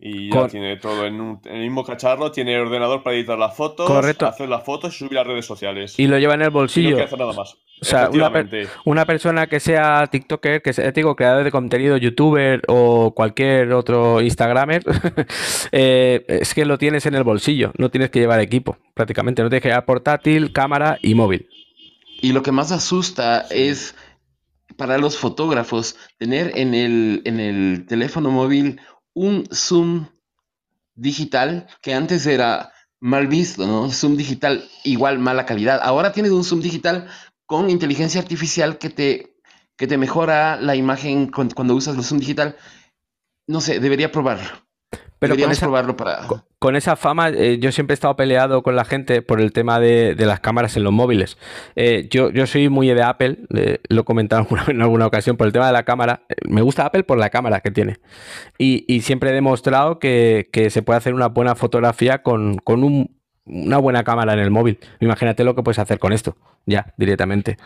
Y 0.00 0.30
ya 0.32 0.46
tiene 0.46 0.76
todo 0.76 1.06
en, 1.06 1.20
un- 1.20 1.40
en 1.44 1.56
el 1.56 1.62
mismo 1.62 1.82
cacharro, 1.84 2.30
tiene 2.30 2.56
ordenador 2.60 3.02
para 3.02 3.16
editar 3.16 3.36
las 3.36 3.56
fotos, 3.56 3.86
Correcto. 3.88 4.26
hacer 4.26 4.48
las 4.48 4.62
fotos 4.64 4.94
y 4.94 4.98
subir 4.98 5.18
a 5.18 5.24
redes 5.24 5.44
sociales. 5.44 5.98
Y 5.98 6.06
lo 6.06 6.18
lleva 6.18 6.34
en 6.34 6.42
el 6.42 6.48
Y 6.48 6.50
no 6.50 6.54
bolsillo. 6.58 6.88
quiere 6.90 7.02
hacer 7.04 7.18
nada 7.18 7.32
más. 7.32 7.56
O 7.80 7.84
sea, 7.84 8.10
una, 8.10 8.32
per- 8.32 8.68
una 8.84 9.06
persona 9.06 9.46
que 9.46 9.60
sea 9.60 10.06
TikToker, 10.08 10.62
que 10.62 10.72
sea, 10.72 10.90
digo, 10.90 11.14
creador 11.14 11.44
de 11.44 11.50
contenido, 11.50 11.96
youtuber 11.96 12.62
o 12.66 13.14
cualquier 13.14 13.72
otro 13.72 14.20
Instagramer, 14.20 14.82
eh, 15.72 16.24
es 16.28 16.54
que 16.54 16.64
lo 16.64 16.78
tienes 16.78 17.06
en 17.06 17.14
el 17.14 17.24
bolsillo, 17.24 17.72
no 17.78 17.90
tienes 17.90 18.10
que 18.10 18.18
llevar 18.20 18.40
equipo, 18.40 18.78
prácticamente. 18.94 19.42
No 19.42 19.48
tienes 19.48 19.62
que 19.62 19.68
llevar 19.68 19.84
portátil, 19.84 20.52
cámara 20.52 20.98
y 21.02 21.14
móvil. 21.14 21.48
Y 22.20 22.32
lo 22.32 22.42
que 22.42 22.50
más 22.52 22.72
asusta 22.72 23.46
es 23.50 23.94
para 24.76 24.98
los 24.98 25.16
fotógrafos 25.16 25.96
tener 26.18 26.52
en 26.56 26.74
el, 26.74 27.22
en 27.24 27.40
el 27.40 27.86
teléfono 27.86 28.30
móvil 28.30 28.80
un 29.14 29.44
zoom 29.52 30.06
digital 30.94 31.66
que 31.82 31.94
antes 31.94 32.26
era 32.26 32.72
mal 33.00 33.28
visto, 33.28 33.66
¿no? 33.66 33.90
Zoom 33.92 34.16
digital 34.16 34.64
igual 34.84 35.18
mala 35.18 35.46
calidad. 35.46 35.80
Ahora 35.82 36.12
tienes 36.12 36.32
un 36.32 36.44
zoom 36.44 36.60
digital 36.60 37.08
con 37.48 37.70
inteligencia 37.70 38.20
artificial 38.20 38.76
que 38.78 38.90
te, 38.90 39.34
que 39.76 39.86
te 39.86 39.96
mejora 39.96 40.56
la 40.60 40.76
imagen 40.76 41.26
con- 41.28 41.48
cuando 41.50 41.74
usas 41.74 41.96
el 41.96 42.04
zoom 42.04 42.20
digital. 42.20 42.56
No 43.48 43.60
sé, 43.62 43.80
debería 43.80 44.12
probarlo. 44.12 44.46
Pero 45.18 45.34
con 45.36 45.50
esa, 45.50 45.66
probarlo 45.66 45.96
para... 45.96 46.26
con- 46.28 46.44
con 46.60 46.76
esa 46.76 46.94
fama, 46.94 47.30
eh, 47.30 47.58
yo 47.58 47.72
siempre 47.72 47.92
he 47.92 47.96
estado 47.96 48.14
peleado 48.16 48.62
con 48.62 48.76
la 48.76 48.84
gente 48.84 49.20
por 49.22 49.40
el 49.40 49.52
tema 49.52 49.80
de, 49.80 50.14
de 50.14 50.26
las 50.26 50.40
cámaras 50.40 50.76
en 50.76 50.84
los 50.84 50.92
móviles. 50.92 51.38
Eh, 51.74 52.06
yo, 52.10 52.30
yo 52.30 52.46
soy 52.46 52.68
muy 52.68 52.86
de 52.88 53.02
Apple, 53.02 53.38
eh, 53.56 53.78
lo 53.88 54.02
he 54.02 54.04
comentado 54.04 54.46
en 54.68 54.82
alguna 54.82 55.06
ocasión, 55.06 55.36
por 55.36 55.46
el 55.46 55.52
tema 55.52 55.66
de 55.68 55.72
la 55.72 55.84
cámara. 55.84 56.22
Me 56.48 56.60
gusta 56.62 56.84
Apple 56.86 57.02
por 57.04 57.18
la 57.18 57.30
cámara 57.30 57.60
que 57.60 57.70
tiene. 57.72 57.98
Y, 58.58 58.84
y 58.92 59.00
siempre 59.00 59.30
he 59.30 59.32
demostrado 59.32 59.98
que, 59.98 60.48
que 60.52 60.70
se 60.70 60.82
puede 60.82 60.98
hacer 60.98 61.14
una 61.14 61.28
buena 61.28 61.54
fotografía 61.56 62.22
con, 62.22 62.56
con 62.58 62.84
un- 62.84 63.17
una 63.48 63.78
buena 63.78 64.04
cámara 64.04 64.32
en 64.32 64.38
el 64.38 64.50
móvil. 64.50 64.78
Imagínate 65.00 65.44
lo 65.44 65.54
que 65.54 65.62
puedes 65.62 65.78
hacer 65.78 65.98
con 65.98 66.12
esto, 66.12 66.36
ya, 66.66 66.94
directamente. 66.96 67.58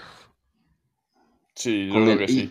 Sí, 1.55 1.89
yo 1.89 1.95
creo 2.05 2.19
que 2.19 2.29
sí. 2.29 2.51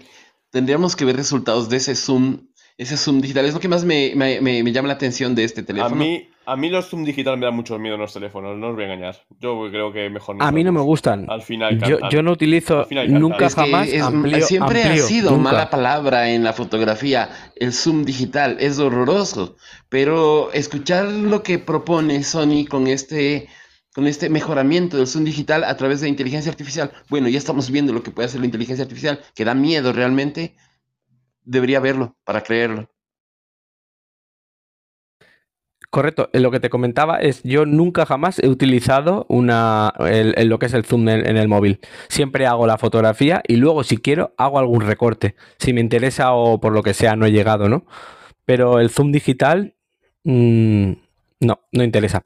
tendríamos 0.51 0.95
que 0.95 1.05
ver 1.05 1.15
resultados 1.15 1.69
de 1.69 1.77
ese 1.77 1.95
zoom, 1.95 2.47
ese 2.77 2.97
zoom 2.97 3.21
digital. 3.21 3.45
Es 3.45 3.53
lo 3.53 3.59
que 3.59 3.67
más 3.67 3.83
me, 3.85 4.13
me- 4.15 4.41
me- 4.41 4.63
me 4.63 4.71
llama 4.71 4.87
la 4.87 4.95
atención 4.95 5.35
de 5.35 5.43
este 5.43 5.61
A 5.61 5.65
teléfono. 5.65 5.95
mí, 5.95 6.27
a 6.45 6.55
mí 6.55 6.69
los 6.69 6.89
zoom 6.89 7.03
digital 7.03 7.37
me 7.37 7.45
dan 7.45 7.55
mucho 7.55 7.77
miedo 7.77 7.95
en 7.95 8.01
los 8.01 8.13
teléfonos, 8.13 8.57
no 8.57 8.69
os 8.69 8.75
voy 8.75 8.83
a 8.85 8.93
engañar. 8.93 9.15
Yo 9.39 9.67
creo 9.69 9.93
que 9.93 10.09
mejor 10.09 10.37
A 10.39 10.51
mí 10.51 10.63
no 10.63 10.71
me 10.71 10.81
gustan. 10.81 11.25
Al 11.29 11.41
final 11.43 11.79
Yo, 11.81 11.97
yo 12.09 12.23
no 12.23 12.31
utilizo 12.31 12.87
nunca 13.07 13.45
Es 13.47 13.55
jamás 13.55 13.87
es- 13.87 14.03
siempre 14.47 14.83
amplío, 14.83 15.03
ha 15.03 15.07
sido 15.07 15.31
nunca. 15.31 15.43
mala 15.43 15.69
palabra 15.69 16.29
en 16.31 16.43
la 16.43 16.53
fotografía. 16.53 17.29
El 17.55 17.73
zoom 17.73 18.03
digital 18.05 18.57
es 18.59 18.79
horroroso. 18.79 19.55
Pero 19.89 20.51
escuchar 20.53 21.05
lo 21.05 21.43
que 21.43 21.59
propone 21.59 22.23
Sony 22.23 22.65
con 22.67 22.87
este, 22.87 23.47
con 23.93 24.07
este 24.07 24.29
mejoramiento 24.29 24.97
del 24.97 25.05
zoom 25.07 25.25
digital 25.25 25.63
a 25.65 25.75
través 25.77 26.01
de 26.01 26.07
inteligencia 26.09 26.49
artificial. 26.51 26.91
Bueno, 27.09 27.27
ya 27.27 27.37
estamos 27.37 27.69
viendo 27.69 27.93
lo 27.93 28.01
que 28.01 28.11
puede 28.11 28.27
hacer 28.27 28.39
la 28.39 28.45
inteligencia 28.47 28.83
artificial, 28.83 29.19
que 29.35 29.45
da 29.45 29.53
miedo 29.53 29.91
realmente. 29.93 30.55
Debería 31.51 31.81
verlo 31.81 32.15
para 32.23 32.41
creerlo. 32.41 32.87
Correcto, 35.89 36.29
eh, 36.31 36.39
lo 36.39 36.51
que 36.51 36.61
te 36.61 36.69
comentaba 36.69 37.17
es 37.17 37.43
yo 37.43 37.65
nunca 37.65 38.05
jamás 38.05 38.39
he 38.39 38.47
utilizado 38.47 39.25
una 39.27 39.91
el- 39.99 40.33
el- 40.37 40.47
lo 40.47 40.57
que 40.57 40.67
es 40.67 40.73
el 40.73 40.85
zoom 40.85 41.09
en, 41.09 41.27
en 41.27 41.35
el 41.35 41.49
móvil. 41.49 41.81
Siempre 42.07 42.45
hago 42.47 42.65
la 42.65 42.77
fotografía 42.77 43.43
y 43.45 43.57
luego 43.57 43.83
si 43.83 43.97
quiero 43.97 44.33
hago 44.37 44.59
algún 44.59 44.79
recorte. 44.81 45.35
Si 45.59 45.73
me 45.73 45.81
interesa 45.81 46.31
o 46.33 46.61
por 46.61 46.71
lo 46.71 46.81
que 46.83 46.93
sea 46.93 47.17
no 47.17 47.25
he 47.25 47.31
llegado, 47.33 47.67
¿no? 47.67 47.85
Pero 48.45 48.79
el 48.79 48.89
zoom 48.89 49.11
digital 49.11 49.75
mm, 50.23 50.91
no, 51.41 51.59
no 51.73 51.83
interesa. 51.83 52.21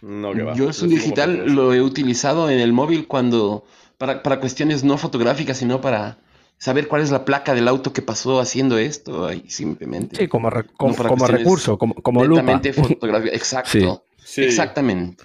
No, 0.00 0.32
que 0.32 0.42
va. 0.44 0.54
Yo 0.54 0.68
el 0.68 0.74
zoom 0.74 0.90
digital 0.90 1.46
lo 1.52 1.74
he 1.74 1.82
utilizado 1.82 2.48
en 2.48 2.60
el 2.60 2.72
móvil 2.72 3.08
cuando 3.08 3.64
para, 3.98 4.22
para 4.22 4.38
cuestiones 4.38 4.84
no 4.84 4.96
fotográficas, 4.98 5.56
sino 5.56 5.80
para 5.80 6.18
saber 6.58 6.88
cuál 6.88 7.02
es 7.02 7.10
la 7.10 7.24
placa 7.24 7.54
del 7.54 7.68
auto 7.68 7.92
que 7.92 8.02
pasó 8.02 8.40
haciendo 8.40 8.76
esto. 8.78 9.26
Ahí 9.26 9.44
simplemente. 9.48 10.16
Sí, 10.16 10.28
como, 10.28 10.50
re- 10.50 10.66
como, 10.76 10.94
para 10.94 11.08
como 11.08 11.20
cuestiones 11.20 11.44
recurso, 11.44 11.78
como, 11.78 11.94
como 11.94 12.24
lupa. 12.24 12.60
Fotografía. 12.74 13.32
Exacto. 13.32 14.04
Sí. 14.22 14.42
Exactamente. 14.44 15.24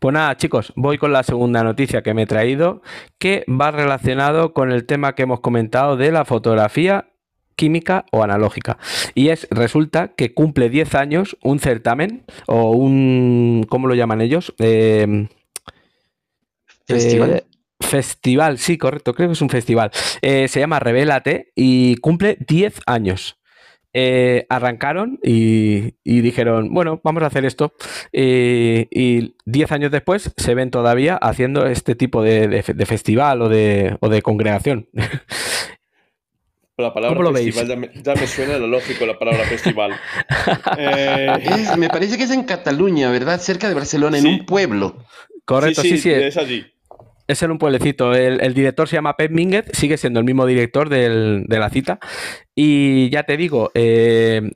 Pues 0.00 0.14
nada, 0.14 0.36
chicos, 0.36 0.72
voy 0.76 0.96
con 0.96 1.12
la 1.12 1.22
segunda 1.22 1.62
noticia 1.62 2.02
que 2.02 2.14
me 2.14 2.22
he 2.22 2.26
traído, 2.26 2.80
que 3.18 3.44
va 3.48 3.70
relacionado 3.70 4.54
con 4.54 4.72
el 4.72 4.86
tema 4.86 5.14
que 5.14 5.22
hemos 5.24 5.40
comentado 5.40 5.96
de 5.98 6.10
la 6.10 6.24
fotografía 6.24 7.10
química 7.54 8.06
o 8.10 8.22
analógica. 8.22 8.78
Y 9.14 9.28
es, 9.28 9.46
resulta 9.50 10.08
que 10.08 10.32
cumple 10.32 10.70
10 10.70 10.94
años 10.94 11.36
un 11.42 11.58
certamen 11.58 12.24
o 12.46 12.70
un, 12.70 13.66
¿cómo 13.68 13.88
lo 13.88 13.94
llaman 13.94 14.22
ellos? 14.22 14.54
Eh, 14.58 15.28
Festival. 16.86 17.30
eh, 17.34 17.44
festival, 17.80 18.58
sí, 18.58 18.78
correcto, 18.78 19.14
creo 19.14 19.28
que 19.28 19.32
es 19.32 19.42
un 19.42 19.50
festival. 19.50 19.90
Eh, 20.22 20.48
se 20.48 20.60
llama 20.60 20.78
Revélate 20.80 21.52
y 21.54 21.96
cumple 21.96 22.36
10 22.46 22.80
años. 22.86 23.36
Eh, 23.92 24.46
arrancaron 24.48 25.18
y, 25.20 25.94
y 26.04 26.20
dijeron, 26.20 26.72
bueno, 26.72 27.00
vamos 27.02 27.24
a 27.24 27.26
hacer 27.26 27.44
esto. 27.44 27.72
Eh, 28.12 28.86
y 28.92 29.34
10 29.46 29.72
años 29.72 29.90
después 29.90 30.32
se 30.36 30.54
ven 30.54 30.70
todavía 30.70 31.16
haciendo 31.16 31.66
este 31.66 31.96
tipo 31.96 32.22
de, 32.22 32.46
de 32.46 32.62
fe- 32.62 32.74
de 32.74 32.86
festival 32.86 33.42
o 33.42 33.48
de, 33.48 33.96
o 34.00 34.08
de 34.08 34.22
congregación. 34.22 34.88
La 36.76 36.94
palabra 36.94 37.14
¿Cómo 37.14 37.22
lo 37.24 37.32
veis? 37.32 37.54
festival 37.54 37.68
ya 37.68 37.76
me, 37.76 38.02
ya 38.02 38.14
me 38.14 38.26
suena 38.26 38.56
lo 38.58 38.66
lógico 38.66 39.04
la 39.04 39.18
palabra 39.18 39.44
festival. 39.44 39.92
Eh, 40.78 41.28
Es- 41.42 41.76
me 41.76 41.88
parece 41.88 42.16
que 42.16 42.24
es 42.24 42.30
en 42.30 42.44
Cataluña, 42.44 43.10
¿verdad? 43.10 43.38
Cerca 43.40 43.68
de 43.68 43.74
Barcelona, 43.74 44.16
en 44.18 44.22
Sí. 44.22 44.28
un 44.28 44.46
pueblo. 44.46 45.04
Correcto, 45.44 45.82
sí, 45.82 45.98
sí, 45.98 46.10
es 46.10 46.36
allí. 46.36 46.64
Es 47.30 47.44
en 47.44 47.52
un 47.52 47.58
pueblecito. 47.58 48.12
El, 48.12 48.54
director 48.54 48.88
se 48.88 48.96
llama 48.96 49.16
Pep 49.16 49.30
Mínguez, 49.30 49.66
sigue 49.72 49.96
siendo 49.96 50.18
el 50.18 50.26
mismo 50.26 50.46
director 50.46 50.88
de 50.88 51.46
la 51.48 51.70
cita. 51.70 52.00
Y 52.56 53.08
ya 53.10 53.22
te 53.22 53.36
digo, 53.36 53.70
eh, 53.74 54.50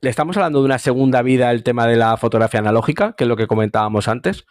le 0.00 0.10
estamos 0.10 0.36
hablando 0.38 0.60
de 0.60 0.64
una 0.64 0.78
segunda 0.78 1.20
vida 1.20 1.50
el 1.50 1.62
tema 1.62 1.86
de 1.86 1.96
la 1.96 2.16
fotografía 2.16 2.60
analógica, 2.60 3.12
que 3.12 3.24
es 3.24 3.28
lo 3.28 3.36
que 3.36 3.46
comentábamos 3.46 4.08
antes. 4.08 4.46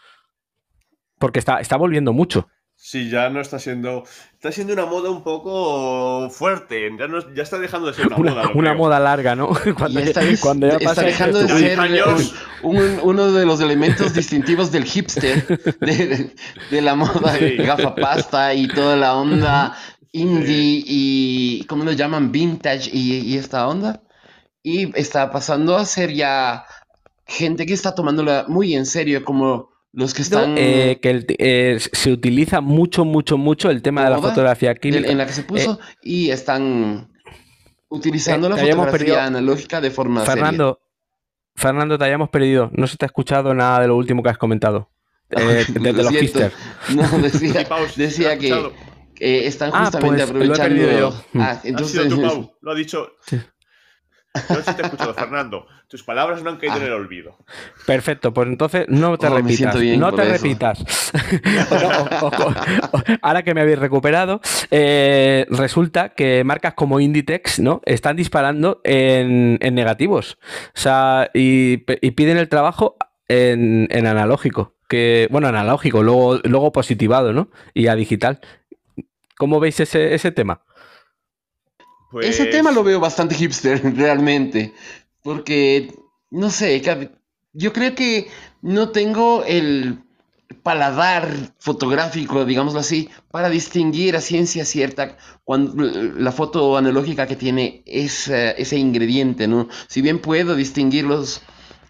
Porque 1.18 1.40
está 1.40 1.78
volviendo 1.78 2.14
mucho. 2.14 2.48
Sí, 2.84 3.12
ya 3.12 3.30
no 3.30 3.40
está 3.40 3.60
siendo. 3.60 4.06
Está 4.34 4.52
siendo 4.52 4.74
una 4.74 4.88
moda 4.88 5.12
un 5.12 5.24
poco 5.24 6.32
fuerte. 6.32 6.90
Ya, 6.98 7.08
no, 7.08 7.20
ya 7.36 7.44
está 7.44 7.60
dejando 7.60 7.88
de 7.90 7.94
ser 7.94 8.08
una, 8.08 8.16
Una, 8.18 8.32
moda. 8.32 8.44
lo 8.46 8.52
una 8.56 8.70
creo. 8.72 8.78
moda 8.84 9.00
larga, 9.00 9.36
¿no? 9.36 9.50
Cuando, 9.78 10.00
Y 10.00 10.04
esta 10.04 10.22
vez 10.22 10.42
cuando 10.42 10.68
ya 10.68 10.74
está 10.78 10.86
pasa 10.90 11.02
dejando 11.04 11.40
de 11.40 11.48
ser 11.48 11.80
años. 11.80 12.34
un- 12.64 12.78
un- 12.78 13.00
uno 13.04 13.32
de 13.32 13.46
los 13.46 13.62
elementos 13.62 14.14
distintivos 14.16 14.72
del 14.72 14.86
hipster, 14.86 15.46
de, 15.80 16.08
de- 16.08 16.36
de 16.72 16.82
la 16.82 16.96
moda 16.96 17.38
Sí. 17.38 17.56
gafa 17.58 17.94
pasta 17.94 18.54
y 18.56 18.68
toda 18.68 18.96
la 18.96 19.16
onda 19.16 19.78
indie 20.12 20.84
y, 20.86 21.64
¿cómo 21.70 21.84
lo 21.84 21.92
llaman? 21.92 22.32
Vintage 22.32 22.90
y, 22.92 23.20
y 23.20 23.38
esta 23.38 23.68
onda. 23.68 24.02
Y 24.64 24.98
está 25.00 25.32
pasando 25.32 25.76
a 25.78 25.86
ser 25.86 26.12
ya 26.14 26.66
gente 27.28 27.68
que 27.68 27.74
está 27.74 27.94
tomándola 27.94 28.46
muy 28.48 28.74
en 28.74 28.88
serio, 28.88 29.24
como 29.24 29.70
los 29.94 30.14
que 30.14 30.22
están 30.22 30.56
Eh, 30.58 31.00
que 31.02 31.10
el- 31.10 31.26
eh, 31.38 31.78
se 31.80 32.12
utiliza 32.12 32.62
mucho, 32.62 33.04
mucho, 33.06 33.38
mucho 33.38 33.70
el 33.70 33.82
tema 33.82 34.04
de 34.06 34.10
la 34.12 34.20
fotografía 34.20 34.72
en, 34.72 34.78
química. 34.78 35.12
en 35.12 35.18
la 35.18 35.26
que 35.26 35.34
se 35.34 35.44
puso 35.44 35.80
y 36.02 36.30
están 36.30 37.10
utilizando 37.90 38.48
Eh, 38.48 38.52
la 38.52 38.56
fotografía 38.58 38.92
perdido. 38.92 39.20
analógica 39.20 39.82
de 39.82 39.92
forma 39.92 40.22
seria. 40.22 40.34
Fernando, 40.36 40.80
Fernando, 41.56 41.98
te 41.98 42.06
hayamos 42.06 42.30
perdido. 42.30 42.70
No 42.74 42.88
se 42.88 42.96
te 42.98 43.06
ha 43.06 43.08
escuchado 43.08 43.54
nada 43.54 43.82
de 43.82 43.88
lo 43.88 43.98
último 43.98 44.24
que 44.24 44.30
has 44.30 44.38
comentado. 44.38 44.90
Eh, 45.32 45.66
Lo 45.74 45.82
desde 45.82 45.94
los 46.04 46.08
siento. 46.08 46.20
hipsters. 46.40 46.54
No, 46.96 47.18
decía, 47.20 47.66
decía 47.96 48.36
lo 48.36 48.40
que 48.40 48.74
eh, 49.20 49.48
están 49.48 49.72
Ah, 49.74 49.86
justamente 49.86 50.26
pues, 50.28 50.34
lo 50.34 50.44
he 50.44 50.56
aprovechando. 50.58 50.76
perdido 50.82 51.00
yo. 51.00 51.24
Ah, 51.36 51.60
Ha 51.64 51.68
entonces, 51.68 52.02
sido 52.04 52.16
tú, 52.16 52.22
Pau. 52.22 52.54
Lo 52.62 52.72
ha 52.72 52.76
dicho. 52.76 53.08
No 54.50 54.56
sé 54.56 54.64
si 54.64 54.74
te 54.76 54.82
he 54.82 54.86
escuchado, 54.86 55.14
Fernando. 55.14 55.68
Tus 55.90 56.04
palabras 56.04 56.42
no 56.42 56.52
han 56.52 56.58
caído 56.58 56.78
en 56.78 56.84
el 56.84 56.94
olvido. 56.94 57.38
Perfecto, 57.86 58.34
pues 58.34 58.48
entonces 58.48 58.86
no 58.88 59.18
te 59.18 59.28
Oh, 59.28 59.36
repitas. 59.36 59.76
No 59.98 60.14
te 60.14 60.22
eso. 60.24 60.32
repitas. 60.32 60.84
O- 61.72 62.26
o- 62.26 62.28
o- 62.28 62.48
o- 62.98 63.04
ahora 63.22 63.44
que 63.44 63.54
me 63.54 63.62
habéis 63.62 63.80
recuperado, 63.80 64.40
eh, 64.70 65.46
resulta 65.50 66.10
que 66.10 66.44
marcas 66.46 66.74
como 66.76 67.00
Inditex 67.02 67.60
¿no? 67.60 67.82
están 67.86 68.16
disparando 68.16 68.80
en, 68.86 69.58
en 69.62 69.76
negativos. 69.76 70.38
O 70.68 70.80
sea, 70.80 71.30
y, 71.34 71.84
y 72.02 72.12
piden 72.12 72.38
el 72.38 72.48
trabajo 72.48 72.96
en, 73.28 73.88
en 73.92 74.08
analógico. 74.08 74.76
Que, 74.88 75.28
bueno, 75.32 75.48
analógico, 75.50 76.04
luego, 76.04 76.40
luego 76.44 76.72
positivado, 76.72 77.34
¿no? 77.34 77.50
Y 77.74 77.88
a 77.88 77.96
digital. 77.96 78.40
¿Cómo 79.38 79.60
veis 79.60 79.80
ese, 79.80 80.14
ese 80.14 80.32
tema? 80.32 80.62
Pues, 82.12 82.28
Ese 82.28 82.46
tema 82.48 82.72
lo 82.72 82.84
veo 82.84 83.00
bastante 83.00 83.36
hipster, 83.36 83.82
realmente. 83.96 84.74
Porque, 85.24 85.94
no 86.30 86.50
sé, 86.50 86.82
yo 87.54 87.74
creo 87.74 87.96
que 87.96 88.28
no 88.62 88.90
tengo 88.90 89.44
el 89.46 90.00
paladar 90.64 91.54
fotográfico, 91.60 92.46
digámoslo 92.46 92.80
así, 92.80 93.10
para 93.32 93.50
distinguir 93.50 94.16
a 94.16 94.22
ciencia 94.22 94.66
cierta 94.66 95.18
cuando 95.44 95.84
la 95.84 96.32
foto 96.32 96.78
analógica 96.78 97.26
que 97.28 97.36
tiene 97.36 97.84
ese, 97.86 98.62
ese 98.62 98.78
ingrediente, 98.78 99.48
¿no? 99.48 99.70
Si 99.88 100.02
bien 100.02 100.20
puedo 100.20 100.56
distinguir 100.56 101.06
los, 101.06 101.42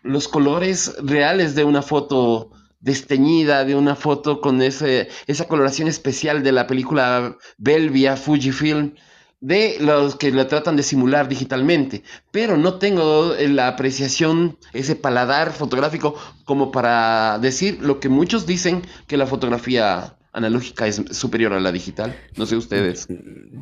los 0.03 0.27
colores 0.27 0.95
reales 1.01 1.55
de 1.55 1.63
una 1.63 1.81
foto 1.81 2.51
desteñida, 2.79 3.65
de 3.65 3.75
una 3.75 3.95
foto 3.95 4.41
con 4.41 4.61
ese, 4.61 5.09
esa 5.27 5.47
coloración 5.47 5.87
especial 5.87 6.43
de 6.43 6.51
la 6.51 6.67
película 6.67 7.37
Belvia, 7.57 8.15
Fujifilm, 8.15 8.93
de 9.41 9.77
los 9.79 10.15
que 10.15 10.31
la 10.31 10.47
tratan 10.47 10.75
de 10.75 10.83
simular 10.83 11.27
digitalmente, 11.27 12.03
pero 12.31 12.57
no 12.57 12.75
tengo 12.75 13.33
la 13.39 13.67
apreciación, 13.67 14.57
ese 14.71 14.95
paladar 14.95 15.51
fotográfico 15.51 16.15
como 16.45 16.71
para 16.71 17.39
decir 17.39 17.79
lo 17.81 17.99
que 17.99 18.07
muchos 18.07 18.45
dicen 18.45 18.83
que 19.07 19.17
la 19.17 19.25
fotografía 19.25 20.13
analógica 20.33 20.87
es 20.87 21.01
superior 21.11 21.51
a 21.51 21.59
la 21.59 21.73
digital. 21.73 22.15
No 22.37 22.45
sé 22.45 22.55
ustedes. 22.55 23.07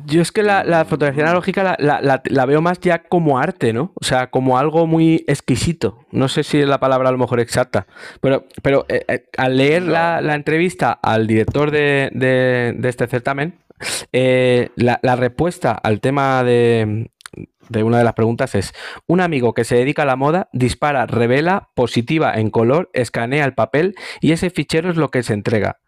Yo 0.06 0.20
es 0.22 0.30
que 0.30 0.44
la, 0.44 0.62
la 0.62 0.84
fotografía 0.84 1.24
analógica 1.24 1.64
la, 1.64 1.76
la- 1.80 2.00
la- 2.00 2.22
la 2.24 2.46
veo 2.46 2.60
más 2.62 2.78
ya 2.78 3.02
como 3.02 3.40
arte, 3.40 3.72
¿no? 3.72 3.90
O 4.00 4.04
sea, 4.04 4.28
como 4.30 4.56
algo 4.56 4.86
muy 4.86 5.24
exquisito. 5.26 6.04
No 6.12 6.28
sé 6.28 6.44
si 6.44 6.58
es 6.60 6.68
la 6.68 6.78
palabra 6.78 7.08
a 7.08 7.12
lo 7.12 7.18
mejor 7.18 7.40
exacta. 7.40 7.88
Pero, 8.20 8.44
pero 8.62 8.86
eh, 8.88 9.04
eh, 9.08 9.24
al 9.36 9.56
leer 9.56 9.82
la, 9.82 10.20
la 10.20 10.36
entrevista 10.36 10.92
al 10.92 11.26
director 11.26 11.72
de, 11.72 12.10
de- 12.12 12.74
de 12.78 12.88
este 12.88 13.08
certamen, 13.08 13.54
eh, 14.12 14.70
la, 14.76 14.98
la 15.02 15.16
respuesta 15.16 15.72
al 15.72 16.00
tema 16.00 16.42
de, 16.44 17.10
de 17.68 17.82
una 17.82 17.98
de 17.98 18.04
las 18.04 18.14
preguntas 18.14 18.54
es: 18.54 18.72
un 19.06 19.20
amigo 19.20 19.54
que 19.54 19.64
se 19.64 19.76
dedica 19.76 20.02
a 20.02 20.06
la 20.06 20.16
moda 20.16 20.48
dispara, 20.52 21.06
revela, 21.06 21.70
positiva 21.74 22.34
en 22.34 22.50
color, 22.50 22.90
escanea 22.92 23.44
el 23.44 23.54
papel 23.54 23.94
y 24.20 24.32
ese 24.32 24.50
fichero 24.50 24.90
es 24.90 24.96
lo 24.96 25.10
que 25.10 25.22
se 25.22 25.34
entrega. 25.34 25.80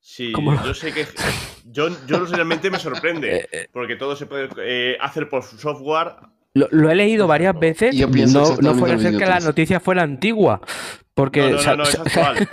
Sí, 0.00 0.32
¿Cómo? 0.32 0.54
yo 0.64 0.74
sé 0.74 0.92
que. 0.92 1.06
Yo, 1.66 1.88
yo 2.06 2.24
realmente 2.26 2.70
me 2.70 2.76
Eh, 2.76 2.80
sorprende. 2.80 3.48
Porque 3.72 3.96
todo 3.96 4.14
se 4.14 4.26
puede 4.26 4.48
eh, 4.58 4.96
hacer 5.00 5.28
por 5.28 5.42
su 5.42 5.58
software. 5.58 6.14
Lo, 6.54 6.68
lo 6.70 6.88
he 6.90 6.94
leído 6.94 7.26
varias 7.26 7.58
veces. 7.58 7.96
Yo 7.96 8.08
pienso 8.10 8.56
no, 8.60 8.72
no 8.72 8.78
fuera 8.78 8.96
ser 8.98 9.16
que 9.16 9.26
la 9.26 9.40
noticia 9.40 9.80
fuera 9.80 10.02
antigua. 10.02 10.60
Porque. 11.12 11.40
No, 11.42 11.50
no, 11.50 11.56
o 11.56 11.58
sea, 11.60 11.72
no, 11.72 11.84
no, 11.84 11.88
es 11.88 11.98
actual. 11.98 12.48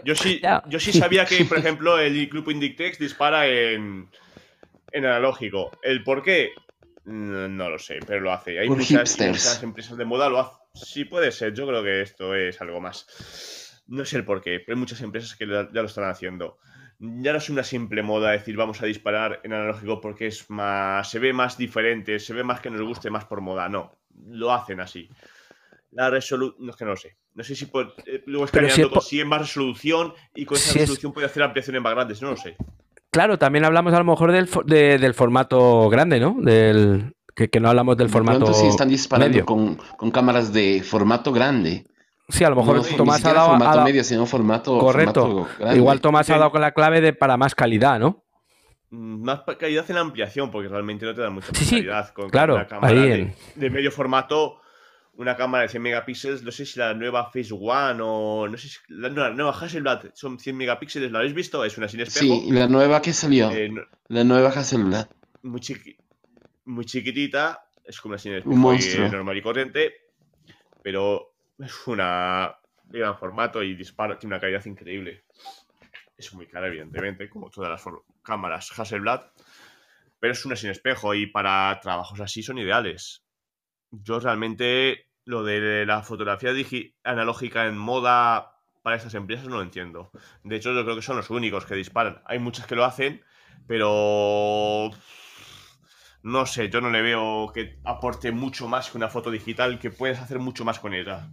Yo 0.04 0.14
sí, 0.14 0.40
yo 0.68 0.80
sí 0.80 0.92
sabía 0.92 1.24
que, 1.24 1.44
por 1.44 1.58
ejemplo, 1.58 1.98
el 1.98 2.26
grupo 2.28 2.50
Inditex 2.50 2.98
dispara 2.98 3.46
en, 3.46 4.08
en 4.92 5.06
analógico. 5.06 5.70
¿El 5.82 6.02
por 6.04 6.22
qué? 6.22 6.50
No, 7.04 7.48
no 7.48 7.70
lo 7.70 7.78
sé, 7.78 7.98
pero 8.06 8.20
lo 8.20 8.32
hace. 8.32 8.58
Hay 8.58 8.68
muchas, 8.68 9.18
muchas 9.18 9.62
empresas 9.62 9.96
de 9.96 10.04
moda 10.04 10.28
lo 10.28 10.40
hacen. 10.40 10.58
Sí 10.74 11.04
puede 11.04 11.32
ser, 11.32 11.52
yo 11.52 11.66
creo 11.66 11.82
que 11.82 12.00
esto 12.00 12.34
es 12.34 12.60
algo 12.60 12.80
más. 12.80 13.82
No 13.88 14.04
sé 14.04 14.16
el 14.16 14.24
por 14.24 14.40
qué, 14.40 14.60
pero 14.60 14.76
hay 14.76 14.80
muchas 14.80 15.02
empresas 15.02 15.36
que 15.36 15.46
ya 15.46 15.68
lo 15.70 15.84
están 15.84 16.08
haciendo. 16.08 16.58
Ya 17.04 17.32
no 17.32 17.38
es 17.38 17.50
una 17.50 17.64
simple 17.64 18.02
moda 18.04 18.30
decir 18.30 18.56
vamos 18.56 18.80
a 18.80 18.86
disparar 18.86 19.40
en 19.42 19.52
analógico 19.52 20.00
porque 20.00 20.28
es 20.28 20.48
más. 20.50 21.10
se 21.10 21.18
ve 21.18 21.32
más 21.32 21.58
diferente, 21.58 22.20
se 22.20 22.32
ve 22.32 22.44
más 22.44 22.60
que 22.60 22.70
nos 22.70 22.80
guste 22.82 23.10
más 23.10 23.24
por 23.24 23.40
moda. 23.40 23.68
No, 23.68 23.92
lo 24.28 24.52
hacen 24.52 24.78
así. 24.78 25.08
La 25.90 26.08
resolución. 26.10 26.64
No 26.64 26.70
es 26.70 26.76
que 26.76 26.84
no 26.84 26.92
lo 26.92 26.96
sé. 26.96 27.16
No 27.34 27.42
sé 27.42 27.56
si 27.56 27.66
por, 27.66 27.94
eh, 28.06 28.22
luego 28.26 28.46
Pero 28.52 28.68
si 28.68 28.82
escaneando 28.82 29.00
es 29.00 29.26
más 29.26 29.40
resolución 29.40 30.14
y 30.34 30.44
con 30.44 30.56
esa 30.56 30.70
Si 30.72 30.78
es- 30.78 30.82
resolución 30.82 31.12
puede 31.12 31.26
hacer 31.26 31.42
ampliaciones 31.42 31.82
más 31.82 31.92
grandes. 31.94 32.22
No 32.22 32.30
lo 32.30 32.36
sé. 32.36 32.56
Claro, 33.10 33.36
también 33.38 33.64
hablamos 33.64 33.92
a 33.94 33.98
lo 33.98 34.04
mejor 34.04 34.30
del, 34.30 34.48
fo- 34.48 34.64
de- 34.64 34.96
del 34.98 35.12
formato 35.14 35.88
grande, 35.90 36.20
¿no? 36.20 36.36
Del, 36.40 37.14
que, 37.34 37.50
que 37.50 37.58
no 37.60 37.68
hablamos 37.68 37.96
del 37.96 38.06
De 38.06 38.12
formato. 38.12 38.38
pronto 38.38 38.54
sí 38.58 38.68
están 38.68 38.88
disparando 38.88 39.28
medio. 39.30 39.44
con, 39.44 39.74
con 39.96 40.10
cámaras 40.12 40.52
de 40.52 40.82
formato 40.84 41.32
grande. 41.32 41.84
Sí, 42.28 42.44
a 42.44 42.50
lo 42.50 42.56
mejor 42.56 42.76
No, 42.76 42.82
ni 42.82 42.96
Tomás 42.96 43.24
ha 43.24 43.32
dado. 43.32 43.46
ha 43.46 43.50
formato 43.50 43.70
dado- 43.76 43.84
medio, 43.84 44.04
sino 44.04 44.24
formato, 44.26 44.78
correcto. 44.78 45.26
formato 45.26 45.48
grande. 45.58 45.76
Igual 45.78 46.00
Tomás 46.00 46.30
ha 46.30 46.34
Sí. 46.34 46.38
dado 46.38 46.50
con 46.50 46.60
la 46.60 46.72
clave 46.72 47.00
de 47.00 47.12
para 47.12 47.36
más 47.36 47.54
calidad, 47.54 47.98
¿no? 47.98 48.24
Mm, 48.90 49.22
Más 49.24 49.40
calidad 49.58 49.84
en 49.88 49.94
la 49.96 50.00
ampliación, 50.02 50.50
porque 50.50 50.68
realmente 50.68 51.04
no 51.04 51.14
te 51.14 51.20
dan 51.22 51.32
mucha 51.34 51.48
Sí, 51.54 51.64
sí, 51.64 51.76
calidad. 51.76 52.12
Con 52.12 52.30
claro, 52.30 52.54
una 52.54 52.66
cámara 52.66 52.92
ahí 52.94 53.08
de, 53.08 53.14
en- 53.14 53.34
de 53.56 53.70
medio 53.70 53.90
formato, 53.90 54.60
una 55.14 55.36
cámara 55.36 55.62
de 55.62 55.68
100 55.68 55.82
megapíxeles, 55.82 56.42
no 56.42 56.50
sé 56.52 56.64
si 56.64 56.78
la 56.78 56.94
nueva 56.94 57.24
Phase 57.30 57.52
One 57.52 58.00
o. 58.02 58.48
No 58.48 58.56
sé 58.56 58.68
si. 58.68 58.76
La, 58.88 59.08
no, 59.10 59.22
la 59.22 59.30
nueva 59.34 59.50
Hasselblad 59.52 60.04
son 60.14 60.38
100 60.38 60.56
megapíxeles, 60.56 61.10
¿la 61.12 61.18
habéis 61.18 61.34
visto? 61.34 61.64
Es 61.64 61.76
una 61.76 61.88
sin 61.88 62.00
espejo. 62.00 62.24
Sí, 62.40 62.50
la 62.50 62.66
nueva 62.68 63.02
que 63.02 63.12
salió, 63.12 63.50
eh, 63.50 63.68
no- 63.68 63.82
la 64.08 64.24
nueva 64.24 64.48
Hasselblad. 64.50 65.08
muy, 65.42 65.60
chiqui- 65.60 65.96
muy 66.66 66.84
chiquitita, 66.84 67.64
es 67.84 68.00
como 68.00 68.12
una 68.12 68.18
sin 68.18 68.32
Un 68.32 68.38
espejo 68.38 68.56
monstruo. 68.56 69.04
y, 69.04 69.08
eh, 69.08 69.10
normal 69.10 69.36
y 69.36 69.42
corriente, 69.42 69.92
pero 70.82 71.31
es 71.64 71.86
una 71.86 72.58
gran 72.84 73.16
formato 73.16 73.62
y 73.62 73.74
dispara, 73.74 74.18
tiene 74.18 74.34
una 74.34 74.40
calidad 74.40 74.64
increíble. 74.66 75.24
Es 76.16 76.32
muy 76.34 76.46
cara, 76.46 76.68
evidentemente, 76.68 77.28
como 77.28 77.50
todas 77.50 77.70
las 77.70 77.94
cámaras 78.22 78.78
Hasselblad, 78.78 79.22
pero 80.20 80.32
es 80.32 80.44
una 80.44 80.56
sin 80.56 80.70
espejo 80.70 81.14
y 81.14 81.26
para 81.26 81.78
trabajos 81.80 82.20
así 82.20 82.42
son 82.42 82.58
ideales. 82.58 83.24
Yo 83.90 84.20
realmente 84.20 85.08
lo 85.24 85.44
de 85.44 85.86
la 85.86 86.02
fotografía 86.02 86.52
analógica 87.04 87.66
en 87.66 87.76
moda 87.76 88.56
para 88.82 88.96
estas 88.96 89.14
empresas 89.14 89.46
no 89.46 89.56
lo 89.56 89.62
entiendo. 89.62 90.10
De 90.42 90.56
hecho, 90.56 90.72
yo 90.72 90.84
creo 90.84 90.96
que 90.96 91.02
son 91.02 91.16
los 91.16 91.30
únicos 91.30 91.66
que 91.66 91.74
disparan. 91.74 92.20
Hay 92.24 92.38
muchas 92.38 92.66
que 92.66 92.74
lo 92.74 92.84
hacen, 92.84 93.24
pero 93.66 94.90
no 96.22 96.46
sé, 96.46 96.68
yo 96.70 96.80
no 96.80 96.90
le 96.90 97.02
veo 97.02 97.50
que 97.54 97.78
aporte 97.84 98.30
mucho 98.32 98.68
más 98.68 98.90
que 98.90 98.96
una 98.98 99.08
foto 99.08 99.30
digital, 99.30 99.78
que 99.78 99.90
puedes 99.90 100.18
hacer 100.20 100.38
mucho 100.38 100.64
más 100.64 100.78
con 100.78 100.94
ella. 100.94 101.28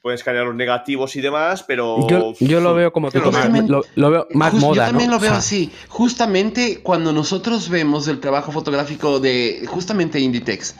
Puedes 0.00 0.20
escanear 0.20 0.46
los 0.46 0.54
negativos 0.56 1.14
y 1.14 1.20
demás, 1.20 1.62
pero... 1.62 2.08
Yo, 2.08 2.34
yo 2.40 2.60
lo 2.60 2.74
veo 2.74 2.92
como 2.92 3.08
Yo 3.10 3.20
lo 3.20 3.30
veo. 3.30 3.62
Lo, 3.68 3.84
lo 3.94 4.10
veo 4.10 4.26
más 4.34 4.52
Jus- 4.52 4.60
moda, 4.60 4.74
Yo 4.74 4.90
también 4.90 5.10
¿no? 5.10 5.16
lo 5.16 5.20
veo 5.20 5.30
O 5.30 5.34
sea, 5.34 5.38
así. 5.38 5.70
Justamente 5.88 6.80
cuando 6.82 7.12
nosotros 7.12 7.68
vemos 7.68 8.08
el 8.08 8.18
trabajo 8.18 8.50
fotográfico 8.50 9.20
de 9.20 9.64
justamente 9.68 10.18
Inditex 10.18 10.74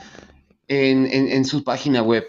en, 0.67 1.05
en- 1.05 1.29
en 1.29 1.45
su 1.45 1.63
página 1.63 2.01
web, 2.01 2.25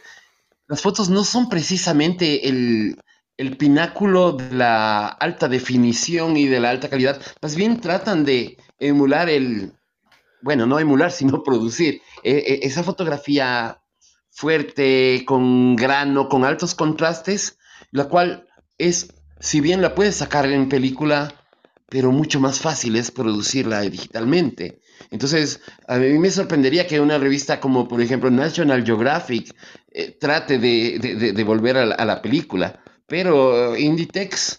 las 0.69 0.83
fotos 0.83 1.09
no 1.11 1.25
son 1.25 1.49
precisamente 1.49 2.49
el, 2.49 2.97
el 3.37 3.57
pináculo 3.57 4.33
de 4.33 4.53
la 4.55 5.09
alta 5.09 5.49
definición 5.49 6.37
y 6.37 6.47
de 6.47 6.61
la 6.61 6.71
alta 6.71 6.89
calidad. 6.89 7.21
Más 7.43 7.57
bien 7.57 7.81
tratan 7.81 8.25
de 8.25 8.57
emular 8.79 9.29
el, 9.29 9.73
bueno, 10.45 10.67
no 10.67 10.79
emular, 10.79 11.11
sino 11.11 11.43
producir 11.43 12.03
eh, 12.23 12.45
eh, 12.47 12.61
esa 12.63 12.83
fotografía 12.83 13.81
fuerte, 14.31 15.25
con 15.27 15.75
grano, 15.77 16.29
con 16.29 16.45
altos 16.45 16.75
contrastes, 16.75 17.57
la 17.93 18.05
cual 18.09 18.47
es, 18.79 19.09
si 19.41 19.61
bien 19.61 19.81
la 19.81 19.95
puedes 19.95 20.17
sacar 20.17 20.47
en 20.47 20.69
película, 20.69 21.33
pero 21.89 22.11
mucho 22.13 22.41
más 22.41 22.59
fácil 22.61 22.97
es 22.97 23.11
producirla 23.11 23.81
digitalmente. 23.83 24.81
Entonces, 25.11 25.61
a 25.87 25.97
mí 25.99 26.19
me 26.19 26.31
sorprendería 26.31 26.87
que 26.87 27.01
una 27.01 27.19
revista 27.19 27.61
como, 27.61 27.87
por 27.89 28.01
ejemplo, 28.01 28.31
National 28.31 28.85
Geographic 28.85 29.55
eh, 29.93 30.17
trate 30.21 30.59
de, 30.59 30.99
de- 31.33 31.45
volver 31.45 31.77
a 31.77 31.87
la, 31.87 31.95
a 31.95 32.05
la 32.05 32.21
película, 32.21 32.81
pero 33.07 33.75
eh, 33.75 33.81
Inditex, 33.81 34.59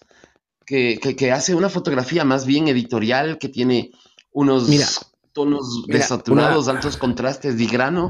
que, 0.66 0.98
que- 1.02 1.16
que 1.16 1.32
hace 1.32 1.54
una 1.54 1.70
fotografía 1.70 2.24
más 2.24 2.46
bien 2.46 2.68
editorial, 2.70 3.38
que 3.38 3.50
tiene 3.50 3.92
unos 4.32 4.70
Mira, 4.70 4.88
tonos 5.36 5.84
mira, 5.86 6.00
desaturados, 6.00 6.66
una- 6.68 6.76
altos 6.78 6.96
contrastes 6.98 7.58
de 7.58 7.66
grano, 7.68 8.10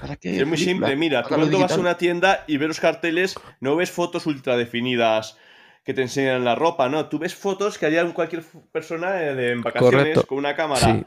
¿para 0.00 0.16
qué? 0.16 0.40
Es 0.40 0.46
muy 0.46 0.58
simple, 0.58 0.96
mira, 0.96 1.22
tú 1.22 1.28
cuando 1.36 1.58
vas 1.60 1.72
a 1.72 1.80
una 1.80 1.96
tienda 1.96 2.44
y 2.48 2.56
ves 2.58 2.68
los 2.68 2.80
carteles, 2.80 3.36
no 3.60 3.76
ves 3.76 3.90
fotos 3.92 4.26
ultra 4.26 4.56
definidas 4.56 5.38
que 5.84 5.94
te 5.94 6.02
enseñan 6.02 6.44
la 6.44 6.56
ropa, 6.56 6.88
no, 6.88 7.06
tú 7.08 7.20
ves 7.20 7.36
fotos 7.36 7.78
que 7.78 7.86
haría 7.86 8.04
cualquier 8.12 8.42
persona 8.72 9.22
en 9.22 9.62
vacaciones 9.62 9.98
Correcto. 9.98 10.26
con 10.26 10.38
una 10.38 10.56
cámara 10.56 10.80
Sí. 10.80 11.06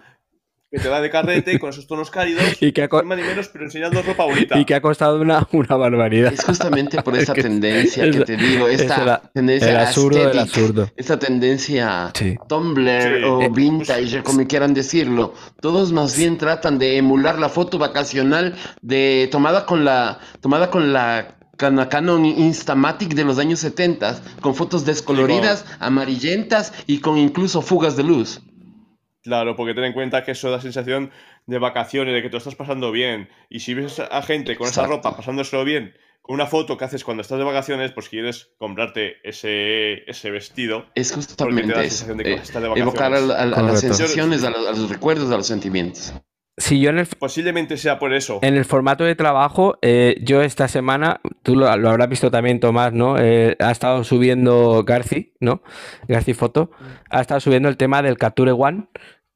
Que 0.72 0.78
te 0.80 0.88
da 0.88 1.02
de 1.02 1.10
carrete 1.10 1.58
con 1.60 1.72
esos 1.72 1.88
tonos 1.88 2.12
cálidos, 2.12 2.44
Y 2.62 2.72
que 2.72 2.84
ha 2.84 2.88
co- 2.88 3.02
ni 3.02 3.08
más 3.08 3.18
ni 3.18 3.24
menos, 3.24 3.48
pero 3.50 3.66
enseñando 3.66 4.02
ropa 4.04 4.26
bonita. 4.26 4.58
Y 4.60 4.66
que 4.66 4.76
ha 4.76 4.82
costado 4.82 5.20
una, 5.20 5.48
una 5.52 5.76
barbaridad. 5.76 6.32
Es 6.32 6.44
justamente 6.46 7.02
por 7.02 7.16
Es 7.18 7.24
esa 7.24 7.34
que 7.34 7.42
tendencia 7.42 8.06
es- 8.06 8.16
que 8.16 8.24
te 8.26 8.38
digo, 8.38 8.68
es 8.68 8.82
esta 8.82 9.22
el- 9.24 9.30
tendencia 9.34 9.70
El 9.70 9.78
absurdo 9.78 10.28
del 10.28 10.40
absurdo. 10.40 10.90
esta 10.96 11.18
tendencia 11.18 12.12
Sí. 12.14 12.36
Tumblr 12.48 13.18
Sí. 13.18 13.24
o 13.24 13.42
Eh, 13.42 13.50
vintage, 13.52 14.22
como 14.24 14.46
quieran 14.48 14.74
decirlo. 14.76 15.34
Todos 15.60 15.92
más 15.92 16.16
bien 16.18 16.38
tratan 16.38 16.78
de 16.78 16.98
emular 16.98 17.40
la 17.40 17.50
foto 17.50 17.80
vacacional 17.80 18.56
de 18.82 19.28
tomada 19.32 19.66
con 19.66 19.84
la 19.86 20.20
tomada 20.42 20.70
con 20.70 20.94
la 20.94 21.36
Canon 21.58 22.26
Instamatic 22.26 23.14
de 23.16 23.26
los 23.26 23.38
años 23.38 23.60
70, 23.60 24.22
con 24.40 24.56
fotos 24.56 24.86
descoloridas, 24.86 25.66
amarillentas 25.80 26.72
y 26.88 27.00
con 27.00 27.18
incluso 27.18 27.62
fugas 27.62 27.98
de 27.98 28.04
luz. 28.04 28.42
Claro, 29.24 29.56
porque 29.56 29.74
ten 29.74 29.84
en 29.84 29.94
cuenta 29.94 30.24
que 30.24 30.32
eso 30.32 30.50
da 30.50 30.62
sensación 30.62 31.12
de 31.46 31.60
vacaciones, 31.60 32.14
de 32.14 32.22
que 32.22 32.30
te 32.30 32.34
lo 32.34 32.38
estás 32.38 32.56
pasando 32.56 32.92
bien. 32.92 33.30
Y 33.50 33.60
si 33.60 33.74
ves 33.74 34.00
a 34.00 34.22
gente 34.22 34.56
con 34.56 34.68
esa 34.68 34.86
ropa 34.86 35.16
pasándoselo 35.18 35.66
bien, 35.66 35.94
con 36.22 36.36
una 36.36 36.46
foto 36.48 36.78
que 36.78 36.86
haces 36.86 37.04
cuando 37.04 37.22
estás 37.22 37.38
de 37.38 37.44
vacaciones, 37.44 37.92
pues 37.92 38.08
quieres 38.08 38.52
comprarte 38.58 39.18
ese, 39.28 40.10
ese 40.10 40.32
vestido. 40.32 40.86
Es 40.96 41.10
te 41.10 41.16
justamente 41.16 41.74
da 41.74 41.80
la 41.80 41.84
eso, 41.84 41.90
sensación 41.98 42.18
de 42.18 42.24
que 42.24 42.34
eh, 42.34 42.36
estás 42.36 42.62
de 42.62 42.68
evocar 42.70 43.06
a, 43.14 43.20
vacaciones. 43.20 43.30
a- 43.58 43.60
a 43.60 43.64
las 43.64 43.80
sensaciones, 43.82 44.44
a 44.44 44.50
los, 44.52 44.68
a 44.68 44.72
los 44.72 44.90
recuerdos, 44.90 45.32
a 45.32 45.38
los 45.38 45.48
sentimientos. 45.48 46.14
Si 46.60 46.80
yo 46.82 46.90
en 46.90 47.00
el, 47.00 47.08
Posiblemente 47.08 47.78
sea 47.78 47.98
por 48.00 48.14
eso. 48.14 48.40
en 48.42 48.56
el 48.56 48.66
formato 48.66 49.06
de 49.06 49.16
trabajo, 49.16 49.78
eh, 49.82 50.18
yo 50.22 50.42
esta 50.42 50.68
semana, 50.68 51.22
tú 51.42 51.56
lo, 51.56 51.76
lo 51.78 51.90
habrás 51.90 52.10
visto 52.10 52.30
también, 52.30 52.60
Tomás, 52.60 52.94
¿no? 52.94 53.18
Eh, 53.18 53.56
ha 53.60 53.72
estado 53.72 54.04
subiendo 54.04 54.84
Garci, 54.84 55.34
¿no? 55.40 55.64
Garci 56.08 56.34
Foto, 56.34 56.70
ha 57.10 57.22
estado 57.22 57.40
subiendo 57.40 57.70
el 57.70 57.78
tema 57.78 58.02
del 58.02 58.18
Capture 58.18 58.52
One, 58.52 58.88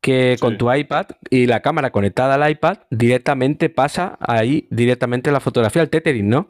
que 0.01 0.35
con 0.41 0.57
tu 0.57 0.71
iPad 0.71 1.05
y 1.29 1.47
la 1.47 1.61
cámara 1.61 1.91
conectada 1.91 2.35
al 2.35 2.51
iPad, 2.51 2.79
directamente 2.89 3.69
pasa 3.69 4.17
ahí, 4.19 4.67
directamente 4.69 5.31
la 5.31 5.39
fotografía, 5.39 5.81
el 5.81 5.89
tethering, 5.89 6.27
¿no? 6.27 6.49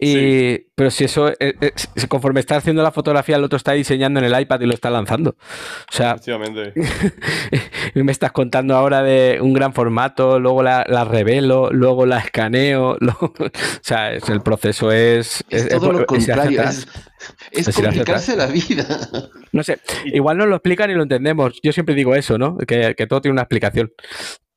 Y, 0.00 0.12
Sí. 0.12 0.64
Pero 0.76 0.92
si 0.92 1.02
eso, 1.04 1.28
eh, 1.28 1.54
eh, 1.60 1.72
conforme 2.06 2.38
está 2.38 2.54
haciendo 2.56 2.84
la 2.84 2.92
fotografía, 2.92 3.34
el 3.34 3.42
otro 3.42 3.56
está 3.56 3.72
diseñando 3.72 4.20
en 4.20 4.26
el 4.26 4.40
iPad 4.40 4.60
y 4.60 4.66
lo 4.66 4.74
está 4.74 4.90
lanzando. 4.90 5.30
O 5.30 5.36
sea, 5.92 6.14
me 7.94 8.12
estás 8.12 8.30
contando 8.30 8.76
ahora 8.76 9.02
de 9.02 9.40
un 9.40 9.52
gran 9.52 9.72
formato, 9.72 10.38
luego 10.38 10.62
la, 10.62 10.84
la 10.88 11.04
revelo, 11.04 11.70
luego 11.72 12.06
la 12.06 12.18
escaneo, 12.18 12.96
luego- 13.00 13.34
o 13.38 13.50
sea, 13.80 14.12
es- 14.12 14.28
el 14.28 14.40
proceso 14.40 14.92
es... 14.92 15.44
Es, 15.50 15.64
es- 15.64 15.68
todo 15.70 15.90
es- 15.92 15.98
lo 15.98 16.06
contrario, 16.06 16.62
es, 17.50 17.74
complicarse 17.74 18.36
la 18.36 18.46
vida. 18.46 18.86
No 19.50 19.64
sé, 19.64 19.80
igual 20.06 20.38
no 20.38 20.46
lo 20.46 20.54
explican 20.56 20.90
y 20.90 20.94
lo 20.94 21.02
entendemos. 21.02 21.58
Yo 21.62 21.72
siempre 21.72 21.96
digo 21.96 22.14
eso, 22.14 22.38
¿no? 22.38 22.56
Que, 22.58 22.94
que 22.96 23.06
todo 23.08 23.20
tiene 23.20 23.32
una 23.32 23.42
explicación. 23.42 23.90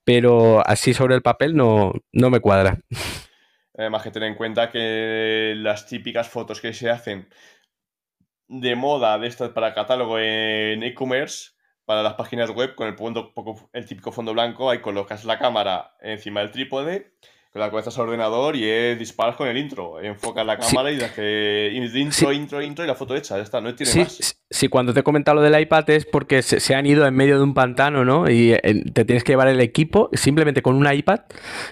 Pero 0.04 0.62
así 0.68 0.94
sobre 0.94 1.16
el 1.16 1.22
papel 1.22 1.56
no, 1.56 1.94
no 2.12 2.30
me 2.30 2.40
cuadra. 2.40 2.80
Además 3.82 4.04
que 4.04 4.12
ten 4.12 4.24
en 4.24 4.36
cuenta 4.36 4.70
que 4.72 5.54
las 5.58 5.86
típicas 5.88 6.30
fotos 6.30 6.62
que 6.62 6.74
se 6.74 6.90
hacen 6.90 7.28
de 8.48 8.76
moda 8.76 9.18
de 9.18 9.28
estas 9.28 9.50
para 9.52 9.74
catálogo 9.74 10.20
en 10.20 10.84
e-commerce, 10.84 11.52
para 11.86 12.04
las 12.04 12.14
páginas 12.16 12.50
web, 12.52 12.76
con 12.76 12.88
el, 12.88 12.96
poco- 12.96 13.70
el 13.74 13.86
típico 13.86 14.12
fondo 14.12 14.34
blanco, 14.34 14.70
ahí 14.70 14.80
colocas 14.80 15.26
la 15.26 15.40
cámara 15.40 15.96
encima 16.02 16.42
del 16.42 16.52
trípode, 16.52 17.14
con 17.52 17.60
la 17.60 17.70
conectas 17.70 17.98
al 17.98 18.06
ordenador 18.06 18.56
y 18.56 18.64
eh, 18.64 18.96
disparas 18.98 19.36
con 19.36 19.48
el 19.48 19.58
intro. 19.58 20.00
Enfocas 20.02 20.46
la 20.46 20.62
Sí. 20.62 20.74
cámara 20.76 20.92
y 20.92 20.98
das 20.98 21.12
que 21.12 21.70
intro, 21.74 22.32
intro, 22.32 22.62
intro 22.62 22.86
y 22.86 22.88
la 22.88 22.96
foto 22.96 23.16
hecha, 23.16 23.36
ya 23.38 23.44
está, 23.44 23.60
no 23.60 23.76
tiene 23.76 23.92
Sí, 23.92 24.00
más. 24.00 24.38
sí, 24.50 24.68
cuando 24.70 24.94
te 24.94 25.02
he 25.02 25.04
comentado 25.04 25.36
lo 25.36 25.42
del 25.42 25.60
iPad 25.62 25.90
es 25.90 26.06
porque 26.06 26.42
se, 26.44 26.60
se 26.62 26.76
han 26.76 26.86
ido 26.86 27.06
en 27.06 27.14
medio 27.14 27.38
de 27.38 27.44
un 27.44 27.54
pantano, 27.54 28.06
¿no? 28.06 28.30
Y 28.30 28.54
eh, 28.54 28.84
te 28.94 29.04
tienes 29.04 29.24
que 29.26 29.34
llevar 29.34 29.50
el 29.50 29.60
equipo 29.60 30.10
simplemente 30.14 30.62
con 30.62 30.76
un 30.76 30.92
iPad 30.92 31.22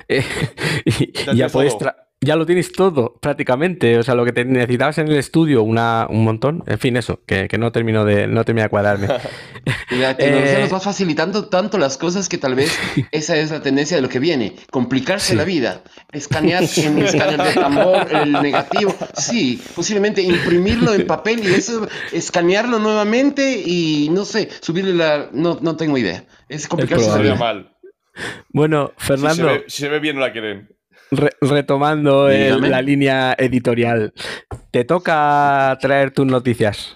eh, 0.09 0.23
y, 0.85 1.11
Ya 1.13 1.31
y 1.33 1.37
ya 1.37 1.47
puedes 1.49 1.75
tra- 1.77 1.95
ya 2.21 2.35
lo 2.35 2.45
tienes 2.45 2.71
todo 2.71 3.17
prácticamente. 3.21 3.97
O 3.97 4.03
sea, 4.03 4.15
lo 4.15 4.25
que 4.25 4.31
te 4.33 4.43
necesitabas 4.45 4.97
en 4.97 5.07
el 5.07 5.15
estudio, 5.17 5.63
una, 5.63 6.05
un 6.09 6.23
montón. 6.23 6.63
En 6.67 6.77
fin, 6.79 6.97
eso, 6.97 7.21
que, 7.25 7.47
que 7.47 7.57
no 7.57 7.71
termino 7.71 8.03
de, 8.05 8.27
no 8.27 8.43
termina 8.43 8.63
de 8.65 8.69
cuadrarme. 8.69 9.07
La 9.91 10.15
tecnología 10.17 10.59
Eh, 10.59 10.61
nos 10.63 10.73
va 10.73 10.79
facilitando 10.79 11.47
tanto 11.49 11.77
las 11.77 11.97
cosas 11.97 12.27
que 12.29 12.37
tal 12.37 12.55
vez 12.55 12.77
esa 13.11 13.37
es 13.37 13.51
la 13.51 13.61
tendencia 13.61 13.95
de 13.97 14.01
lo 14.01 14.09
que 14.09 14.19
viene. 14.19 14.55
Complicarse 14.71 15.31
Sí. 15.31 15.35
la 15.35 15.43
vida. 15.43 15.81
Escanear 16.11 16.63
en 16.77 16.97
el 16.97 17.05
escáner 17.05 17.41
de 17.41 17.53
tambor 17.53 18.07
el 18.13 18.31
negativo. 18.33 18.95
Sí, 19.15 19.61
posiblemente 19.75 20.21
imprimirlo 20.21 20.93
en 20.93 21.05
papel 21.07 21.41
y 21.47 21.53
eso, 21.53 21.87
escanearlo 22.11 22.79
nuevamente 22.79 23.61
y 23.65 24.09
no 24.11 24.25
sé, 24.25 24.49
subirle 24.61 24.93
la. 24.93 25.29
No, 25.31 25.57
no 25.61 25.75
tengo 25.77 25.97
idea. 25.97 26.23
Es 26.49 26.67
complicarse 26.67 27.07
la 27.09 27.17
vida. 27.17 27.35
mal. 27.35 27.75
Bueno, 28.49 28.91
Si 28.97 29.05
se, 29.05 29.07
Fernando, 29.07 29.45
ve, 29.45 29.63
si 29.67 29.81
se 29.83 29.89
ve 29.89 29.99
bien, 29.99 30.15
no 30.15 30.21
la 30.21 30.31
quieren. 30.31 30.69
Re- 31.11 31.35
retomando 31.41 32.29
el- 32.29 32.61
la 32.69 32.81
línea 32.81 33.35
editorial, 33.37 34.13
te 34.71 34.83
toca 34.85 35.77
traer 35.81 36.11
tus 36.11 36.25
noticias. 36.25 36.95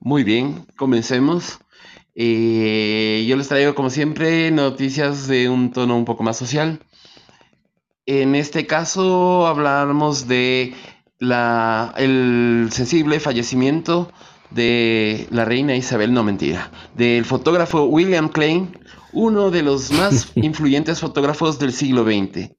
Muy 0.00 0.24
bien, 0.24 0.66
comencemos. 0.76 1.60
Eh, 2.14 3.24
yo 3.28 3.36
les 3.36 3.48
traigo, 3.48 3.74
como 3.74 3.88
siempre, 3.90 4.50
noticias 4.50 5.28
de 5.28 5.48
un 5.48 5.72
tono 5.72 5.96
un 5.96 6.04
poco 6.04 6.22
más 6.22 6.36
social. 6.36 6.80
En 8.04 8.34
este 8.34 8.66
caso, 8.66 9.46
hablamos 9.46 10.26
de 10.26 10.74
la, 11.18 11.94
el 11.96 12.68
sensible 12.72 13.20
fallecimiento 13.20 14.12
de 14.50 15.28
la 15.30 15.44
reina 15.44 15.76
Isabel, 15.76 16.12
no 16.12 16.24
mentira, 16.24 16.70
del 16.94 17.24
fotógrafo 17.24 17.84
William 17.84 18.28
Klein, 18.28 18.76
uno 19.12 19.50
de 19.50 19.62
los 19.62 19.90
más 19.92 20.32
influyentes 20.34 21.00
fotógrafos 21.00 21.58
del 21.58 21.72
siglo 21.72 22.04
XX. 22.04 22.50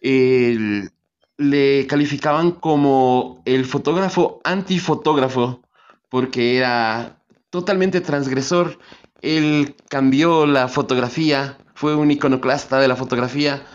El- 0.00 0.90
le 1.38 1.86
calificaban 1.86 2.52
como 2.52 3.42
el 3.44 3.66
fotógrafo 3.66 4.40
antifotógrafo 4.44 5.60
porque 6.08 6.56
era 6.56 7.22
totalmente 7.50 8.00
transgresor. 8.00 8.78
Él 9.20 9.76
cambió 9.90 10.46
la 10.46 10.68
fotografía, 10.68 11.58
fue 11.74 11.94
un 11.94 12.10
iconoclasta 12.10 12.78
de 12.80 12.88
la 12.88 12.96
fotografía. 12.96 13.66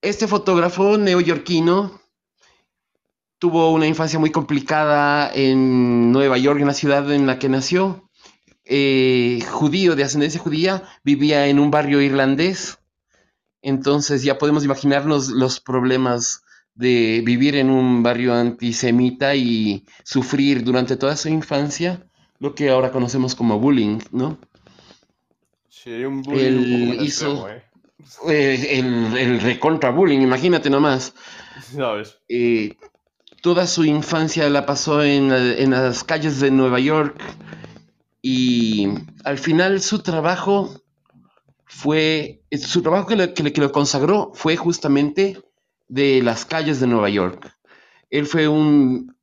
Este 0.00 0.28
fotógrafo 0.28 0.96
neoyorquino 0.96 2.00
tuvo 3.40 3.72
una 3.72 3.86
infancia 3.86 4.18
muy 4.18 4.30
complicada 4.30 5.30
en 5.34 6.12
Nueva 6.12 6.38
York, 6.38 6.60
en 6.60 6.66
la 6.68 6.74
ciudad 6.74 7.10
en 7.12 7.26
la 7.26 7.38
que 7.38 7.48
nació. 7.48 8.07
Eh, 8.70 9.40
judío, 9.50 9.96
de 9.96 10.04
ascendencia 10.04 10.38
judía, 10.40 10.82
vivía 11.02 11.46
en 11.46 11.58
un 11.58 11.70
barrio 11.70 12.00
irlandés. 12.02 12.78
Entonces 13.62 14.22
ya 14.22 14.36
podemos 14.38 14.64
imaginarnos 14.64 15.30
los 15.30 15.58
problemas 15.60 16.44
de 16.74 17.22
vivir 17.24 17.56
en 17.56 17.70
un 17.70 18.02
barrio 18.02 18.34
antisemita 18.34 19.34
y 19.34 19.84
sufrir 20.04 20.62
durante 20.62 20.96
toda 20.96 21.16
su 21.16 21.28
infancia 21.28 22.06
lo 22.38 22.54
que 22.54 22.68
ahora 22.70 22.92
conocemos 22.92 23.34
como 23.34 23.58
bullying, 23.58 23.98
¿no? 24.12 24.38
Sí, 25.68 26.04
un 26.04 26.22
bullying 26.22 26.44
Él 26.44 26.58
un 26.98 27.04
hizo- 27.04 27.32
extremo, 27.32 27.48
¿eh? 27.48 28.78
El, 28.78 29.16
el 29.16 29.40
recontra 29.40 29.90
bullying, 29.90 30.20
imagínate 30.20 30.70
nomás. 30.70 31.14
¿Sabes? 31.74 32.16
Eh, 32.28 32.76
toda 33.42 33.66
su 33.66 33.84
infancia 33.84 34.48
la 34.48 34.64
pasó 34.66 35.02
en, 35.02 35.32
en 35.32 35.70
las 35.70 36.04
calles 36.04 36.38
de 36.38 36.50
Nueva 36.52 36.78
York 36.80 37.16
y 38.22 38.88
al 39.24 39.38
final 39.38 39.80
su 39.80 40.00
trabajo 40.00 40.70
fue, 41.66 42.42
su 42.52 42.82
trabajo 42.82 43.06
que, 43.08 43.16
le- 43.16 43.32
que 43.34 43.60
lo 43.60 43.72
consagró 43.72 44.32
fue 44.34 44.56
justamente 44.56 45.40
de 45.88 46.22
las 46.22 46.44
calles 46.44 46.80
de 46.80 46.86
Nueva 46.86 47.08
York. 47.10 47.52
Él 48.10 48.26
fue 48.26 48.48
un, 48.48 49.16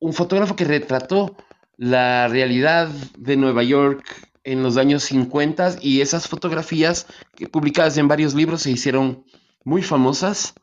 un 0.00 0.12
fotógrafo 0.12 0.56
que 0.56 0.64
retrató 0.64 1.36
la 1.76 2.28
realidad 2.28 2.88
de 3.18 3.36
Nueva 3.36 3.62
York 3.62 4.04
en 4.44 4.62
los 4.62 4.76
años 4.76 5.02
50 5.04 5.76
y 5.80 6.00
esas 6.00 6.28
fotografías 6.28 7.06
publicadas 7.52 7.98
en 7.98 8.08
varios 8.08 8.34
libros 8.34 8.62
se 8.62 8.70
hicieron 8.70 9.24
muy 9.64 9.82
famosas 9.82 10.54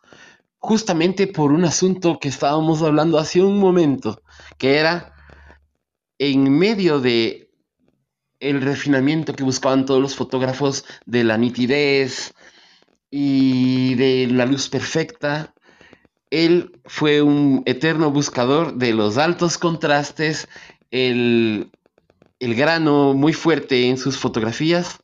justamente 0.59 1.27
por 1.27 1.51
un 1.51 1.65
asunto 1.65 2.19
que 2.19 2.29
estábamos 2.29 2.81
hablando 2.83 3.17
hace 3.19 3.41
un 3.43 3.59
momento, 3.59 4.21
que 4.57 4.77
era 4.77 5.13
en 6.17 6.51
medio 6.57 6.99
de 6.99 7.42
el 8.43 8.61
refinamiento 8.61 9.33
que 9.33 9.43
buscaban 9.43 9.85
todos 9.85 10.01
los 10.01 10.15
fotógrafos 10.15 10.85
de 11.05 11.23
la 11.23 11.37
nitidez 11.37 12.33
y 13.09 13.95
de 13.95 14.27
la 14.27 14.45
luz 14.45 14.67
perfecta. 14.67 15.53
Él 16.29 16.71
fue 16.85 17.21
un 17.21 17.63
eterno 17.65 18.11
buscador 18.11 18.75
de 18.75 18.93
los 18.93 19.17
altos 19.17 19.57
contrastes, 19.57 20.49
el, 20.91 21.71
el 22.39 22.55
grano 22.55 23.13
muy 23.13 23.31
fuerte 23.31 23.87
en 23.87 23.97
sus 23.97 24.17
fotografías, 24.17 24.99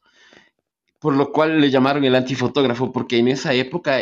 por 0.99 1.15
lo 1.15 1.31
cual 1.31 1.61
le 1.61 1.71
llamaron 1.71 2.03
el 2.03 2.15
antifotógrafo, 2.15 2.91
porque 2.91 3.19
en 3.19 3.29
esa 3.29 3.53
época 3.53 3.99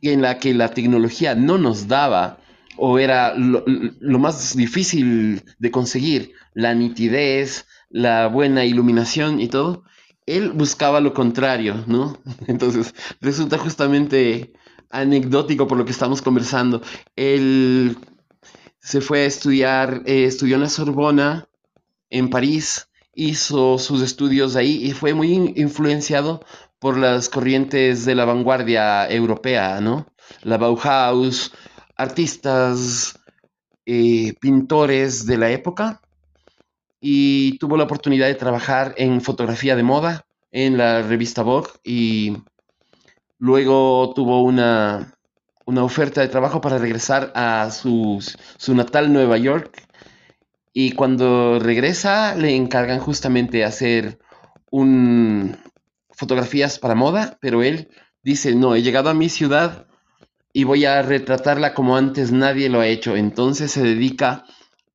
en 0.00 0.22
la 0.22 0.38
que 0.38 0.54
la 0.54 0.68
tecnología 0.68 1.34
no 1.34 1.58
nos 1.58 1.88
daba 1.88 2.38
o 2.76 2.98
era 2.98 3.34
lo, 3.34 3.64
lo 3.66 4.18
más 4.18 4.54
difícil 4.54 5.42
de 5.58 5.70
conseguir, 5.70 6.32
la 6.54 6.74
nitidez, 6.74 7.66
la 7.96 8.26
buena 8.26 8.66
iluminación 8.66 9.40
y 9.40 9.48
todo, 9.48 9.82
él 10.26 10.52
buscaba 10.52 11.00
lo 11.00 11.14
contrario, 11.14 11.82
¿no? 11.86 12.18
Entonces, 12.46 12.94
resulta 13.22 13.56
justamente 13.56 14.52
anecdótico 14.90 15.66
por 15.66 15.78
lo 15.78 15.86
que 15.86 15.92
estamos 15.92 16.20
conversando. 16.20 16.82
Él 17.16 17.96
se 18.80 19.00
fue 19.00 19.20
a 19.20 19.24
estudiar, 19.24 20.02
eh, 20.04 20.24
estudió 20.24 20.56
en 20.56 20.62
la 20.62 20.68
Sorbona, 20.68 21.48
en 22.10 22.28
París, 22.28 22.90
hizo 23.14 23.78
sus 23.78 24.02
estudios 24.02 24.56
ahí 24.56 24.84
y 24.84 24.92
fue 24.92 25.14
muy 25.14 25.54
influenciado 25.56 26.44
por 26.78 26.98
las 26.98 27.30
corrientes 27.30 28.04
de 28.04 28.14
la 28.14 28.26
vanguardia 28.26 29.10
europea, 29.10 29.80
¿no? 29.80 30.06
La 30.42 30.58
Bauhaus, 30.58 31.50
artistas, 31.96 33.18
eh, 33.86 34.34
pintores 34.38 35.24
de 35.24 35.38
la 35.38 35.50
época 35.50 36.02
y 37.00 37.58
tuvo 37.58 37.76
la 37.76 37.84
oportunidad 37.84 38.26
de 38.26 38.34
trabajar 38.34 38.94
en 38.96 39.20
fotografía 39.20 39.76
de 39.76 39.82
moda 39.82 40.26
en 40.50 40.78
la 40.78 41.02
revista 41.02 41.42
Vogue 41.42 41.70
y 41.84 42.36
luego 43.38 44.12
tuvo 44.14 44.42
una, 44.42 45.14
oferta 45.66 46.20
de 46.20 46.28
trabajo 46.28 46.60
para 46.60 46.78
regresar 46.78 47.32
a 47.34 47.70
su, 47.70 48.24
su 48.56 48.74
natal 48.74 49.12
Nueva 49.12 49.36
York 49.36 49.82
y 50.72 50.92
cuando 50.92 51.58
regresa 51.58 52.34
le 52.34 52.54
encargan 52.54 53.00
justamente 53.00 53.64
hacer 53.64 54.18
un, 54.70 55.56
fotografías 56.16 56.78
para 56.78 56.94
moda, 56.94 57.38
pero 57.40 57.62
él 57.62 57.88
dice, 58.22 58.54
no, 58.54 58.74
he 58.74 58.82
llegado 58.82 59.10
a 59.10 59.14
mi 59.14 59.28
ciudad 59.28 59.86
y 60.52 60.64
voy 60.64 60.86
a 60.86 61.02
retratarla 61.02 61.74
como 61.74 61.96
antes 61.96 62.32
nadie 62.32 62.70
lo 62.70 62.80
ha 62.80 62.86
hecho. 62.86 63.14
Entonces 63.14 63.70
se 63.70 63.82
dedica 63.82 64.44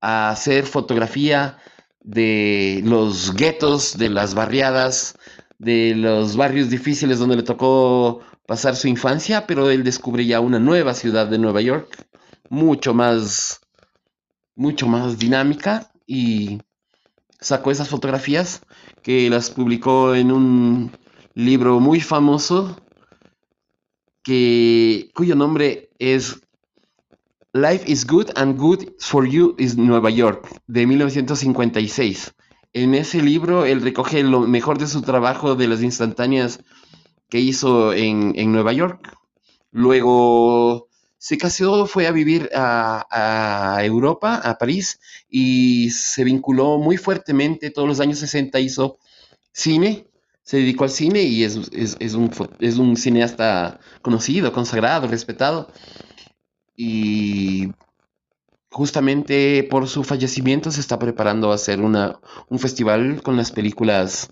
a 0.01 0.31
hacer 0.31 0.65
fotografía 0.65 1.57
de 2.03 2.81
los 2.83 3.33
guetos, 3.35 3.97
de 3.97 4.09
las 4.09 4.33
barriadas, 4.33 5.15
de 5.59 5.93
los 5.95 6.35
barrios 6.35 6.69
difíciles 6.69 7.19
donde 7.19 7.37
le 7.37 7.43
tocó 7.43 8.21
pasar 8.47 8.75
su 8.75 8.87
infancia, 8.87 9.45
pero 9.47 9.69
él 9.69 9.83
descubre 9.83 10.25
ya 10.25 10.39
una 10.39 10.59
nueva 10.59 10.93
ciudad 10.93 11.27
de 11.27 11.37
Nueva 11.37 11.61
York, 11.61 12.07
mucho 12.49 12.93
más, 12.93 13.61
mucho 14.55 14.87
más 14.87 15.19
dinámica 15.19 15.91
y 16.05 16.59
sacó 17.39 17.71
esas 17.71 17.89
fotografías 17.89 18.61
que 19.03 19.29
las 19.29 19.49
publicó 19.49 20.15
en 20.15 20.31
un 20.31 20.91
libro 21.33 21.79
muy 21.79 22.01
famoso 22.01 22.75
que, 24.23 25.11
cuyo 25.15 25.35
nombre 25.35 25.89
es 25.99 26.41
Life 27.53 27.83
is 27.85 28.05
Good 28.05 28.31
and 28.37 28.57
Good 28.57 28.93
for 28.99 29.27
You 29.27 29.55
is 29.57 29.75
Nueva 29.75 30.09
York, 30.09 30.47
de 30.67 30.87
1956. 30.87 32.33
En 32.71 32.95
ese 32.95 33.21
libro 33.21 33.65
él 33.65 33.81
recoge 33.81 34.23
lo 34.23 34.47
mejor 34.47 34.77
de 34.77 34.87
su 34.87 35.01
trabajo 35.01 35.55
de 35.55 35.67
las 35.67 35.83
instantáneas 35.83 36.61
que 37.27 37.39
hizo 37.41 37.91
en, 37.91 38.53
Nueva 38.53 38.71
York. 38.71 39.17
Luego 39.69 40.87
se 41.17 41.37
casó, 41.37 41.87
fue 41.87 42.07
a 42.07 42.11
vivir 42.11 42.49
a, 42.55 43.05
a, 43.11 43.83
Europa, 43.83 44.35
a 44.35 44.57
París, 44.57 45.01
y 45.29 45.89
se 45.89 46.23
vinculó 46.23 46.77
muy 46.77 46.95
fuertemente. 46.95 47.69
Todos 47.69 47.89
los 47.89 47.99
años 47.99 48.19
60 48.19 48.61
hizo 48.61 48.97
cine 49.51 50.07
se 50.43 50.57
dedicó 50.57 50.83
al 50.83 50.89
cine 50.89 51.21
y 51.21 51.43
es, 51.43 51.55
un, 51.55 52.31
es 52.59 52.77
un 52.77 52.97
cineasta 52.97 53.79
conocido, 54.01 54.51
consagrado, 54.51 55.07
respetado. 55.07 55.71
Y 56.75 57.71
justamente 58.69 59.67
por 59.69 59.87
su 59.87 60.03
fallecimiento 60.03 60.71
se 60.71 60.79
está 60.79 60.97
preparando 60.97 61.51
a 61.51 61.55
hacer 61.55 61.81
una, 61.81 62.19
un 62.49 62.59
festival 62.59 63.21
con 63.21 63.37
las 63.37 63.51
películas 63.51 64.29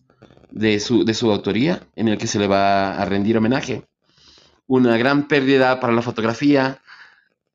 de 0.52 0.80
su, 0.80 1.06
de 1.06 1.14
su 1.14 1.32
autoría 1.32 1.88
en 1.96 2.08
el 2.08 2.18
que 2.18 2.28
se 2.28 2.40
le 2.40 2.48
va 2.48 2.94
a 3.00 3.06
rendir 3.06 3.38
homenaje. 3.38 3.86
Una 4.68 4.98
gran 4.98 5.28
pérdida 5.28 5.80
para 5.80 5.94
la 5.94 6.02
fotografía. 6.02 6.82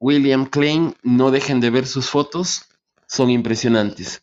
William 0.00 0.46
Klein, 0.46 0.94
no 1.02 1.30
dejen 1.30 1.60
de 1.60 1.70
ver 1.70 1.86
sus 1.86 2.10
fotos, 2.10 2.66
son 3.06 3.30
impresionantes. 3.30 4.22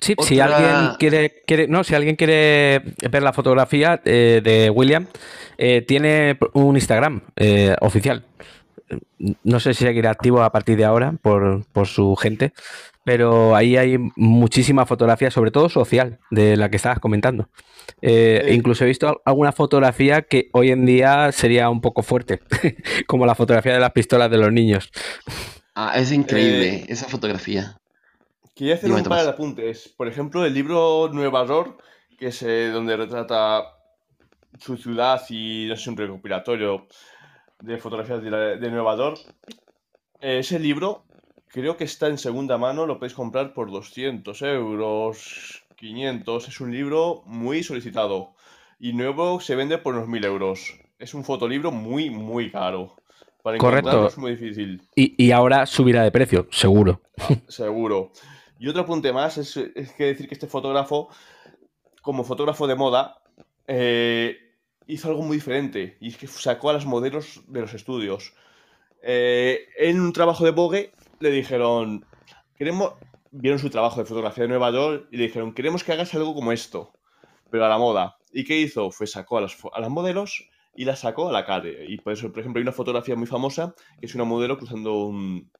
Sí, 0.00 0.14
si 0.22 0.40
alguien 0.40 0.94
quiere, 0.98 1.42
quiere, 1.46 1.68
no, 1.68 1.84
si 1.84 1.94
alguien 1.94 2.16
quiere 2.16 2.82
ver 3.10 3.22
la 3.22 3.32
fotografía 3.32 4.00
eh, 4.04 4.40
de 4.42 4.70
William, 4.70 5.06
eh, 5.58 5.82
tiene 5.82 6.38
un 6.54 6.76
Instagram 6.76 7.20
eh, 7.36 7.76
oficial. 7.80 8.24
No 9.44 9.60
sé 9.60 9.74
si 9.74 9.84
seguirá 9.84 10.10
activo 10.10 10.42
a 10.42 10.50
partir 10.50 10.76
de 10.76 10.84
ahora 10.84 11.14
por, 11.20 11.64
su 11.86 12.16
gente, 12.16 12.52
pero 13.04 13.54
ahí 13.54 13.76
hay 13.76 13.98
muchísima 14.16 14.86
fotografía, 14.86 15.30
sobre 15.30 15.50
todo 15.50 15.68
social, 15.68 16.18
de 16.30 16.56
la 16.56 16.70
que 16.70 16.76
estabas 16.76 16.98
comentando. 16.98 17.48
incluso 18.02 18.84
he 18.84 18.88
visto 18.88 19.20
alguna 19.24 19.52
fotografía 19.52 20.22
que 20.22 20.48
hoy 20.52 20.70
en 20.70 20.86
día 20.86 21.30
sería 21.30 21.68
un 21.68 21.82
poco 21.82 22.02
fuerte, 22.02 22.40
como 23.06 23.26
la 23.26 23.34
fotografía 23.34 23.74
de 23.74 23.80
las 23.80 23.92
pistolas 23.92 24.30
de 24.30 24.38
los 24.38 24.50
niños. 24.50 24.90
Ah, 25.74 25.92
es 25.94 26.10
increíble 26.10 26.84
esa 26.88 27.06
fotografía. 27.06 27.79
Quería 28.60 28.74
hacer 28.74 28.92
un 28.92 29.02
par 29.04 29.22
de 29.22 29.30
apuntes. 29.30 29.88
Por 29.88 30.06
ejemplo, 30.06 30.44
el 30.44 30.52
libro 30.52 31.08
Nueva 31.10 31.46
York, 31.46 31.82
que 32.18 32.26
es 32.26 32.42
eh, 32.42 32.68
donde 32.68 32.94
retrata 32.94 33.64
su 34.58 34.76
ciudad 34.76 35.22
y 35.30 35.72
es 35.72 35.86
un 35.86 35.96
recopilatorio 35.96 36.86
de 37.62 37.78
fotografías 37.78 38.22
de, 38.22 38.70
Nueva 38.70 38.98
York. 38.98 39.18
ese 40.20 40.58
libro 40.58 41.06
creo 41.48 41.78
que 41.78 41.84
está 41.84 42.08
en 42.08 42.18
segunda 42.18 42.58
mano, 42.58 42.84
lo 42.84 42.98
podéis 42.98 43.14
comprar 43.14 43.54
por 43.54 43.70
200 43.70 44.42
euros, 44.42 45.64
500. 45.76 46.48
Es 46.48 46.60
un 46.60 46.70
libro 46.70 47.22
muy 47.24 47.62
solicitado 47.62 48.34
y 48.78 48.92
nuevo 48.92 49.40
se 49.40 49.56
vende 49.56 49.78
por 49.78 49.94
unos 49.94 50.06
1000 50.06 50.24
euros. 50.26 50.78
Es 50.98 51.14
un 51.14 51.24
fotolibro 51.24 51.70
muy, 51.70 52.10
muy 52.10 52.50
caro. 52.50 52.94
Para 53.42 53.56
Correcto. 53.56 54.08
es 54.08 54.18
muy 54.18 54.32
difícil. 54.32 54.82
Y, 54.94 55.14
y, 55.16 55.32
ahora 55.32 55.64
subirá 55.64 56.02
de 56.02 56.10
precio, 56.10 56.46
seguro. 56.50 57.00
Ah, 57.16 57.28
seguro. 57.48 58.12
Y 58.60 58.68
otro 58.68 58.82
apunte 58.82 59.10
más 59.10 59.38
es, 59.38 59.54
que 59.96 60.04
decir 60.04 60.28
que 60.28 60.34
este 60.34 60.46
fotógrafo, 60.46 61.08
como 62.02 62.24
fotógrafo 62.24 62.66
de 62.66 62.74
moda, 62.74 63.22
eh, 63.66 64.36
hizo 64.86 65.08
algo 65.08 65.22
muy 65.22 65.38
diferente. 65.38 65.96
Y 65.98 66.08
es 66.08 66.18
que 66.18 66.26
sacó 66.26 66.68
a 66.68 66.74
las 66.74 66.84
modelos 66.84 67.40
de 67.46 67.62
los 67.62 67.72
estudios. 67.72 68.34
Eh, 69.02 69.66
en 69.78 69.98
un 69.98 70.12
trabajo 70.12 70.44
de 70.44 70.50
Vogue 70.50 70.92
le 71.20 71.30
dijeron, 71.30 72.04
queremos, 72.54 72.92
vieron 73.30 73.58
su 73.58 73.70
trabajo 73.70 73.98
de 73.98 74.04
fotografía 74.04 74.44
de 74.44 74.48
Nueva 74.48 74.70
York 74.70 75.08
y 75.10 75.16
le 75.16 75.22
dijeron, 75.24 75.54
queremos 75.54 75.82
que 75.82 75.92
hagas 75.92 76.14
algo 76.14 76.34
como 76.34 76.52
esto, 76.52 76.92
pero 77.48 77.64
a 77.64 77.68
la 77.70 77.78
moda. 77.78 78.18
¿Y 78.30 78.44
qué 78.44 78.58
hizo? 78.58 78.90
Fue 78.90 79.06
sacó 79.06 79.38
a 79.38 79.40
las, 79.40 79.56
modelos 79.88 80.50
y 80.76 80.84
las 80.84 81.00
sacó 81.00 81.30
a 81.30 81.32
la 81.32 81.46
calle. 81.46 81.86
Y 81.88 81.96
por 81.96 82.12
eso, 82.12 82.30
por 82.30 82.40
ejemplo, 82.40 82.60
hay 82.60 82.64
una 82.64 82.72
fotografía 82.72 83.16
muy 83.16 83.26
famosa 83.26 83.74
que 83.98 84.04
es 84.04 84.14
una 84.14 84.24
modelo 84.24 84.58
cruzando 84.58 85.06
un 85.06 85.50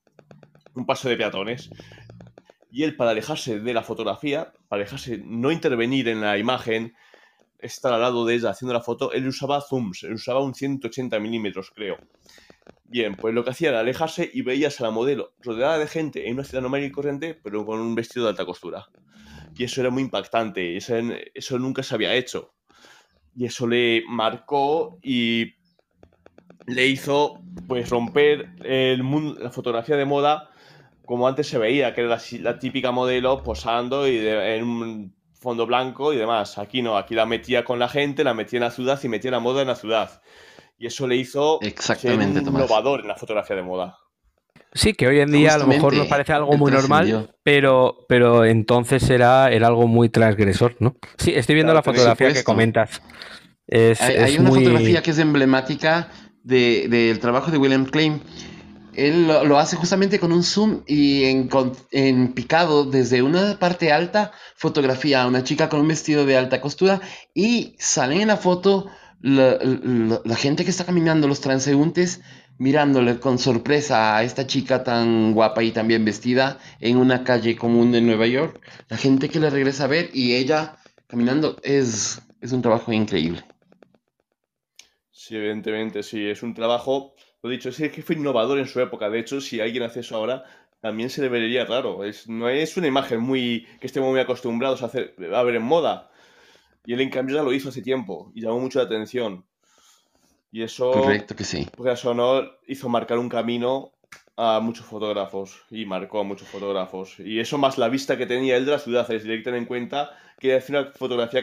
paso 0.86 1.08
de 1.08 1.16
peatones. 1.16 1.70
Y 2.70 2.84
él, 2.84 2.96
para 2.96 3.10
alejarse 3.10 3.60
de 3.60 3.74
la 3.74 3.82
fotografía, 3.82 4.52
para 4.68 4.82
alejarse, 4.82 5.20
no 5.24 5.50
intervenir 5.50 6.08
en 6.08 6.20
la 6.20 6.38
imagen, 6.38 6.94
estar 7.58 7.92
al 7.92 8.00
lado 8.00 8.24
de 8.24 8.34
ella 8.34 8.50
haciendo 8.50 8.72
la 8.72 8.80
foto, 8.80 9.12
él 9.12 9.26
usaba 9.26 9.60
zooms, 9.60 10.04
él 10.04 10.14
usaba 10.14 10.40
un 10.40 10.54
180 10.54 11.18
milímetros, 11.18 11.70
creo. 11.74 11.98
Bien, 12.84 13.14
pues 13.14 13.34
lo 13.34 13.44
que 13.44 13.50
hacía 13.50 13.68
era 13.68 13.80
alejarse 13.80 14.30
y 14.32 14.42
veías 14.42 14.80
a 14.80 14.84
la 14.84 14.90
modelo 14.90 15.34
rodeada 15.40 15.78
de 15.78 15.86
gente 15.86 16.26
en 16.26 16.34
una 16.34 16.44
ciudad 16.44 16.62
normal 16.62 16.82
y 16.82 16.90
corriente, 16.90 17.34
pero 17.34 17.64
con 17.64 17.80
un 17.80 17.94
vestido 17.94 18.24
de 18.24 18.30
alta 18.30 18.44
costura. 18.44 18.86
Y 19.56 19.64
eso 19.64 19.80
era 19.80 19.90
muy 19.90 20.02
impactante, 20.02 20.76
eso, 20.76 20.96
eso 21.34 21.58
nunca 21.58 21.82
se 21.82 21.94
había 21.94 22.14
hecho. 22.14 22.54
Y 23.36 23.46
eso 23.46 23.66
le 23.66 24.02
marcó 24.08 24.98
y 25.02 25.54
le 26.66 26.86
hizo 26.86 27.40
pues 27.66 27.88
romper 27.88 28.54
el 28.64 29.02
mundo, 29.02 29.38
la 29.40 29.50
fotografía 29.50 29.96
de 29.96 30.04
moda 30.04 30.49
como 31.10 31.26
antes 31.26 31.48
se 31.48 31.58
veía, 31.58 31.92
que 31.92 32.02
era 32.02 32.20
la, 32.38 32.58
típica 32.60 32.92
modelo 32.92 33.42
posando 33.42 34.06
y 34.06 34.16
en 34.24 34.62
un 34.62 35.14
fondo 35.32 35.66
blanco 35.66 36.12
y 36.12 36.16
demás. 36.16 36.56
Aquí 36.56 36.82
no, 36.82 36.96
aquí 36.96 37.16
la 37.16 37.26
metía 37.26 37.64
con 37.64 37.80
la 37.80 37.88
gente, 37.88 38.22
la 38.22 38.32
metía 38.32 38.58
en 38.58 38.62
la 38.62 38.70
ciudad 38.70 39.00
y 39.02 39.08
metía 39.08 39.32
la 39.32 39.40
moda 39.40 39.62
en 39.62 39.66
la 39.66 39.74
ciudad. 39.74 40.22
Y 40.78 40.86
eso 40.86 41.08
le 41.08 41.16
hizo 41.16 41.58
Exactamente, 41.62 42.38
ser 42.38 42.48
innovador 42.48 43.00
en 43.00 43.08
la 43.08 43.16
fotografía 43.16 43.56
de 43.56 43.62
moda. 43.62 43.98
Sí, 44.72 44.94
que 44.94 45.08
hoy 45.08 45.18
en 45.18 45.32
día 45.32 45.54
a 45.54 45.58
lo 45.58 45.66
mejor 45.66 45.94
nos 45.94 46.06
parece 46.06 46.32
algo 46.32 46.56
muy 46.56 46.70
normal, 46.70 47.34
pero, 47.42 48.06
pero 48.08 48.44
entonces 48.44 49.10
era, 49.10 49.50
era 49.50 49.66
algo 49.66 49.88
muy 49.88 50.10
transgresor, 50.10 50.76
¿no? 50.78 50.94
Sí, 51.18 51.32
estoy 51.34 51.56
viendo 51.56 51.74
la 51.74 51.82
fotografía 51.82 52.32
que 52.32 52.44
comentas. 52.44 53.02
hay, 53.68 54.38
una 54.38 54.50
fotografía 54.50 55.02
que 55.02 55.10
es 55.10 55.18
emblemática 55.18 56.08
del 56.44 57.18
trabajo 57.18 57.50
de 57.50 57.58
William 57.58 57.86
Klein 57.86 58.22
él 58.94 59.26
lo, 59.26 59.58
hace 59.58 59.76
justamente 59.76 60.18
con 60.18 60.32
un 60.32 60.42
zoom 60.42 60.82
y 60.86 61.24
en, 61.24 62.32
picado 62.32 62.84
desde 62.84 63.22
una 63.22 63.58
parte 63.58 63.92
alta, 63.92 64.32
fotografía 64.56 65.22
a 65.22 65.26
una 65.26 65.44
chica 65.44 65.68
con 65.68 65.80
un 65.80 65.88
vestido 65.88 66.26
de 66.26 66.36
alta 66.36 66.60
costura 66.60 67.00
y 67.34 67.76
salen 67.78 68.22
en 68.22 68.28
la 68.28 68.36
foto 68.36 68.86
la, 69.20 69.58
gente 70.36 70.64
que 70.64 70.70
está 70.70 70.84
caminando, 70.84 71.28
los 71.28 71.40
transeúntes, 71.40 72.22
mirándole 72.58 73.18
con 73.18 73.38
sorpresa 73.38 74.16
a 74.16 74.22
esta 74.22 74.46
chica 74.46 74.84
tan 74.84 75.32
guapa 75.32 75.62
y 75.62 75.72
tan 75.72 75.88
bien 75.88 76.04
vestida 76.04 76.58
en 76.80 76.96
una 76.96 77.24
calle 77.24 77.56
común 77.56 77.92
de 77.92 78.00
Nueva 78.00 78.26
York. 78.26 78.60
La 78.88 78.96
gente 78.96 79.28
que 79.28 79.40
le 79.40 79.50
regresa 79.50 79.84
a 79.84 79.88
ver 79.88 80.10
y 80.12 80.34
ella 80.34 80.76
caminando 81.06 81.56
es, 81.62 82.20
es 82.40 82.52
un 82.52 82.62
trabajo 82.62 82.92
increíble. 82.92 83.44
Sí, 85.10 85.36
evidentemente, 85.36 86.02
sí, 86.02 86.26
es 86.26 86.42
un 86.42 86.54
trabajo, 86.54 87.14
lo 87.42 87.50
dicho, 87.50 87.70
es 87.70 87.76
que 87.76 88.02
fue 88.02 88.16
innovador 88.16 88.58
en 88.58 88.66
su 88.66 88.80
época. 88.80 89.08
De 89.08 89.18
hecho, 89.18 89.40
si 89.40 89.60
alguien 89.60 89.82
hace 89.82 90.00
eso 90.00 90.16
ahora, 90.16 90.44
también 90.80 91.10
se 91.10 91.22
le 91.22 91.28
vería 91.28 91.64
raro. 91.64 92.04
Es, 92.04 92.28
no 92.28 92.48
es 92.48 92.76
una 92.76 92.86
imagen 92.86 93.20
muy 93.20 93.66
que 93.80 93.86
estemos 93.86 94.10
muy 94.10 94.20
acostumbrados 94.20 94.82
a, 94.82 94.86
hacer, 94.86 95.14
a 95.34 95.42
ver 95.42 95.56
en 95.56 95.62
moda. 95.62 96.10
Y 96.84 96.94
él, 96.94 97.00
en 97.00 97.10
cambio, 97.10 97.36
ya 97.36 97.42
lo 97.42 97.52
hizo 97.52 97.68
hace 97.68 97.82
tiempo 97.82 98.30
y 98.34 98.42
llamó 98.42 98.60
mucho 98.60 98.78
la 98.78 98.86
atención. 98.86 99.44
Y 100.52 100.62
eso, 100.62 100.90
Correcto 100.90 101.36
que 101.36 101.44
sí. 101.44 101.68
porque 101.76 101.92
eso 101.92 102.12
no 102.12 102.42
hizo 102.66 102.88
marcar 102.88 103.18
un 103.18 103.28
camino 103.28 103.92
a 104.36 104.58
muchos 104.60 104.86
fotógrafos 104.86 105.62
y 105.70 105.84
marcó 105.84 106.20
a 106.20 106.24
muchos 106.24 106.48
fotógrafos. 106.48 107.20
Y 107.20 107.40
eso 107.40 107.58
más 107.58 107.78
la 107.78 107.88
vista 107.88 108.16
que 108.16 108.26
tenía 108.26 108.56
él 108.56 108.64
de 108.64 108.72
la 108.72 108.78
ciudad. 108.78 109.10
Es 109.10 109.24
de 109.24 109.38
tener 109.38 109.58
en 109.58 109.66
cuenta 109.66 110.10
que 110.38 110.54
hace 110.54 110.72
una 110.72 110.86
fotografía 110.92 111.42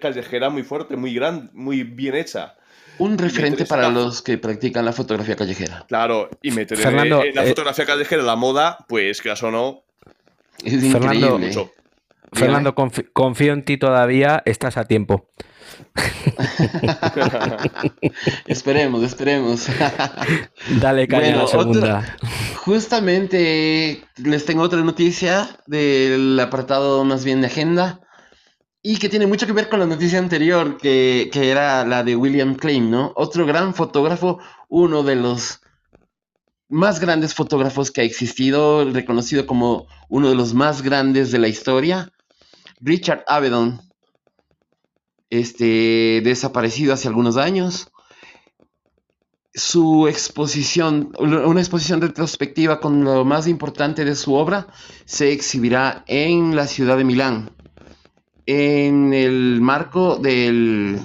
callejera 0.00 0.50
muy 0.50 0.64
fuerte, 0.64 0.96
muy 0.96 1.14
grande, 1.14 1.50
muy 1.52 1.84
bien 1.84 2.16
hecha. 2.16 2.56
Un 2.98 3.18
referente 3.18 3.66
para 3.66 3.90
los 3.90 4.22
que 4.22 4.38
practican 4.38 4.84
la 4.84 4.92
fotografía 4.92 5.36
callejera. 5.36 5.84
Claro, 5.88 6.30
y 6.42 6.50
meter 6.50 6.78
en- 6.78 6.84
Fernando, 6.84 7.24
en, 7.24 7.34
la 7.34 7.44
eh, 7.44 7.48
fotografía 7.48 7.84
callejera 7.84 8.22
la 8.22 8.36
moda, 8.36 8.78
pues 8.88 9.20
que 9.20 9.30
eso 9.32 9.50
no. 9.50 9.82
Es 10.64 10.80
Fernando, 10.92 11.36
increíble. 11.36 11.70
Fernando, 12.32 12.74
confi- 12.74 13.08
confío 13.12 13.52
en 13.52 13.64
ti 13.64 13.76
todavía, 13.76 14.42
estás 14.46 14.76
a 14.76 14.84
tiempo. 14.84 15.28
Esperemos, 18.46 19.02
esperemos. 19.02 19.66
Dale 20.80 21.08
caña 21.08 21.22
Bueno, 21.22 21.38
a 21.38 21.42
la 21.42 21.48
segunda. 21.48 22.16
Justamente 22.56 24.02
les 24.16 24.44
tengo 24.44 24.62
otra 24.62 24.80
noticia 24.82 25.48
del 25.66 26.38
apartado 26.40 27.04
más 27.04 27.24
bien 27.24 27.40
de 27.40 27.46
agenda 27.48 28.00
y 28.88 28.98
que 28.98 29.08
tiene 29.08 29.26
mucho 29.26 29.48
que 29.48 29.52
ver 29.52 29.68
con 29.68 29.80
la 29.80 29.86
noticia 29.86 30.20
anterior 30.20 30.78
que, 30.78 31.28
que 31.32 31.50
era 31.50 31.84
la 31.84 32.04
de 32.04 32.14
William 32.14 32.54
Klein, 32.54 32.88
¿no? 32.88 33.12
Otro 33.16 33.44
gran 33.44 33.74
fotógrafo, 33.74 34.38
uno 34.68 35.02
de 35.02 35.16
los 35.16 35.60
más 36.68 37.00
grandes 37.00 37.34
fotógrafos 37.34 37.90
que 37.90 38.02
ha 38.02 38.04
existido, 38.04 38.88
reconocido 38.92 39.44
como 39.44 39.88
uno 40.08 40.28
de 40.28 40.36
los 40.36 40.54
más 40.54 40.82
grandes 40.82 41.32
de 41.32 41.40
la 41.40 41.48
historia, 41.48 42.12
Richard 42.78 43.24
Avedon, 43.26 43.80
este, 45.30 46.20
desaparecido 46.22 46.94
hace 46.94 47.08
algunos 47.08 47.36
años 47.36 47.90
su 49.52 50.06
exposición, 50.06 51.12
una 51.18 51.60
exposición 51.60 52.02
retrospectiva 52.02 52.78
con 52.78 53.02
lo 53.02 53.24
más 53.24 53.48
importante 53.48 54.04
de 54.04 54.14
su 54.14 54.34
obra, 54.34 54.68
se 55.06 55.32
exhibirá 55.32 56.04
en 56.06 56.54
la 56.54 56.66
ciudad 56.66 56.98
de 56.98 57.04
Milán, 57.04 57.55
en 58.46 59.12
el 59.12 59.60
marco 59.60 60.16
del- 60.16 61.00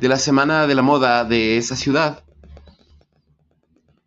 de 0.00 0.08
la 0.08 0.16
Semana 0.18 0.66
de 0.66 0.74
la 0.74 0.82
Moda 0.82 1.24
de 1.24 1.56
esa 1.56 1.76
ciudad. 1.76 2.22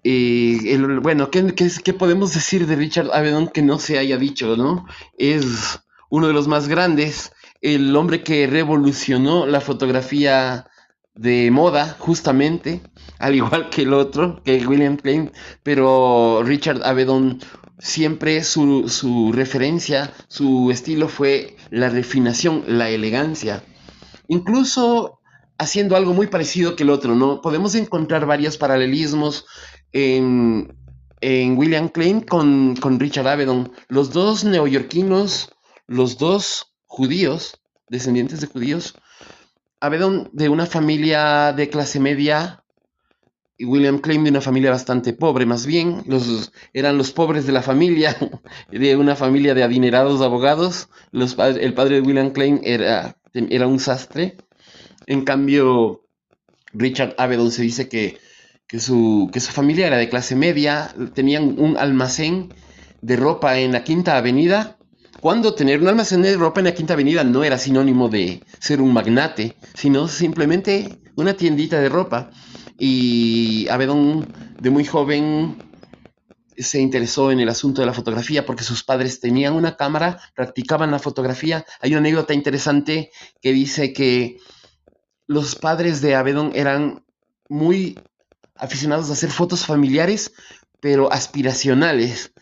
Y 0.02 0.78
bueno, 1.02 1.30
¿qué, 1.30 1.54
qué, 1.54 1.70
qué 1.84 1.94
podemos 1.94 2.34
decir 2.34 2.66
de 2.66 2.76
Richard 2.76 3.10
Avedon 3.14 3.50
que 3.50 3.62
no 3.62 3.80
se 3.80 3.98
haya 3.98 4.18
dicho, 4.18 4.56
no? 4.56 4.86
Es 5.18 5.80
uno 6.10 6.28
de 6.28 6.34
los 6.34 6.48
más 6.48 6.68
grandes, 6.68 7.34
el 7.62 7.94
hombre 7.96 8.24
que 8.24 8.48
revolucionó 8.48 9.46
la 9.46 9.60
fotografía 9.62 10.66
de 11.16 11.52
moda, 11.52 11.98
justamente, 12.00 12.82
al 13.20 13.36
igual 13.36 13.70
que 13.70 13.82
el 13.82 13.94
otro, 13.94 14.42
que 14.44 14.66
William 14.66 14.96
Klein, 14.96 15.32
pero 15.64 16.44
Richard 16.46 16.82
Avedon 16.86 17.40
siempre 17.80 18.44
su, 18.44 18.90
su 18.90 19.32
referencia, 19.32 20.14
su 20.28 20.70
estilo 20.70 21.08
fue 21.08 21.56
la 21.72 21.90
refinación, 21.90 22.64
la 22.68 22.90
elegancia. 22.90 23.64
Incluso 24.28 25.20
haciendo 25.58 25.96
algo 25.96 26.14
muy 26.14 26.28
parecido 26.28 26.76
que 26.76 26.84
el 26.84 26.90
otro, 26.90 27.16
¿no? 27.16 27.42
Podemos 27.42 27.76
encontrar 27.76 28.26
varios 28.26 28.58
paralelismos 28.58 29.46
en, 29.92 30.76
en 31.22 31.58
William 31.58 31.90
Klein 31.90 32.22
con, 32.22 32.76
con 32.76 33.00
Richard 33.00 33.28
Avedon. 33.28 33.72
Los 33.88 34.12
dos 34.12 34.44
neoyorquinos, 34.44 35.50
los 35.88 36.18
dos 36.18 36.74
judíos, 36.86 37.60
descendientes 37.90 38.42
de 38.42 38.48
judíos, 38.48 38.96
Avedon 39.82 40.30
de 40.34 40.50
una 40.50 40.66
familia 40.66 41.54
de 41.54 41.70
clase 41.70 42.00
media 42.00 42.64
William 43.60 44.00
Klein 44.00 44.24
de 44.24 44.30
una 44.30 44.42
familia 44.42 44.72
bastante 44.72 45.14
pobre, 45.14 45.46
más 45.46 45.66
bien, 45.66 46.04
los, 46.08 46.52
eran 46.74 46.98
los 46.98 47.12
pobres 47.12 47.46
de 47.46 47.52
la 47.52 47.62
familia, 47.62 48.16
de 48.72 48.96
una 48.96 49.16
familia 49.16 49.54
de 49.54 49.64
adinerados 49.64 50.22
abogados. 50.22 50.90
El 51.12 51.74
padre 51.74 51.96
de 51.96 52.02
William 52.02 52.32
Klein 52.32 52.62
era, 52.64 53.18
era 53.34 53.68
un 53.68 53.80
sastre. 53.80 54.38
En 55.08 55.24
cambio, 55.26 56.06
Richard 56.74 57.16
Avedon 57.18 57.52
se 57.52 57.64
dice 57.64 57.90
que, 57.90 58.18
que, 58.68 58.80
su, 58.80 59.30
que 59.34 59.40
su 59.40 59.52
familia 59.52 59.88
era 59.88 59.98
de 59.98 60.10
clase 60.10 60.36
media, 60.36 60.94
tenían 61.14 61.60
un 61.60 61.78
almacén 61.78 62.54
de 63.02 63.16
ropa 63.16 63.60
en 63.60 63.72
la 63.72 63.84
Quinta 63.84 64.18
Avenida. 64.18 64.78
Cuando 65.20 65.54
tener 65.54 65.82
un 65.82 65.88
almacén 65.88 66.22
de 66.22 66.38
ropa 66.38 66.62
en 66.62 66.66
la 66.66 66.74
Quinta 66.74 66.94
Avenida 66.94 67.24
no 67.26 67.44
era 67.44 67.58
sinónimo 67.58 68.08
de 68.08 68.42
ser 68.60 68.82
un 68.82 68.94
magnate, 68.94 69.58
sino 69.74 70.08
simplemente 70.08 71.00
una 71.16 71.34
tiendita 71.34 71.80
de 71.80 71.90
ropa. 71.90 72.32
Y 72.80 73.68
Avedon, 73.68 74.26
de 74.60 74.70
muy 74.70 74.86
joven, 74.86 75.58
se 76.58 76.80
interesó 76.80 77.32
en 77.32 77.42
el 77.42 77.50
asunto 77.50 77.82
de 77.82 77.88
la 77.88 77.94
fotografía 77.94 78.46
porque 78.46 78.64
sus 78.64 78.84
padres 78.84 79.20
tenían 79.20 79.54
una 79.54 79.76
cámara, 79.76 80.20
practicaban 80.34 80.92
la 80.92 81.00
fotografía. 81.00 81.66
Hay 81.82 81.92
una 81.92 82.00
anécdota 82.00 82.34
interesante 82.34 83.12
que 83.42 83.52
dice 83.52 83.92
que 83.92 84.38
los 85.28 85.56
padres 85.56 86.02
de 86.02 86.16
Avedon 86.16 86.52
eran 86.56 87.04
muy 87.50 88.00
aficionados 88.56 89.10
a 89.10 89.14
hacer 89.14 89.30
fotos 89.30 89.66
familiares, 89.66 90.34
pero 90.80 91.12
aspiracionales. 91.12 92.34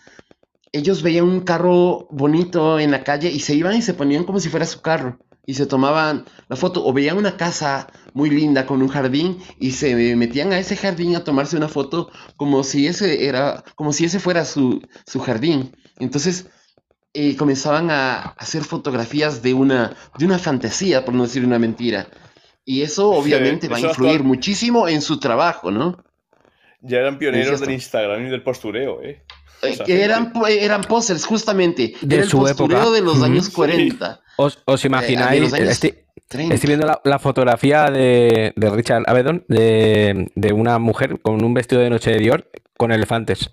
Ellos 0.72 1.02
veían 1.02 1.26
un 1.26 1.42
carro 1.42 2.08
bonito 2.12 2.80
en 2.80 2.92
la 2.92 3.04
calle 3.04 3.32
y 3.32 3.40
se 3.40 3.56
iban 3.56 3.76
y 3.76 3.82
se 3.82 3.94
ponían 3.94 4.24
como 4.24 4.40
si 4.40 4.50
fuera 4.50 4.66
su 4.66 4.82
carro 4.82 5.20
y 5.50 5.54
se 5.54 5.66
tomaban 5.66 6.26
la 6.50 6.58
foto 6.58 6.86
o 6.86 6.92
veían 6.92 7.18
una 7.18 7.38
casa 7.38 7.88
muy 8.14 8.30
linda 8.30 8.66
con 8.66 8.82
un 8.82 8.90
jardín 8.90 9.40
y 9.60 9.72
se 9.72 9.96
metían 10.18 10.52
a 10.52 10.60
ese 10.60 10.76
jardín 10.76 11.16
a 11.16 11.24
tomarse 11.24 11.56
una 11.56 11.70
foto 11.70 12.12
como 12.36 12.64
si 12.66 12.86
ese 12.86 13.26
era 13.28 13.64
como 13.76 13.94
si 13.94 14.04
ese 14.06 14.20
fuera 14.20 14.44
su, 14.44 14.82
su 15.06 15.20
jardín. 15.22 15.74
Entonces 16.00 16.48
eh, 17.14 17.38
comenzaban 17.38 17.90
a 17.90 18.20
hacer 18.38 18.66
fotografías 18.66 19.42
de 19.42 19.54
una 19.54 19.96
de 20.20 20.26
una 20.26 20.38
fantasía, 20.38 21.06
por 21.06 21.14
no 21.16 21.24
decir 21.24 21.46
una 21.46 21.58
mentira. 21.60 22.10
Y 22.66 22.82
eso 22.82 23.10
obviamente 23.12 23.70
va 23.70 23.78
a 23.78 23.80
influir 23.80 24.24
muchísimo 24.24 24.90
en 24.90 25.02
su 25.02 25.18
trabajo, 25.18 25.72
¿no? 25.72 26.04
Ya 26.82 26.98
eran 26.98 27.18
pioneros 27.18 27.62
del 27.62 27.72
Instagram 27.72 28.28
y 28.28 28.30
del 28.30 28.44
postureo, 28.44 29.02
¿eh? 29.02 29.24
Eh, 29.64 29.76
sea, 29.78 29.86
eran, 29.88 30.34
eran 30.50 30.82
posers, 30.82 31.26
justamente. 31.26 31.94
De 32.02 32.16
Era 32.16 32.24
el 32.26 32.30
su 32.30 32.38
postureo 32.40 32.80
época. 32.80 32.94
de 32.96 33.02
los 33.02 33.24
años 33.24 33.46
Sí. 33.46 33.52
40. 33.54 34.22
¿Os, 34.38 34.60
os 34.66 34.82
de 34.82 34.88
imagináis? 34.88 35.54
estoy, 35.54 35.96
30. 36.28 36.56
estoy 36.56 36.68
viendo 36.68 36.88
la, 36.88 37.02
la 37.04 37.20
fotografía 37.20 37.90
de, 37.92 38.54
de 38.56 38.70
Richard 38.70 39.04
Avedon 39.08 39.44
de, 39.48 40.32
de 40.36 40.54
una 40.54 40.80
mujer 40.80 41.20
con 41.22 41.44
un 41.44 41.54
vestido 41.54 41.82
de 41.82 41.90
noche 41.90 42.12
de 42.12 42.20
Dior 42.20 42.50
con 42.78 42.92
elefantes. 42.92 43.48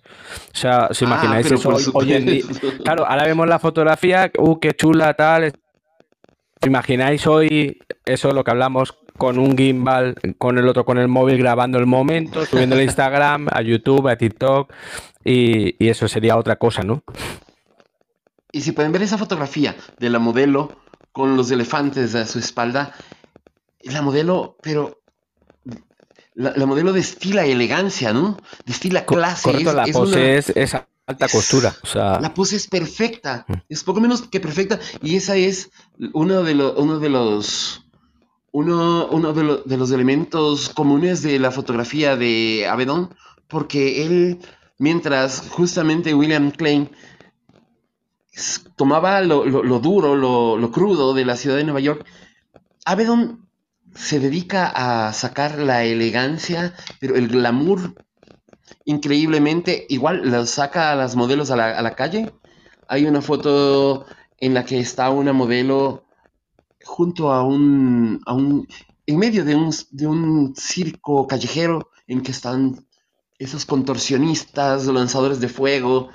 O 0.52 0.56
sea, 0.56 0.88
¿os 0.90 1.00
Ah, 1.00 1.04
imagináis 1.04 1.50
eso 1.50 1.70
hoy, 1.70 1.82
hoy 1.94 2.12
en 2.12 2.26
día? 2.26 2.44
Claro, 2.84 3.06
ahora 3.06 3.24
vemos 3.24 3.48
la 3.48 3.58
fotografía, 3.58 4.30
uh, 4.38 4.58
qué 4.60 4.72
chula, 4.74 5.14
tal. 5.14 5.44
¿Os 6.60 6.66
imagináis 6.66 7.26
hoy 7.26 7.78
eso, 8.04 8.32
lo 8.32 8.44
que 8.44 8.50
hablamos, 8.50 8.94
con 9.16 9.38
un 9.38 9.56
gimbal, 9.56 10.16
con 10.38 10.58
el 10.58 10.68
otro 10.68 10.84
con 10.84 10.98
el 10.98 11.08
móvil 11.08 11.38
grabando 11.38 11.78
el 11.78 11.86
momento, 11.86 12.44
subiendo 12.44 12.76
a 12.76 12.82
Instagram, 12.82 13.48
a 13.50 13.62
YouTube, 13.62 14.08
a 14.08 14.16
TikTok, 14.16 14.70
y, 15.24 15.82
y 15.82 15.88
eso 15.88 16.06
sería 16.08 16.36
otra 16.36 16.56
cosa, 16.56 16.82
¿no? 16.82 17.02
Y 18.54 18.60
si 18.60 18.72
pueden 18.72 18.92
ver 18.92 19.02
esa 19.02 19.18
fotografía 19.18 19.74
de 19.98 20.10
la 20.10 20.18
modelo 20.20 20.76
con 21.12 21.36
los 21.36 21.50
elefantes 21.50 22.14
a 22.14 22.24
su 22.26 22.38
espalda, 22.38 22.92
la 23.82 24.00
modelo, 24.00 24.56
pero 24.62 25.00
la, 26.34 26.52
la 26.56 26.66
modelo 26.66 26.92
destila 26.92 27.44
elegancia, 27.46 28.12
¿no? 28.12 28.36
Destila 28.64 29.04
clase. 29.04 29.42
Correcto, 29.42 29.70
es- 29.70 29.76
la 29.76 29.84
es 29.84 29.92
pose 29.92 30.14
una- 30.16 30.24
es, 30.34 30.50
es 30.50 30.74
alta 31.06 31.28
costura. 31.28 31.74
O 31.82 31.86
sea, 31.86 32.20
La 32.20 32.32
pose 32.32 32.56
es 32.56 32.66
perfecta, 32.66 33.44
Mm. 33.48 33.52
es 33.68 33.84
poco 33.84 34.00
menos 34.00 34.22
que 34.22 34.40
perfecta 34.40 34.78
y 35.02 35.16
esa 35.16 35.36
es 35.36 35.70
uno 36.12 36.42
de, 36.42 36.54
lo- 36.54 36.74
uno 36.76 36.98
de 36.98 37.08
los 37.08 37.80
uno, 38.52 39.08
uno 39.10 39.32
de, 39.32 39.42
lo- 39.42 39.56
de 39.64 39.76
los 39.76 39.90
elementos 39.90 40.68
comunes 40.68 41.22
de 41.22 41.40
la 41.40 41.50
fotografía 41.50 42.16
de 42.16 42.68
Avedon, 42.70 43.12
porque 43.48 44.06
él, 44.06 44.38
mientras 44.78 45.42
justamente 45.50 46.14
William 46.14 46.52
Klein 46.52 46.88
tomaba 48.76 49.20
lo, 49.20 49.44
lo- 49.44 49.78
duro, 49.80 50.14
lo, 50.16 50.70
crudo 50.70 51.14
de 51.14 51.24
la 51.24 51.36
ciudad 51.36 51.56
de 51.56 51.64
Nueva 51.64 51.80
York, 51.80 52.06
Avedon 52.86 53.48
se 53.94 54.20
dedica 54.20 54.72
a 54.74 55.12
sacar 55.12 55.58
la 55.58 55.84
elegancia, 55.84 56.74
pero 57.00 57.16
el 57.16 57.28
glamour 57.28 57.94
increíblemente, 58.84 59.86
igual 59.88 60.30
los 60.30 60.50
saca 60.50 60.92
a 60.92 60.96
las 60.96 61.16
modelos 61.16 61.50
a 61.50 61.56
la, 61.56 61.78
a 61.78 61.82
la 61.82 61.94
calle. 61.94 62.32
Hay 62.88 63.06
una 63.06 63.22
foto 63.22 64.06
en 64.38 64.54
la 64.54 64.64
que 64.64 64.80
está 64.80 65.10
una 65.10 65.32
modelo 65.32 66.04
junto 66.84 67.32
a 67.32 67.44
un, 67.44 68.20
a 68.26 68.34
un 68.34 68.66
en 69.06 69.18
medio 69.18 69.44
de 69.44 69.54
un, 69.54 69.70
de 69.90 70.06
un 70.06 70.54
circo 70.56 71.26
callejero 71.26 71.90
en 72.06 72.22
que 72.22 72.32
están 72.32 72.86
esos 73.38 73.66
contorsionistas, 73.66 74.86
lanzadores 74.86 75.40
de 75.40 75.48
fuego, 75.48 76.10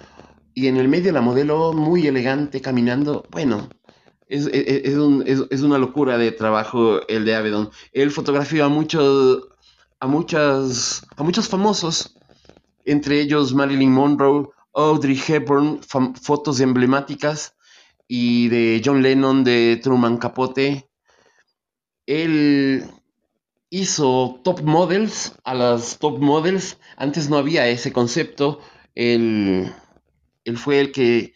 y 0.59 0.67
en 0.67 0.75
el 0.75 0.89
medio 0.89 1.13
la 1.13 1.21
modelo 1.21 1.71
muy 1.71 2.05
elegante 2.05 2.59
caminando. 2.59 3.23
Bueno, 3.31 3.69
es, 4.27 4.45
es, 4.47 4.81
es, 4.83 4.95
un, 4.95 5.23
es, 5.25 5.61
una 5.61 5.77
locura 5.77 6.17
de 6.17 6.33
trabajo 6.33 6.99
el 7.07 7.23
de 7.23 7.33
Avedon. 7.33 7.69
Él 7.93 8.11
fotografió 8.11 8.65
a 8.65 8.67
muchos, 8.67 9.47
a 10.01 10.07
muchas, 10.07 11.05
a 11.15 11.23
muchos 11.23 11.47
famosos, 11.47 12.17
entre 12.83 13.21
ellos 13.21 13.53
Marilyn 13.53 13.93
Monroe, 13.93 14.49
Audrey 14.73 15.17
Hepburn, 15.25 15.79
fotos 16.21 16.59
emblemáticas, 16.59 17.55
y 18.05 18.49
de 18.49 18.81
John 18.83 19.01
Lennon, 19.01 19.45
de 19.45 19.79
Truman 19.81 20.17
Capote. 20.17 20.89
Él 22.05 22.83
hizo 23.69 24.41
top 24.43 24.61
models 24.63 25.37
a 25.45 25.53
las 25.53 25.99
top 25.99 26.19
models. 26.19 26.77
Antes 26.97 27.29
no 27.29 27.37
había 27.37 27.69
ese 27.69 27.93
concepto. 27.93 28.59
Él, 28.95 29.71
él 30.45 30.57
fue 30.57 30.79
el 30.79 30.91
que 30.91 31.33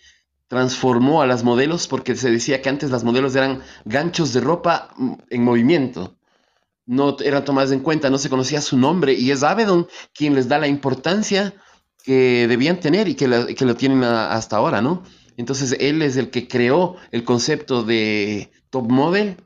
transformó 0.47 1.21
a 1.21 1.27
las 1.27 1.43
modelos 1.43 1.87
porque 1.87 2.15
se 2.15 2.29
decía 2.29 2.61
que 2.61 2.69
antes 2.69 2.91
las 2.91 3.03
modelos 3.03 3.35
eran 3.35 3.61
ganchos 3.85 4.33
de 4.33 4.41
ropa 4.41 4.93
en 5.29 5.43
movimiento. 5.43 6.15
No 6.85 7.17
eran 7.23 7.45
tomadas 7.45 7.71
en 7.71 7.79
cuenta, 7.79 8.09
no 8.09 8.17
se 8.17 8.29
conocía 8.29 8.61
su 8.61 8.77
nombre 8.77 9.13
y 9.13 9.31
es 9.31 9.41
Avedon 9.43 9.87
quien 10.13 10.35
les 10.35 10.47
da 10.47 10.59
la 10.59 10.67
importancia 10.67 11.53
que 12.03 12.47
debían 12.47 12.79
tener 12.79 13.07
y 13.07 13.15
que, 13.15 13.27
lo 13.27 13.75
tienen 13.75 14.03
hasta 14.03 14.57
ahora, 14.57 14.81
¿no? 14.81 15.03
Entonces 15.37 15.75
él 15.79 16.01
es 16.01 16.17
el 16.17 16.29
que 16.29 16.47
creó 16.47 16.97
el 17.11 17.23
concepto 17.23 17.83
de 17.83 18.51
top 18.69 18.91
model 18.91 19.37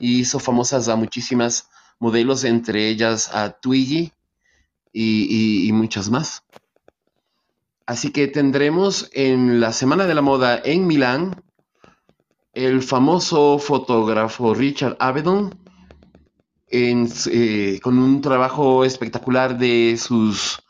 y 0.00 0.20
hizo 0.20 0.40
famosas 0.40 0.88
a 0.88 0.96
muchísimas 0.96 1.68
modelos, 1.98 2.44
entre 2.44 2.88
ellas 2.88 3.30
a 3.32 3.52
Twiggy 3.60 4.12
y, 4.92 5.70
muchas 5.72 6.10
más. 6.10 6.42
Así 7.88 8.12
que 8.12 8.28
tendremos 8.28 9.08
en 9.14 9.60
la 9.60 9.72
Semana 9.72 10.04
de 10.04 10.14
la 10.14 10.20
Moda 10.20 10.60
en 10.62 10.86
Milán 10.86 11.42
el 12.52 12.82
famoso 12.82 13.58
fotógrafo 13.58 14.52
Richard 14.52 14.98
Avedon 15.00 15.58
eh, 16.70 17.80
con 17.82 17.98
un 17.98 18.20
trabajo 18.20 18.84
espectacular 18.84 19.56
de 19.56 19.96
sus, 19.98 20.62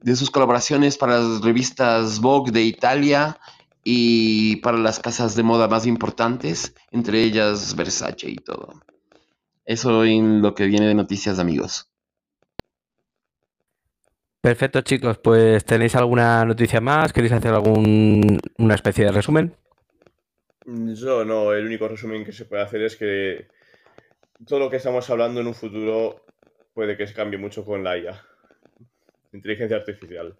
de 0.00 0.16
sus 0.16 0.30
colaboraciones 0.30 0.96
para 0.96 1.18
las 1.18 1.42
revistas 1.42 2.18
Vogue 2.20 2.50
de 2.50 2.62
Italia 2.62 3.38
y 3.84 4.56
para 4.62 4.78
las 4.78 5.00
casas 5.00 5.36
de 5.36 5.42
moda 5.42 5.68
más 5.68 5.84
importantes, 5.84 6.72
entre 6.90 7.24
ellas 7.24 7.76
Versace 7.76 8.30
y 8.30 8.36
todo. 8.36 8.72
Eso 9.66 10.02
en 10.02 10.40
lo 10.40 10.54
que 10.54 10.64
viene 10.64 10.86
de 10.86 10.94
noticias, 10.94 11.38
amigos. 11.38 11.90
Perfecto, 14.44 14.82
chicos. 14.82 15.16
Pues 15.16 15.64
¿tenéis 15.64 15.94
alguna 15.94 16.44
noticia 16.44 16.78
más? 16.78 17.14
¿Queréis 17.14 17.32
hacer 17.32 17.54
alguna 17.54 18.74
especie 18.74 19.06
de 19.06 19.12
resumen? 19.12 19.56
Yo 20.66 21.24
no, 21.24 21.54
el 21.54 21.64
único 21.64 21.88
resumen 21.88 22.26
que 22.26 22.32
se 22.32 22.44
puede 22.44 22.60
hacer 22.60 22.82
es 22.82 22.94
que 22.94 23.48
todo 24.46 24.58
lo 24.58 24.68
que 24.68 24.76
estamos 24.76 25.08
hablando 25.08 25.40
en 25.40 25.46
un 25.46 25.54
futuro 25.54 26.26
puede 26.74 26.94
que 26.98 27.06
se 27.06 27.14
cambie 27.14 27.38
mucho 27.38 27.64
con 27.64 27.82
la 27.82 27.96
IA, 27.96 28.22
inteligencia 29.32 29.78
artificial. 29.78 30.36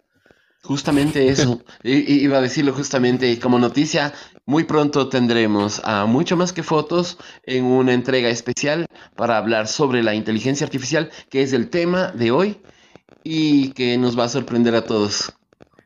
Justamente 0.61 1.27
eso, 1.27 1.63
iba 1.83 2.37
a 2.37 2.41
decirlo 2.41 2.73
justamente 2.73 3.39
como 3.39 3.57
noticia, 3.57 4.13
muy 4.45 4.65
pronto 4.65 5.09
tendremos 5.09 5.81
a 5.83 6.05
mucho 6.05 6.37
más 6.37 6.53
que 6.53 6.61
fotos 6.61 7.17
en 7.41 7.65
una 7.65 7.95
entrega 7.95 8.29
especial 8.29 8.85
para 9.15 9.37
hablar 9.37 9.67
sobre 9.67 10.03
la 10.03 10.13
inteligencia 10.13 10.63
artificial, 10.63 11.09
que 11.31 11.41
es 11.41 11.53
el 11.53 11.71
tema 11.71 12.11
de 12.11 12.29
hoy 12.29 12.61
y 13.25 13.71
que 13.71 13.97
nos 13.97 14.17
va 14.17 14.25
a 14.25 14.29
sorprender 14.29 14.75
a 14.75 14.83
todos. 14.83 15.33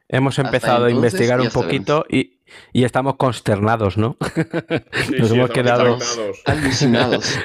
Hemos 0.09 0.37
empezado 0.39 0.85
a 0.85 0.91
investigar 0.91 1.39
un 1.39 1.49
poquito 1.49 2.05
y, 2.09 2.37
estamos 2.73 3.15
consternados, 3.15 3.97
¿no? 3.97 4.17
nos 5.19 5.31
hemos 5.31 5.49
quedado 5.49 5.97
alucinados. 6.45 7.39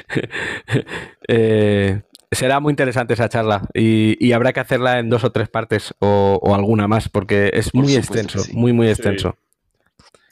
eh, 1.27 2.01
será 2.31 2.59
muy 2.59 2.71
interesante 2.71 3.13
esa 3.13 3.29
charla 3.29 3.61
y, 3.73 4.33
habrá 4.33 4.51
que 4.51 4.59
hacerla 4.59 4.99
en 4.99 5.09
dos 5.09 5.23
o 5.23 5.31
tres 5.31 5.47
partes 5.47 5.93
o, 5.99 6.53
alguna 6.53 6.87
más 6.87 7.07
porque 7.07 7.51
es 7.53 7.73
muy 7.73 7.95
extenso, 7.95 8.41
muy, 8.51 8.73
muy 8.73 8.89
extenso. 8.89 9.37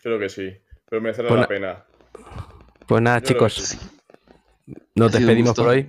Creo 0.02 0.20
que 0.20 0.28
sí, 0.28 0.52
pero 0.90 1.02
me 1.02 1.14
pues 1.14 1.30
la 1.30 1.48
pena. 1.48 1.86
Pues 2.86 3.02
nada, 3.02 3.22
chicos, 3.22 3.78
nos 4.94 5.14
despedimos 5.14 5.56
por 5.56 5.70
hoy. 5.70 5.88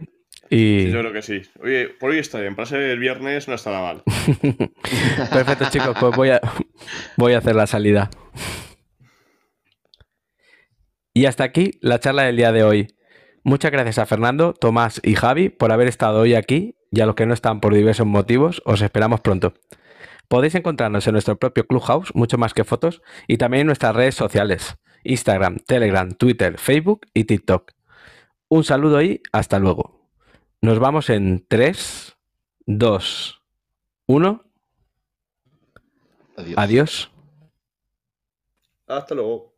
Y... 0.56 0.88
yo 0.88 1.00
creo 1.00 1.12
que 1.12 1.22
sí. 1.22 1.42
Oye, 1.64 1.88
por 1.88 2.10
hoy 2.10 2.18
está 2.18 2.38
bien. 2.38 2.54
Para 2.54 2.66
ser 2.66 2.80
el 2.80 3.00
viernes 3.00 3.48
no 3.48 3.54
estará 3.54 3.80
mal. 3.80 4.02
Perfecto, 5.32 5.64
chicos. 5.68 5.96
Pues 5.98 6.14
voy 6.14 6.30
a, 6.30 6.40
voy 7.16 7.32
a 7.32 7.38
hacer 7.38 7.56
la 7.56 7.66
salida. 7.66 8.08
Y 11.12 11.26
hasta 11.26 11.42
aquí 11.42 11.72
la 11.80 11.98
charla 11.98 12.22
del 12.22 12.36
día 12.36 12.52
de 12.52 12.62
hoy. 12.62 12.86
Muchas 13.42 13.72
gracias 13.72 13.98
a 13.98 14.06
Fernando, 14.06 14.52
Tomás 14.52 15.00
y 15.02 15.16
Javi 15.16 15.48
por 15.48 15.72
haber 15.72 15.88
estado 15.88 16.20
hoy 16.20 16.34
aquí 16.34 16.76
y 16.92 17.00
a 17.00 17.06
los 17.06 17.16
que 17.16 17.26
no 17.26 17.34
están 17.34 17.60
por 17.60 17.74
diversos 17.74 18.06
motivos, 18.06 18.62
os 18.64 18.80
esperamos 18.80 19.22
pronto. 19.22 19.54
Podéis 20.28 20.54
encontrarnos 20.54 21.04
en 21.08 21.14
nuestro 21.14 21.36
propio 21.36 21.66
Clubhouse, 21.66 22.14
mucho 22.14 22.38
más 22.38 22.54
que 22.54 22.62
fotos, 22.62 23.02
y 23.26 23.38
también 23.38 23.62
en 23.62 23.66
nuestras 23.66 23.96
redes 23.96 24.14
sociales, 24.14 24.76
Instagram, 25.02 25.56
Telegram, 25.66 26.12
Twitter, 26.12 26.58
Facebook 26.58 27.08
y 27.12 27.24
TikTok. 27.24 27.72
Un 28.48 28.62
saludo 28.62 29.02
y 29.02 29.20
hasta 29.32 29.58
luego. 29.58 30.03
Nos 30.64 30.78
vamos 30.78 31.10
en 31.10 31.44
3, 31.46 32.16
2, 32.64 33.42
1. 34.06 34.44
Adiós. 36.56 37.10
Hasta 38.86 39.14
luego. 39.14 39.53